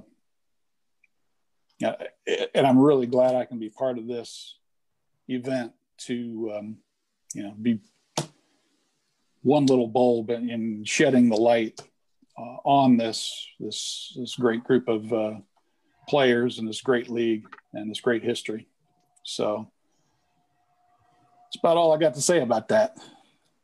yeah, 1.80 1.96
and 2.54 2.66
I'm 2.66 2.80
really 2.80 3.08
glad 3.08 3.36
I 3.36 3.46
can 3.46 3.60
be 3.60 3.70
part 3.70 3.98
of 3.98 4.08
this 4.08 4.56
event 5.28 5.74
to, 5.98 6.54
um, 6.56 6.78
you 7.34 7.44
know, 7.44 7.54
be 7.62 7.80
one 9.46 9.68
little 9.68 9.88
bulb 9.88 10.32
in 10.32 10.84
shedding 10.86 11.30
the 11.30 11.36
light 11.36 11.80
uh, 12.38 12.58
on 12.66 12.98
this 12.98 13.48
this 13.60 14.14
this 14.18 14.36
great 14.36 14.64
group 14.64 14.88
of 14.88 15.14
uh, 15.14 15.36
players 16.10 16.58
and 16.58 16.68
this 16.68 16.82
great 16.82 17.10
league 17.10 17.46
and 17.74 17.90
this 17.90 18.02
great 18.02 18.24
history. 18.24 18.68
So 19.22 19.70
that's 21.44 21.58
about 21.58 21.78
all 21.78 21.94
I 21.94 21.98
got 21.98 22.16
to 22.16 22.22
say 22.22 22.42
about 22.42 22.68
that. 22.70 22.98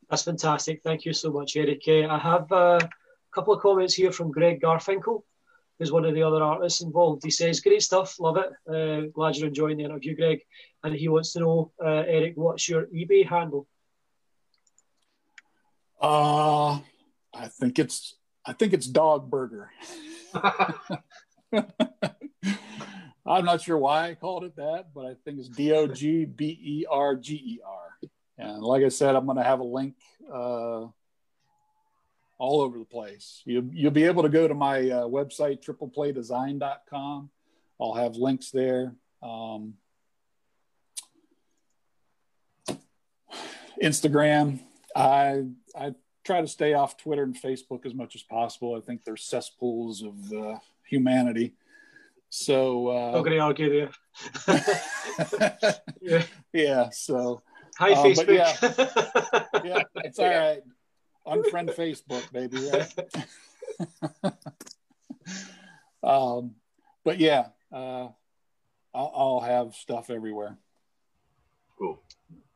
That's 0.08 0.22
fantastic. 0.22 0.82
Thank 0.84 1.04
you 1.04 1.12
so 1.12 1.32
much, 1.32 1.56
Eric. 1.56 1.82
Uh, 1.88 2.06
I 2.06 2.18
have 2.18 2.50
uh, 2.52 2.78
a 2.80 2.88
couple 3.34 3.52
of 3.52 3.60
comments 3.60 3.94
here 3.94 4.12
from 4.12 4.30
Greg 4.30 4.60
Garfinkel, 4.60 5.22
who's 5.78 5.90
one 5.90 6.04
of 6.04 6.14
the 6.14 6.22
other 6.22 6.44
artists 6.44 6.80
involved. 6.80 7.24
He 7.24 7.30
says, 7.30 7.60
"Great 7.60 7.82
stuff, 7.82 8.20
love 8.20 8.36
it. 8.36 8.50
Uh, 8.72 9.08
glad 9.12 9.36
you're 9.36 9.48
enjoying 9.48 9.78
the 9.78 9.84
interview, 9.84 10.14
Greg." 10.14 10.42
And 10.84 10.94
he 10.94 11.08
wants 11.08 11.32
to 11.32 11.40
know, 11.40 11.72
uh, 11.84 12.04
Eric, 12.06 12.34
what's 12.36 12.68
your 12.68 12.86
eBay 12.86 13.26
handle? 13.26 13.66
Uh, 16.02 16.80
I 17.32 17.46
think 17.48 17.78
it's 17.78 18.16
I 18.44 18.52
think 18.52 18.72
it's 18.72 18.86
dog 18.86 19.30
burger. 19.30 19.70
I'm 23.24 23.44
not 23.44 23.62
sure 23.62 23.78
why 23.78 24.08
I 24.10 24.14
called 24.14 24.42
it 24.42 24.56
that, 24.56 24.92
but 24.92 25.06
I 25.06 25.14
think 25.24 25.38
it's 25.38 25.48
D 25.48 25.72
O 25.72 25.86
G 25.86 26.24
B 26.24 26.58
E 26.60 26.86
R 26.90 27.14
G 27.14 27.34
E 27.34 27.60
R. 27.64 28.08
And 28.36 28.62
like 28.62 28.82
I 28.82 28.88
said, 28.88 29.14
I'm 29.14 29.26
going 29.26 29.36
to 29.36 29.44
have 29.44 29.60
a 29.60 29.64
link 29.64 29.94
uh, 30.28 30.86
all 32.38 32.60
over 32.60 32.78
the 32.78 32.84
place. 32.84 33.40
You, 33.44 33.70
you'll 33.72 33.92
be 33.92 34.04
able 34.04 34.24
to 34.24 34.28
go 34.28 34.48
to 34.48 34.54
my 34.54 34.80
uh, 34.90 35.04
website, 35.04 35.64
tripleplaydesign.com. 35.64 37.30
I'll 37.80 37.94
have 37.94 38.16
links 38.16 38.50
there. 38.50 38.96
Um, 39.22 39.74
Instagram. 43.80 44.60
I 44.94 45.44
I 45.74 45.94
try 46.24 46.40
to 46.40 46.48
stay 46.48 46.74
off 46.74 46.96
Twitter 46.96 47.22
and 47.22 47.34
Facebook 47.34 47.84
as 47.86 47.94
much 47.94 48.14
as 48.14 48.22
possible. 48.22 48.74
I 48.76 48.80
think 48.80 49.04
they're 49.04 49.16
cesspools 49.16 50.02
of 50.02 50.32
uh, 50.32 50.58
humanity. 50.88 51.54
So 52.30 52.88
uh, 52.88 53.12
going 53.22 53.32
to 53.32 53.38
argue 53.38 53.90
there. 54.46 54.58
yeah. 56.00 56.22
yeah. 56.52 56.88
So 56.90 57.42
hi 57.76 57.92
uh, 57.92 58.04
Facebook. 58.04 58.34
Yeah, 58.34 59.62
yeah, 59.64 59.82
it's 59.96 60.18
all 60.18 60.28
right. 60.28 60.62
Unfriend 61.26 61.74
Facebook, 61.74 62.32
baby. 62.32 62.58
Right. 64.22 64.34
um, 66.02 66.54
but 67.04 67.18
yeah, 67.18 67.48
uh, 67.72 68.08
I'll, 68.94 69.12
I'll 69.14 69.40
have 69.40 69.74
stuff 69.74 70.10
everywhere. 70.10 70.56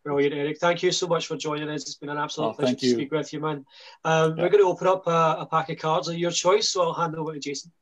Cool. 0.06 0.14
Brilliant, 0.14 0.34
Eric. 0.34 0.58
Thank 0.58 0.82
you 0.82 0.92
so 0.92 1.08
much 1.08 1.26
for 1.26 1.36
joining 1.36 1.68
us. 1.68 1.82
It's 1.82 1.96
been 1.96 2.10
an 2.10 2.18
absolute 2.18 2.48
oh, 2.48 2.52
pleasure 2.52 2.76
to 2.76 2.90
speak 2.90 3.10
with 3.10 3.32
you, 3.32 3.40
man. 3.40 3.66
Um, 4.04 4.36
yeah. 4.36 4.42
We're 4.44 4.50
going 4.50 4.62
to 4.62 4.68
open 4.68 4.86
up 4.86 5.06
a, 5.06 5.36
a, 5.40 5.46
pack 5.50 5.68
of 5.68 5.78
cards 5.78 6.06
of 6.08 6.16
your 6.16 6.30
choice, 6.30 6.70
so 6.70 6.82
I'll 6.82 6.92
hand 6.92 7.16
over 7.16 7.32
to 7.32 7.40
Jason. 7.40 7.72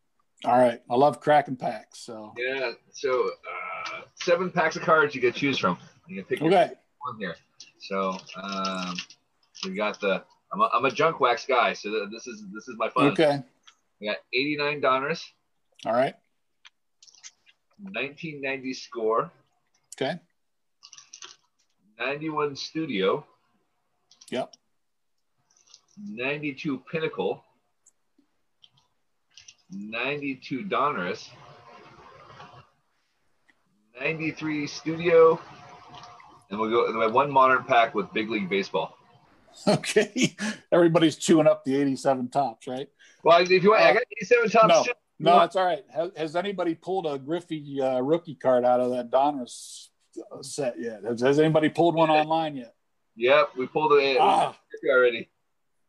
All 0.45 0.59
right. 0.59 0.81
I 0.91 0.95
love 0.95 1.21
cracking 1.21 1.57
packs. 1.57 2.01
So 2.01 2.33
yeah. 2.39 2.73
So 2.93 3.29
uh, 3.29 4.01
seven 4.15 4.51
packs 4.51 4.77
of 4.77 4.83
cards 4.83 5.15
you 5.15 5.21
get 5.21 5.35
to 5.35 5.41
choose 5.41 5.59
from. 5.59 5.77
You 6.09 6.17
can 6.17 6.25
pick 6.25 6.43
okay. 6.43 6.73
one 7.01 7.19
here. 7.19 7.37
So 7.79 8.17
um, 8.43 8.95
we 9.65 9.75
got 9.75 10.01
the. 10.01 10.25
I'm 10.53 10.61
a, 10.61 10.71
I'm 10.73 10.85
a 10.85 10.91
junk 10.91 11.21
wax 11.21 11.45
guy, 11.47 11.73
so 11.73 12.07
this 12.11 12.27
is 12.27 12.45
this 12.55 12.69
is 12.69 12.77
my 12.79 12.89
fun. 12.89 13.07
Okay. 13.09 13.43
We 14.01 14.07
got 14.07 14.17
89 14.33 14.81
Donruss. 14.81 15.23
All 15.85 15.93
right. 15.93 16.15
1990 17.81 18.73
score. 18.75 19.31
Okay. 20.01 20.19
91 21.99 22.57
studio. 22.57 23.25
Yep. 24.31 24.55
92 25.99 26.83
pinnacle. 26.91 27.45
92 29.71 30.65
Donruss. 30.65 31.29
93 34.01 34.67
studio. 34.67 35.41
And 36.51 36.59
we'll 36.59 36.71
go 36.71 36.99
we 36.99 37.11
one 37.11 37.31
modern 37.31 37.65
pack 37.65 37.95
with 37.95 38.13
big 38.13 38.31
league 38.31 38.49
baseball. 38.49 38.97
Okay. 39.69 40.35
Everybody's 40.73 41.15
chewing 41.15 41.47
up 41.47 41.65
the 41.65 41.77
87 41.77 42.29
Topps, 42.29 42.67
right? 42.67 42.89
Well, 43.23 43.41
if 43.41 43.63
you 43.63 43.71
want, 43.71 43.83
I 43.83 43.93
got 43.93 44.03
87 44.19 44.51
Topps. 44.51 44.69
No. 44.69 44.85
No, 45.21 45.39
that's 45.39 45.55
all 45.55 45.65
right. 45.65 45.85
Has, 45.95 46.11
has 46.17 46.37
anybody 46.37 46.75
pulled 46.75 47.07
a 47.07 47.19
Griffey 47.19 47.81
uh, 47.81 48.01
rookie 48.01 48.35
card 48.35 48.65
out 48.65 48.81
of 48.81 48.91
that 48.91 49.13
Donruss 49.13 49.91
set 50.43 50.79
yet? 50.79 51.05
Has, 51.05 51.21
has 51.21 51.39
anybody 51.39 51.69
pulled 51.69 51.95
one 51.95 52.11
online 52.11 52.57
yet? 52.57 52.75
Yep, 53.17 53.51
we 53.57 53.67
pulled 53.67 53.93
it 53.93 54.19
ah, 54.21 54.57
already. 54.91 55.29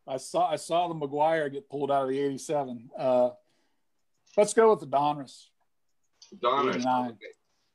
I 0.08 0.18
saw 0.18 0.52
I 0.52 0.58
saw 0.58 0.88
the 0.88 0.94
McGwire 0.94 1.52
get 1.52 1.70
pulled 1.70 1.92
out 1.92 2.04
of 2.04 2.10
the 2.10 2.20
'87. 2.20 2.92
Uh, 2.98 3.30
let's 4.38 4.54
go 4.54 4.70
with 4.70 4.80
the 4.80 4.88
Donruss. 4.88 5.48
Donruss. 6.44 6.86
Okay. 6.86 7.26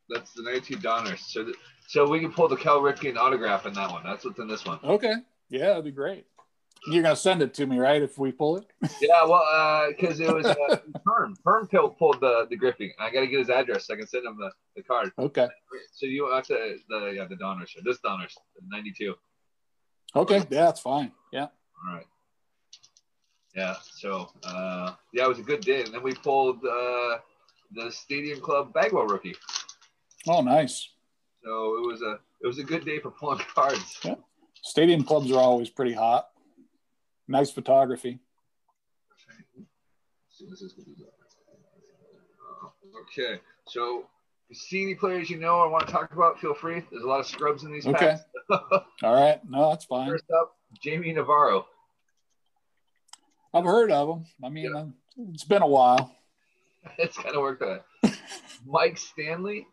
That's 0.09 0.32
the 0.32 0.42
19 0.42 0.78
Donruss. 0.78 1.20
So, 1.20 1.44
the, 1.44 1.55
so 1.88 2.09
we 2.09 2.20
can 2.20 2.32
pull 2.32 2.48
the 2.48 2.57
Cal 2.57 2.80
Ripken 2.80 3.16
autograph 3.16 3.66
in 3.66 3.74
that 3.74 3.90
one. 3.90 4.03
That's 4.05 4.24
what's 4.24 4.38
in 4.38 4.48
this 4.48 4.64
one. 4.64 4.78
Okay. 4.82 5.14
Yeah, 5.48 5.68
that'd 5.68 5.84
be 5.84 5.90
great. 5.90 6.26
You're 6.86 7.02
gonna 7.02 7.16
send 7.16 7.42
it 7.42 7.52
to 7.54 7.66
me, 7.66 7.78
right? 7.78 8.00
If 8.00 8.18
we 8.18 8.32
pull 8.32 8.56
it. 8.56 8.64
yeah, 9.00 9.24
well, 9.26 9.88
because 9.88 10.20
uh, 10.20 10.24
it 10.24 10.34
was 10.34 10.46
uh, 10.46 10.76
Perm. 11.04 11.36
Perm 11.44 11.66
pulled 11.68 12.20
the 12.20 12.46
the 12.48 12.56
Griffey. 12.56 12.94
I 12.98 13.10
got 13.10 13.20
to 13.20 13.26
get 13.26 13.38
his 13.38 13.50
address 13.50 13.86
so 13.86 13.94
I 13.94 13.96
can 13.98 14.06
send 14.06 14.24
him 14.26 14.36
the, 14.38 14.50
the 14.76 14.82
card. 14.82 15.12
Okay. 15.18 15.46
So 15.92 16.06
you 16.06 16.30
have 16.32 16.46
to 16.46 16.76
the 16.88 17.12
yeah 17.16 17.26
the 17.28 17.36
Donner 17.36 17.66
show. 17.66 17.80
This 17.84 17.98
Donner, 18.00 18.26
ninety 18.66 18.92
two. 18.96 19.14
Okay. 20.16 20.38
Yeah, 20.38 20.64
that's 20.64 20.80
fine. 20.80 21.12
Yeah. 21.32 21.48
All 21.86 21.94
right. 21.94 22.06
Yeah. 23.54 23.76
So 23.82 24.30
uh, 24.44 24.94
yeah, 25.12 25.24
it 25.24 25.28
was 25.28 25.38
a 25.38 25.42
good 25.42 25.60
day, 25.60 25.82
and 25.82 25.92
then 25.92 26.02
we 26.02 26.14
pulled 26.14 26.64
uh, 26.64 27.18
the 27.72 27.90
Stadium 27.90 28.40
Club 28.40 28.72
Bagwell 28.72 29.06
rookie. 29.06 29.36
Oh, 30.26 30.42
nice. 30.42 30.88
So 31.44 31.76
it 31.76 31.86
was 31.86 32.02
a 32.02 32.18
it 32.42 32.46
was 32.46 32.58
a 32.58 32.64
good 32.64 32.84
day 32.84 32.98
for 32.98 33.10
pulling 33.10 33.38
cards. 33.54 33.98
Yeah. 34.04 34.14
Stadium 34.62 35.02
clubs 35.02 35.30
are 35.30 35.38
always 35.40 35.70
pretty 35.70 35.92
hot. 35.92 36.28
Nice 37.30 37.52
photography. 37.52 38.18
Okay, 43.02 43.40
so 43.68 44.06
you 44.48 44.56
see 44.56 44.82
any 44.82 44.96
players 44.96 45.30
you 45.30 45.38
know 45.38 45.58
or 45.58 45.68
want 45.68 45.86
to 45.86 45.92
talk 45.92 46.12
about, 46.12 46.40
feel 46.40 46.54
free. 46.54 46.82
There's 46.90 47.04
a 47.04 47.06
lot 47.06 47.20
of 47.20 47.26
scrubs 47.26 47.62
in 47.62 47.72
these 47.72 47.86
okay. 47.86 48.16
packs. 48.16 48.22
All 49.04 49.14
right, 49.14 49.40
no, 49.48 49.70
that's 49.70 49.84
fine. 49.84 50.08
First 50.08 50.24
up, 50.36 50.56
Jaime 50.84 51.12
Navarro. 51.12 51.66
I've 53.54 53.64
heard 53.64 53.92
of 53.92 54.08
him. 54.08 54.24
I 54.44 54.48
mean, 54.48 54.72
yeah. 54.74 54.86
it's 55.32 55.44
been 55.44 55.62
a 55.62 55.68
while. 55.68 56.12
it's 56.98 57.16
kind 57.16 57.36
of 57.36 57.42
worked 57.42 57.62
out. 57.62 57.84
Mike 58.66 58.98
Stanley. 58.98 59.68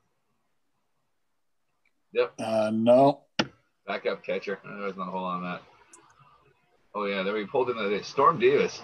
Yep. 2.14 2.34
Uh, 2.38 2.72
no. 2.72 3.22
Backup 3.88 4.24
catcher. 4.24 4.60
There's 4.64 4.96
not 4.96 5.08
a 5.08 5.12
whole 5.12 5.24
lot 5.24 5.38
on 5.38 5.44
that. 5.44 5.62
Oh 6.98 7.06
yeah, 7.06 7.22
there 7.22 7.36
we 7.36 7.46
pulled 7.46 7.70
in 7.70 7.78
the 7.78 7.88
day. 7.88 8.02
Storm 8.02 8.40
Davis. 8.40 8.82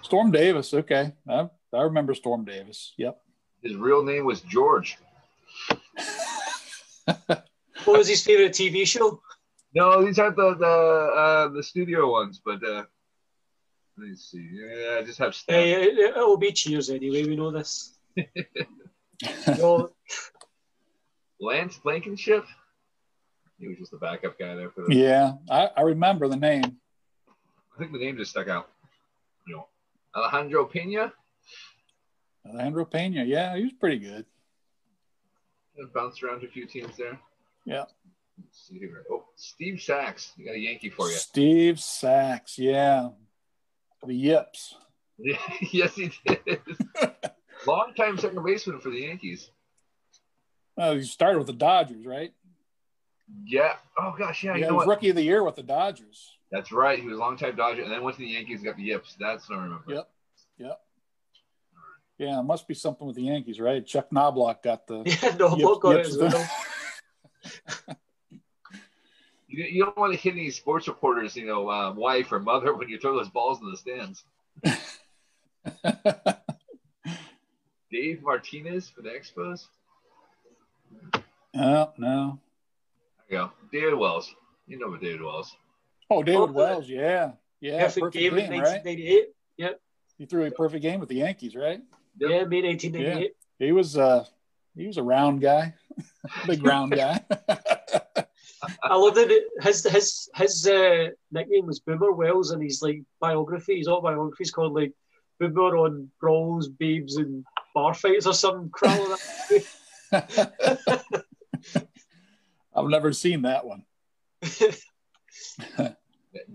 Storm 0.00 0.30
Davis. 0.30 0.72
Okay, 0.72 1.12
I, 1.28 1.50
I 1.70 1.82
remember 1.82 2.14
Storm 2.14 2.46
Davis. 2.46 2.94
Yep. 2.96 3.20
His 3.62 3.76
real 3.76 4.02
name 4.02 4.24
was 4.24 4.40
George. 4.40 4.96
what 7.26 7.44
was 7.86 8.08
his 8.08 8.24
favorite 8.24 8.52
TV 8.52 8.86
show? 8.86 9.20
No, 9.74 10.02
these 10.02 10.18
aren't 10.18 10.36
the 10.36 10.54
the 10.54 10.66
uh, 10.66 11.48
the 11.48 11.62
studio 11.62 12.10
ones, 12.10 12.40
but 12.42 12.64
uh, 12.64 12.84
let 13.98 14.08
me 14.08 14.16
see. 14.16 14.48
Yeah, 14.54 14.96
I 14.98 15.02
just 15.02 15.18
have. 15.18 15.34
Stuff. 15.34 15.56
Hey, 15.56 15.72
it, 15.72 15.98
it 15.98 16.16
will 16.16 16.38
be 16.38 16.52
Cheers 16.52 16.88
anyway. 16.88 17.24
We 17.24 17.36
know 17.36 17.50
this. 17.50 17.98
Lance 21.38 21.76
Blankenship. 21.84 22.46
He 23.58 23.68
was 23.68 23.76
just 23.76 23.90
the 23.90 23.98
backup 23.98 24.38
guy 24.38 24.54
there 24.54 24.70
for 24.70 24.86
the. 24.88 24.94
Yeah, 24.94 25.32
I, 25.50 25.68
I 25.76 25.82
remember 25.82 26.28
the 26.28 26.36
name. 26.36 26.78
I 27.76 27.78
think 27.78 27.92
the 27.92 27.98
name 27.98 28.16
just 28.16 28.30
stuck 28.30 28.48
out. 28.48 28.70
You 29.46 29.56
know, 29.56 29.66
Alejandro 30.14 30.64
Pena. 30.64 31.12
Alejandro 32.46 32.84
Pena, 32.86 33.24
yeah, 33.24 33.54
he 33.56 33.64
was 33.64 33.72
pretty 33.74 33.98
good. 33.98 34.24
bounced 35.92 36.22
around 36.22 36.42
a 36.42 36.48
few 36.48 36.66
teams 36.66 36.96
there. 36.96 37.18
Yeah. 37.66 37.84
Let's 38.38 38.68
see 38.68 38.78
here. 38.78 39.04
Oh, 39.10 39.24
Steve 39.36 39.80
Sax. 39.80 40.32
You 40.36 40.46
got 40.46 40.54
a 40.54 40.58
Yankee 40.58 40.90
for 40.90 41.08
you. 41.08 41.16
Steve 41.16 41.80
Sax, 41.80 42.58
yeah. 42.58 43.10
The 44.06 44.14
Yips. 44.14 44.74
Yes, 45.72 45.94
he 45.94 46.12
did. 46.26 46.60
Long 47.66 47.94
time 47.96 48.18
second 48.18 48.44
baseman 48.44 48.80
for 48.80 48.90
the 48.90 49.00
Yankees. 49.00 49.50
Well, 50.76 50.94
he 50.94 51.02
started 51.04 51.38
with 51.38 51.46
the 51.46 51.54
Dodgers, 51.54 52.04
right? 52.04 52.32
Yeah. 53.44 53.76
Oh 53.98 54.14
gosh, 54.16 54.44
yeah. 54.44 54.52
yeah 54.52 54.56
you 54.56 54.70
know 54.70 54.76
was 54.76 54.86
rookie 54.86 55.08
of 55.08 55.16
the 55.16 55.22
year 55.22 55.42
with 55.42 55.56
the 55.56 55.62
Dodgers. 55.62 56.35
That's 56.50 56.72
right. 56.72 56.98
He 56.98 57.06
was 57.06 57.16
a 57.16 57.20
long 57.20 57.36
time 57.36 57.56
Dodger, 57.56 57.82
and 57.82 57.90
then 57.90 58.02
went 58.02 58.16
to 58.16 58.22
the 58.22 58.28
Yankees 58.28 58.62
got 58.62 58.76
the 58.76 58.82
yips. 58.82 59.16
That's 59.18 59.48
what 59.48 59.58
I 59.58 59.62
remember. 59.64 59.84
Yep. 59.88 60.08
Yep. 60.58 60.80
Yeah, 62.18 62.40
it 62.40 62.44
must 62.44 62.66
be 62.66 62.74
something 62.74 63.06
with 63.06 63.16
the 63.16 63.24
Yankees, 63.24 63.60
right? 63.60 63.84
Chuck 63.84 64.08
Knoblauch 64.10 64.62
got 64.62 64.86
the 64.86 65.02
yeah, 65.22 65.36
no, 65.36 65.54
yips, 65.84 66.16
yips 66.16 66.48
you, 69.48 69.64
you 69.64 69.84
don't 69.84 69.96
want 69.96 70.12
to 70.14 70.18
hit 70.18 70.32
any 70.32 70.50
sports 70.50 70.88
reporters, 70.88 71.36
you 71.36 71.46
know, 71.46 71.68
uh, 71.68 71.92
wife 71.92 72.32
or 72.32 72.40
mother 72.40 72.74
when 72.74 72.88
you 72.88 72.98
throw 72.98 73.16
those 73.16 73.28
balls 73.28 73.60
in 73.60 73.70
the 73.70 73.76
stands. 73.76 74.24
Dave 77.90 78.22
Martinez 78.22 78.88
for 78.88 79.02
the 79.02 79.10
Expos. 79.10 79.66
No, 81.54 81.92
no. 81.98 82.38
There 83.28 83.40
you 83.40 83.46
go. 83.46 83.52
David 83.72 83.94
Wells. 83.94 84.34
You 84.66 84.78
know 84.78 84.88
what 84.88 85.00
David 85.00 85.22
Wells. 85.22 85.56
Oh, 86.08 86.22
David 86.22 86.52
Wells, 86.52 86.88
yeah, 86.88 87.32
yeah, 87.60 87.80
perfect, 87.80 88.04
perfect 88.04 88.14
game, 88.14 88.34
game 88.36 88.52
in 88.52 88.60
1988. 88.60 89.14
Right? 89.14 89.24
Yep. 89.56 89.80
He 90.18 90.26
threw 90.26 90.44
a 90.44 90.50
perfect 90.50 90.82
game 90.82 91.00
with 91.00 91.08
the 91.08 91.16
Yankees, 91.16 91.54
right? 91.56 91.80
Yep. 92.18 92.30
Yeah, 92.30 92.44
made 92.44 92.64
1888. 92.64 93.32
Yeah. 93.58 93.66
He 93.66 93.72
was 93.72 93.96
uh 93.96 94.24
he 94.76 94.86
was 94.86 94.98
a 94.98 95.02
round 95.02 95.40
guy, 95.40 95.74
big 96.46 96.64
round 96.64 96.92
guy. 96.92 97.20
I 98.82 98.96
love 98.96 99.14
that 99.14 99.30
his 99.60 99.84
his 99.84 100.28
his 100.34 100.66
uh, 100.66 101.08
nickname 101.30 101.66
was 101.66 101.80
Boomer 101.80 102.12
Wells, 102.12 102.50
and 102.50 102.62
his 102.62 102.82
like 102.82 103.02
biography, 103.20 103.78
his 103.78 103.88
autobiography 103.88 104.42
is 104.42 104.50
called 104.50 104.74
like 104.74 104.92
Boomer 105.40 105.76
on 105.76 106.10
brawls, 106.20 106.68
babes, 106.68 107.16
and 107.16 107.44
bar 107.74 107.94
fights 107.94 108.26
or 108.26 108.34
some 108.34 108.70
crap 108.70 109.00
I've 112.74 112.88
never 112.88 113.12
seen 113.12 113.42
that 113.42 113.66
one. 113.66 113.84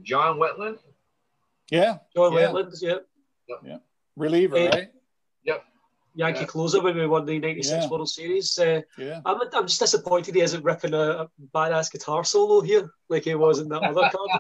John 0.04 0.38
Wetteland. 0.38 0.78
Yeah. 1.70 1.98
John 2.16 2.34
Wetteland. 2.34 2.42
yeah. 2.42 2.52
Wetteland, 2.52 2.82
yep. 2.82 3.08
yep. 3.48 3.60
Yeah. 3.64 3.78
Reliever, 4.16 4.58
uh, 4.58 4.70
right? 4.70 4.92
Yep. 5.44 5.64
Yankee 6.14 6.40
yeah. 6.42 6.46
closer 6.46 6.82
when 6.82 6.98
we 6.98 7.08
won 7.08 7.26
the 7.26 7.40
'96 7.40 7.70
yeah. 7.84 7.90
World 7.90 8.10
Series. 8.10 8.60
Uh, 8.60 8.82
yeah. 8.98 9.22
I'm, 9.26 9.40
I'm 9.54 9.68
just 9.68 9.80
disappointed 9.80 10.36
he 10.36 10.42
isn't 10.42 10.64
ripping 10.64 10.94
a, 10.94 10.98
a 10.98 11.30
badass 11.56 11.92
guitar 11.92 12.24
solo 12.24 12.62
here 12.62 12.92
like 13.10 13.24
he 13.24 13.36
was 13.36 13.60
in 13.60 13.70
that 13.70 13.82
other 13.84 14.10
card. 14.12 14.32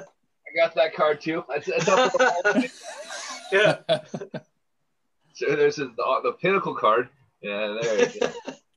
I 0.50 0.56
got 0.56 0.74
that 0.74 0.94
card 0.94 1.20
too. 1.20 1.44
That's, 1.48 1.66
that's 1.66 1.88
up 1.88 2.12
for 2.12 2.18
the 2.18 2.70
yeah. 3.52 3.76
So 5.34 5.56
there's 5.56 5.76
the, 5.76 5.92
the 5.96 6.32
pinnacle 6.40 6.74
card. 6.74 7.08
Yeah, 7.40 7.78
there. 7.80 7.98
it 7.98 8.16
is. 8.16 8.34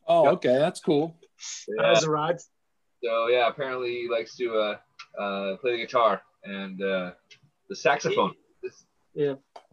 oh, 0.08 0.24
Yep. 0.26 0.34
okay, 0.34 0.58
that's 0.58 0.80
cool. 0.80 1.16
Yeah. 1.68 1.84
That 1.84 1.98
is 1.98 2.04
a 2.06 2.10
rad. 2.10 2.40
So 3.04 3.28
yeah, 3.28 3.48
apparently 3.48 3.90
he 4.04 4.10
likes 4.10 4.36
to 4.38 4.54
uh, 4.56 4.78
uh, 5.22 5.58
play 5.58 5.72
the 5.74 5.78
guitar 5.86 6.22
and 6.46 6.82
uh, 6.82 7.12
the 7.70 7.76
saxophone. 7.76 8.34
This- 8.62 8.86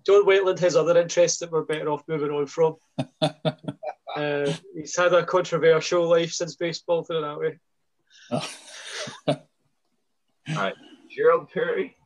John 0.06 0.24
Wetteland 0.26 0.58
has 0.60 0.76
other 0.76 0.98
interests 0.98 1.38
that 1.40 1.50
we're 1.52 1.62
better 1.62 1.88
off 1.90 2.02
moving 2.08 2.30
on 2.30 2.46
from. 2.46 2.76
uh, 3.20 4.52
he's 4.74 4.96
had 4.96 5.12
a 5.12 5.24
controversial 5.24 6.08
life 6.08 6.32
since 6.32 6.56
baseball, 6.56 7.04
put 7.04 7.16
it 7.16 7.20
that 7.20 7.38
way. 7.38 7.58
All 10.48 10.56
right. 10.56 10.74
Gerald 11.14 11.50
Perry. 11.50 11.96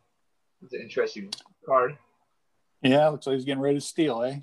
It's 0.62 0.72
an 0.74 0.80
interesting 0.80 1.30
card. 1.66 1.96
Yeah, 2.82 3.08
looks 3.08 3.26
like 3.26 3.34
he's 3.36 3.44
getting 3.44 3.62
ready 3.62 3.76
to 3.78 3.80
steal, 3.80 4.22
eh? 4.22 4.38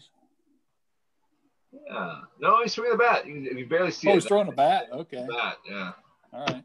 Yeah. 1.90 2.16
No, 2.40 2.62
he's 2.64 2.74
swinging 2.74 2.94
the 2.94 2.98
bat. 2.98 3.26
You, 3.28 3.34
you 3.36 3.66
barely 3.68 3.92
see 3.92 4.08
Oh, 4.08 4.12
it. 4.12 4.16
he's 4.16 4.26
throwing 4.26 4.48
a 4.48 4.52
bat. 4.54 4.88
Okay, 4.92 5.26
Bat, 5.30 5.58
yeah. 5.70 5.92
all 6.34 6.46
right. 6.46 6.64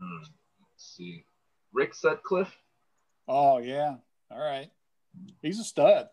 Hmm. 0.00 0.18
Let's 0.22 0.96
see. 0.96 1.24
Rick 1.72 1.94
Sutcliffe. 1.94 2.54
Oh 3.28 3.58
yeah, 3.58 3.96
all 4.30 4.38
right. 4.40 4.70
He's 5.42 5.58
a 5.60 5.64
stud. 5.64 6.08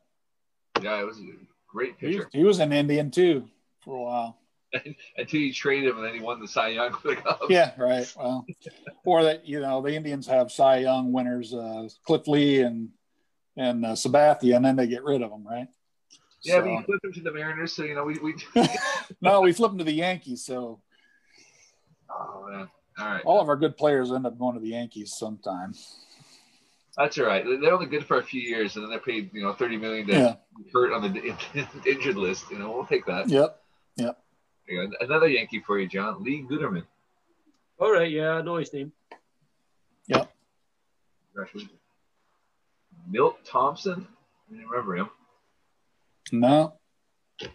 Yeah, 0.82 1.00
it 1.02 1.06
was 1.06 1.20
a 1.20 1.24
great 1.68 1.96
He 2.00 2.08
pitcher. 2.08 2.30
he 2.32 2.44
was 2.44 2.60
an 2.60 2.72
Indian 2.72 3.12
too 3.12 3.48
for 3.84 3.96
a 3.98 4.02
while. 4.04 4.38
Until 5.18 5.40
you 5.42 5.54
traded 5.54 5.90
him 5.90 5.98
and 5.98 6.06
then 6.06 6.14
he 6.14 6.22
won 6.22 6.40
the 6.40 6.48
Cy 6.48 6.70
Young 6.70 6.94
for 6.94 7.10
the 7.10 7.16
Cubs. 7.18 7.42
Yeah, 7.50 7.72
right. 7.78 8.12
Well, 8.18 8.46
or 9.04 9.24
that 9.24 9.46
you 9.46 9.60
know 9.60 9.82
the 9.82 9.94
Indians 9.94 10.26
have 10.28 10.52
Cy 10.52 10.78
Young 10.78 11.12
winners, 11.12 11.54
uh, 11.54 11.90
Cliff 12.06 12.28
Lee 12.28 12.62
and 12.62 12.90
and 13.58 13.86
uh, 13.86 13.90
Sabathia, 13.90 14.56
and 14.56 14.64
then 14.64 14.78
they 14.78 14.88
get 14.88 15.04
rid 15.04 15.22
of 15.22 15.30
them, 15.30 15.46
right? 15.46 15.68
Yeah, 16.44 16.56
So- 16.56 16.62
but 16.62 16.70
you 16.70 16.84
flipped 16.84 17.06
him 17.06 17.14
to 17.14 17.22
the 17.22 17.32
Mariners, 17.34 17.74
so 17.74 17.84
you 17.84 17.94
know 17.96 18.06
we. 18.06 18.18
we 18.20 18.36
no, 19.22 19.42
we 19.42 19.52
flip 19.52 19.72
them 19.72 19.78
to 19.80 19.84
the 19.84 19.92
Yankees. 19.92 20.46
So 20.46 20.82
oh 22.10 22.48
man! 22.50 22.70
All 23.02 23.08
right, 23.08 23.22
all 23.26 23.42
of 23.42 23.50
our 23.50 23.56
good 23.58 23.76
players 23.78 24.12
end 24.12 24.26
up 24.26 24.38
going 24.38 24.54
to 24.56 24.62
the 24.62 24.70
Yankees 24.70 25.14
sometime. 25.18 25.74
that's 26.98 27.18
all 27.18 27.26
right. 27.26 27.44
They're 27.44 27.74
only 27.74 27.88
good 27.88 28.06
for 28.06 28.20
a 28.20 28.24
few 28.24 28.42
years, 28.42 28.76
and 28.76 28.84
then 28.84 28.90
they're 28.92 29.00
paid 29.00 29.32
you 29.34 29.42
know 29.42 29.54
thirty 29.54 29.78
million 29.78 30.06
to 30.08 30.14
Yeah. 30.14 30.36
hurt 30.74 30.94
on 30.94 31.02
the 31.14 31.36
injured 31.86 32.18
list. 32.18 32.46
You 32.52 32.60
know, 32.60 32.72
we'll 32.72 32.86
take 32.86 33.06
that. 33.08 33.28
Yep. 33.30 33.60
Yep. 33.98 34.18
Another 35.02 35.28
Yankee 35.28 35.60
for 35.66 35.80
you, 35.80 35.88
John 35.88 36.24
Lee 36.24 36.46
Guetterman. 36.50 36.84
All 37.80 37.92
right, 37.92 38.10
yeah, 38.12 38.34
I 38.34 38.42
know 38.42 38.56
his 38.58 38.72
name. 38.74 38.92
Yep. 40.08 40.32
Milt 43.10 43.44
Thompson. 43.46 44.08
I 44.50 44.54
didn't 44.54 44.70
remember 44.70 44.96
him. 44.98 45.10
No. 46.32 46.74
Okay. 47.42 47.52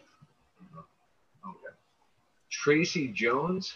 Tracy 2.51 3.09
Jones, 3.09 3.75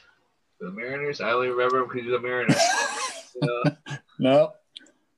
the 0.61 0.71
Mariners. 0.71 1.21
I 1.21 1.31
only 1.33 1.49
remember 1.49 1.79
him 1.79 1.89
because 1.89 2.03
he's 2.05 2.13
a 2.13 2.21
Mariner. 2.21 2.55
uh, 3.43 3.71
No. 4.19 4.53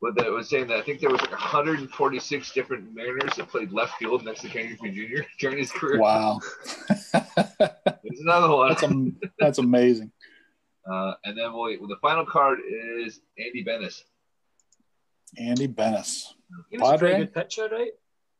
but 0.01 0.14
that 0.16 0.30
was 0.30 0.49
saying 0.49 0.68
that 0.68 0.78
I 0.78 0.82
think 0.82 1.01
there 1.01 1.11
was 1.11 1.20
like 1.20 1.30
146 1.32 2.53
different 2.53 2.95
Mariners 2.95 3.34
that 3.36 3.49
played 3.49 3.72
left 3.72 3.95
field 3.99 4.24
next 4.24 4.43
to 4.43 4.49
Kenny 4.49 4.76
Griffey 4.76 4.90
Jr. 5.07 5.22
during 5.40 5.59
his 5.59 5.70
career. 5.72 6.01
Wow. 6.01 6.40
There's 7.12 8.20
another 8.20 8.55
one. 8.55 8.68
that's 8.68 8.82
am- 8.82 9.20
that's 9.38 9.59
amazing. 9.59 10.12
Uh, 10.90 11.14
and 11.24 11.38
then 11.38 11.53
we'll, 11.53 11.78
well, 11.78 11.88
the 11.88 11.97
final 12.03 12.26
card 12.26 12.59
is 13.05 13.20
Andy 13.38 13.62
Benes. 13.62 14.05
Andy 15.38 15.66
Benes. 15.66 16.34
He 16.70 16.76
was 16.78 16.88
a 16.90 16.99
pretty 16.99 17.12
Padre? 17.14 17.24
good 17.26 17.34
pitcher, 17.34 17.68
right? 17.70 17.93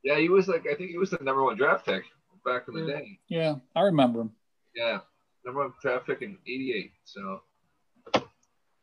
Yeah, 0.05 0.19
he 0.19 0.29
was 0.29 0.49
like 0.49 0.67
I 0.67 0.75
think 0.75 0.91
he 0.91 0.99
was 0.99 1.11
the 1.11 1.19
number 1.23 1.43
one 1.45 1.57
draft 1.57 1.87
pick 1.87 2.03
back 2.45 2.65
in 2.69 2.75
the 2.75 2.81
Yeah. 2.81 2.99
day. 2.99 3.19
Yeah, 3.29 3.55
I 3.77 3.83
remember 3.83 4.23
him. 4.23 4.33
Yeah, 4.75 4.99
number 5.45 5.63
of 5.63 5.73
traffic 5.81 6.23
in 6.23 6.37
'88. 6.47 6.93
So, 7.05 7.41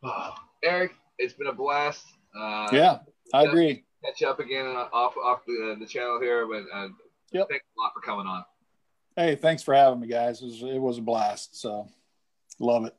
oh, 0.03 0.35
Eric, 0.63 0.91
it's 1.17 1.33
been 1.33 1.47
a 1.47 1.53
blast. 1.53 2.05
Uh, 2.37 2.69
Yeah, 2.71 2.99
I 3.33 3.43
agree. 3.43 3.83
Catch 4.05 4.23
up 4.23 4.39
again 4.39 4.65
off 4.65 5.15
off 5.17 5.45
the, 5.45 5.75
the 5.79 5.85
channel 5.85 6.19
here, 6.21 6.47
but 6.47 6.63
uh, 6.73 6.87
Yep. 7.31 7.47
thanks 7.49 7.65
a 7.77 7.81
lot 7.81 7.91
for 7.93 8.01
coming 8.01 8.25
on. 8.25 8.43
Hey, 9.15 9.35
thanks 9.35 9.61
for 9.61 9.73
having 9.75 9.99
me, 9.99 10.07
guys. 10.07 10.41
It 10.41 10.45
was, 10.45 10.63
it 10.63 10.79
was 10.79 10.97
a 10.97 11.01
blast. 11.01 11.59
So, 11.59 11.87
love 12.59 12.85
it. 12.85 12.95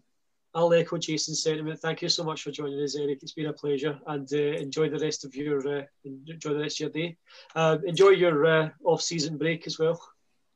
I'll 0.54 0.72
echo 0.74 0.98
Jason's 0.98 1.42
sentiment. 1.42 1.78
Thank 1.80 2.02
you 2.02 2.08
so 2.08 2.24
much 2.24 2.42
for 2.42 2.50
joining 2.50 2.80
us, 2.82 2.96
Eric. 2.96 3.20
It's 3.22 3.32
been 3.32 3.46
a 3.46 3.52
pleasure, 3.52 3.98
and 4.08 4.28
uh, 4.32 4.36
enjoy 4.36 4.90
the 4.90 4.98
rest 4.98 5.24
of 5.24 5.34
your 5.34 5.58
uh, 5.78 5.82
enjoy 6.04 6.54
the 6.54 6.60
rest 6.60 6.80
of 6.80 6.80
your 6.80 6.90
day. 6.90 7.16
Uh, 7.54 7.78
enjoy 7.86 8.10
your 8.10 8.44
uh, 8.46 8.68
off-season 8.84 9.38
break 9.38 9.66
as 9.66 9.78
well. 9.78 10.00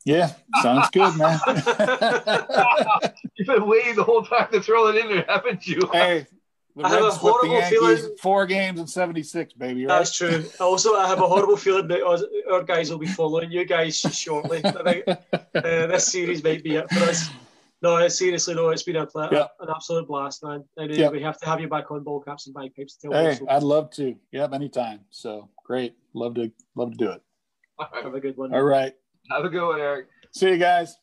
Yeah, 0.04 0.32
sounds 0.62 0.90
good, 0.90 1.16
man. 1.16 1.38
You've 3.36 3.46
been 3.46 3.66
waiting 3.66 3.94
the 3.96 4.04
whole 4.04 4.22
time 4.22 4.48
to 4.52 4.60
throw 4.60 4.88
it 4.88 4.96
in 4.96 5.08
there, 5.08 5.24
haven't 5.28 5.66
you? 5.66 5.80
hey, 5.92 6.26
the 6.76 6.84
I 6.84 6.88
have 6.90 7.00
a 7.00 7.04
Reds 7.04 7.14
the 7.14 7.20
horrible 7.20 7.62
feeling- 7.62 8.16
four 8.20 8.46
games 8.46 8.80
in 8.80 8.86
'76, 8.86 9.54
baby. 9.54 9.86
Right? 9.86 9.98
That's 9.98 10.14
true. 10.16 10.44
Also, 10.60 10.94
I 10.94 11.06
have 11.08 11.20
a 11.20 11.26
horrible 11.26 11.56
feeling 11.56 11.88
that 11.88 12.02
our 12.50 12.62
guys 12.62 12.90
will 12.90 12.98
be 12.98 13.06
following 13.06 13.50
you 13.50 13.64
guys 13.64 13.96
shortly. 13.96 14.60
I 14.64 14.70
think 14.82 15.08
uh, 15.08 15.16
this 15.86 16.06
series 16.08 16.42
might 16.44 16.62
be 16.64 16.76
it 16.76 16.90
for 16.90 17.04
us. 17.04 17.28
No, 17.80 18.06
seriously, 18.08 18.54
no, 18.54 18.70
it's 18.70 18.82
been 18.82 18.96
a 18.96 19.06
pla- 19.06 19.28
Yeah. 19.30 19.46
an 19.60 19.68
absolute 19.68 20.08
blast, 20.08 20.42
man. 20.42 20.64
And 20.78 20.90
Yeah. 20.94 21.10
we 21.10 21.22
have 21.22 21.38
to 21.40 21.46
have 21.46 21.60
you 21.60 21.68
back 21.68 21.90
on 21.90 22.02
ball 22.02 22.20
caps 22.20 22.46
and 22.46 22.54
bagpipes. 22.54 22.96
To 22.96 23.08
tell 23.08 23.12
hey, 23.24 23.34
so. 23.34 23.46
I'd 23.48 23.62
love 23.62 23.90
to. 23.92 24.16
Yep, 24.32 24.52
anytime. 24.54 25.00
So 25.10 25.48
great. 25.64 25.94
Love 26.14 26.34
to 26.36 26.50
love 26.76 26.92
to 26.92 26.96
do 26.96 27.10
it. 27.10 27.22
Have 28.02 28.14
a 28.14 28.20
good 28.20 28.36
one. 28.36 28.54
All 28.54 28.62
right. 28.62 28.94
Have 29.30 29.44
a 29.44 29.48
good 29.48 29.66
one, 29.66 29.80
Eric. 29.80 30.06
See 30.32 30.48
you 30.48 30.58
guys. 30.58 30.96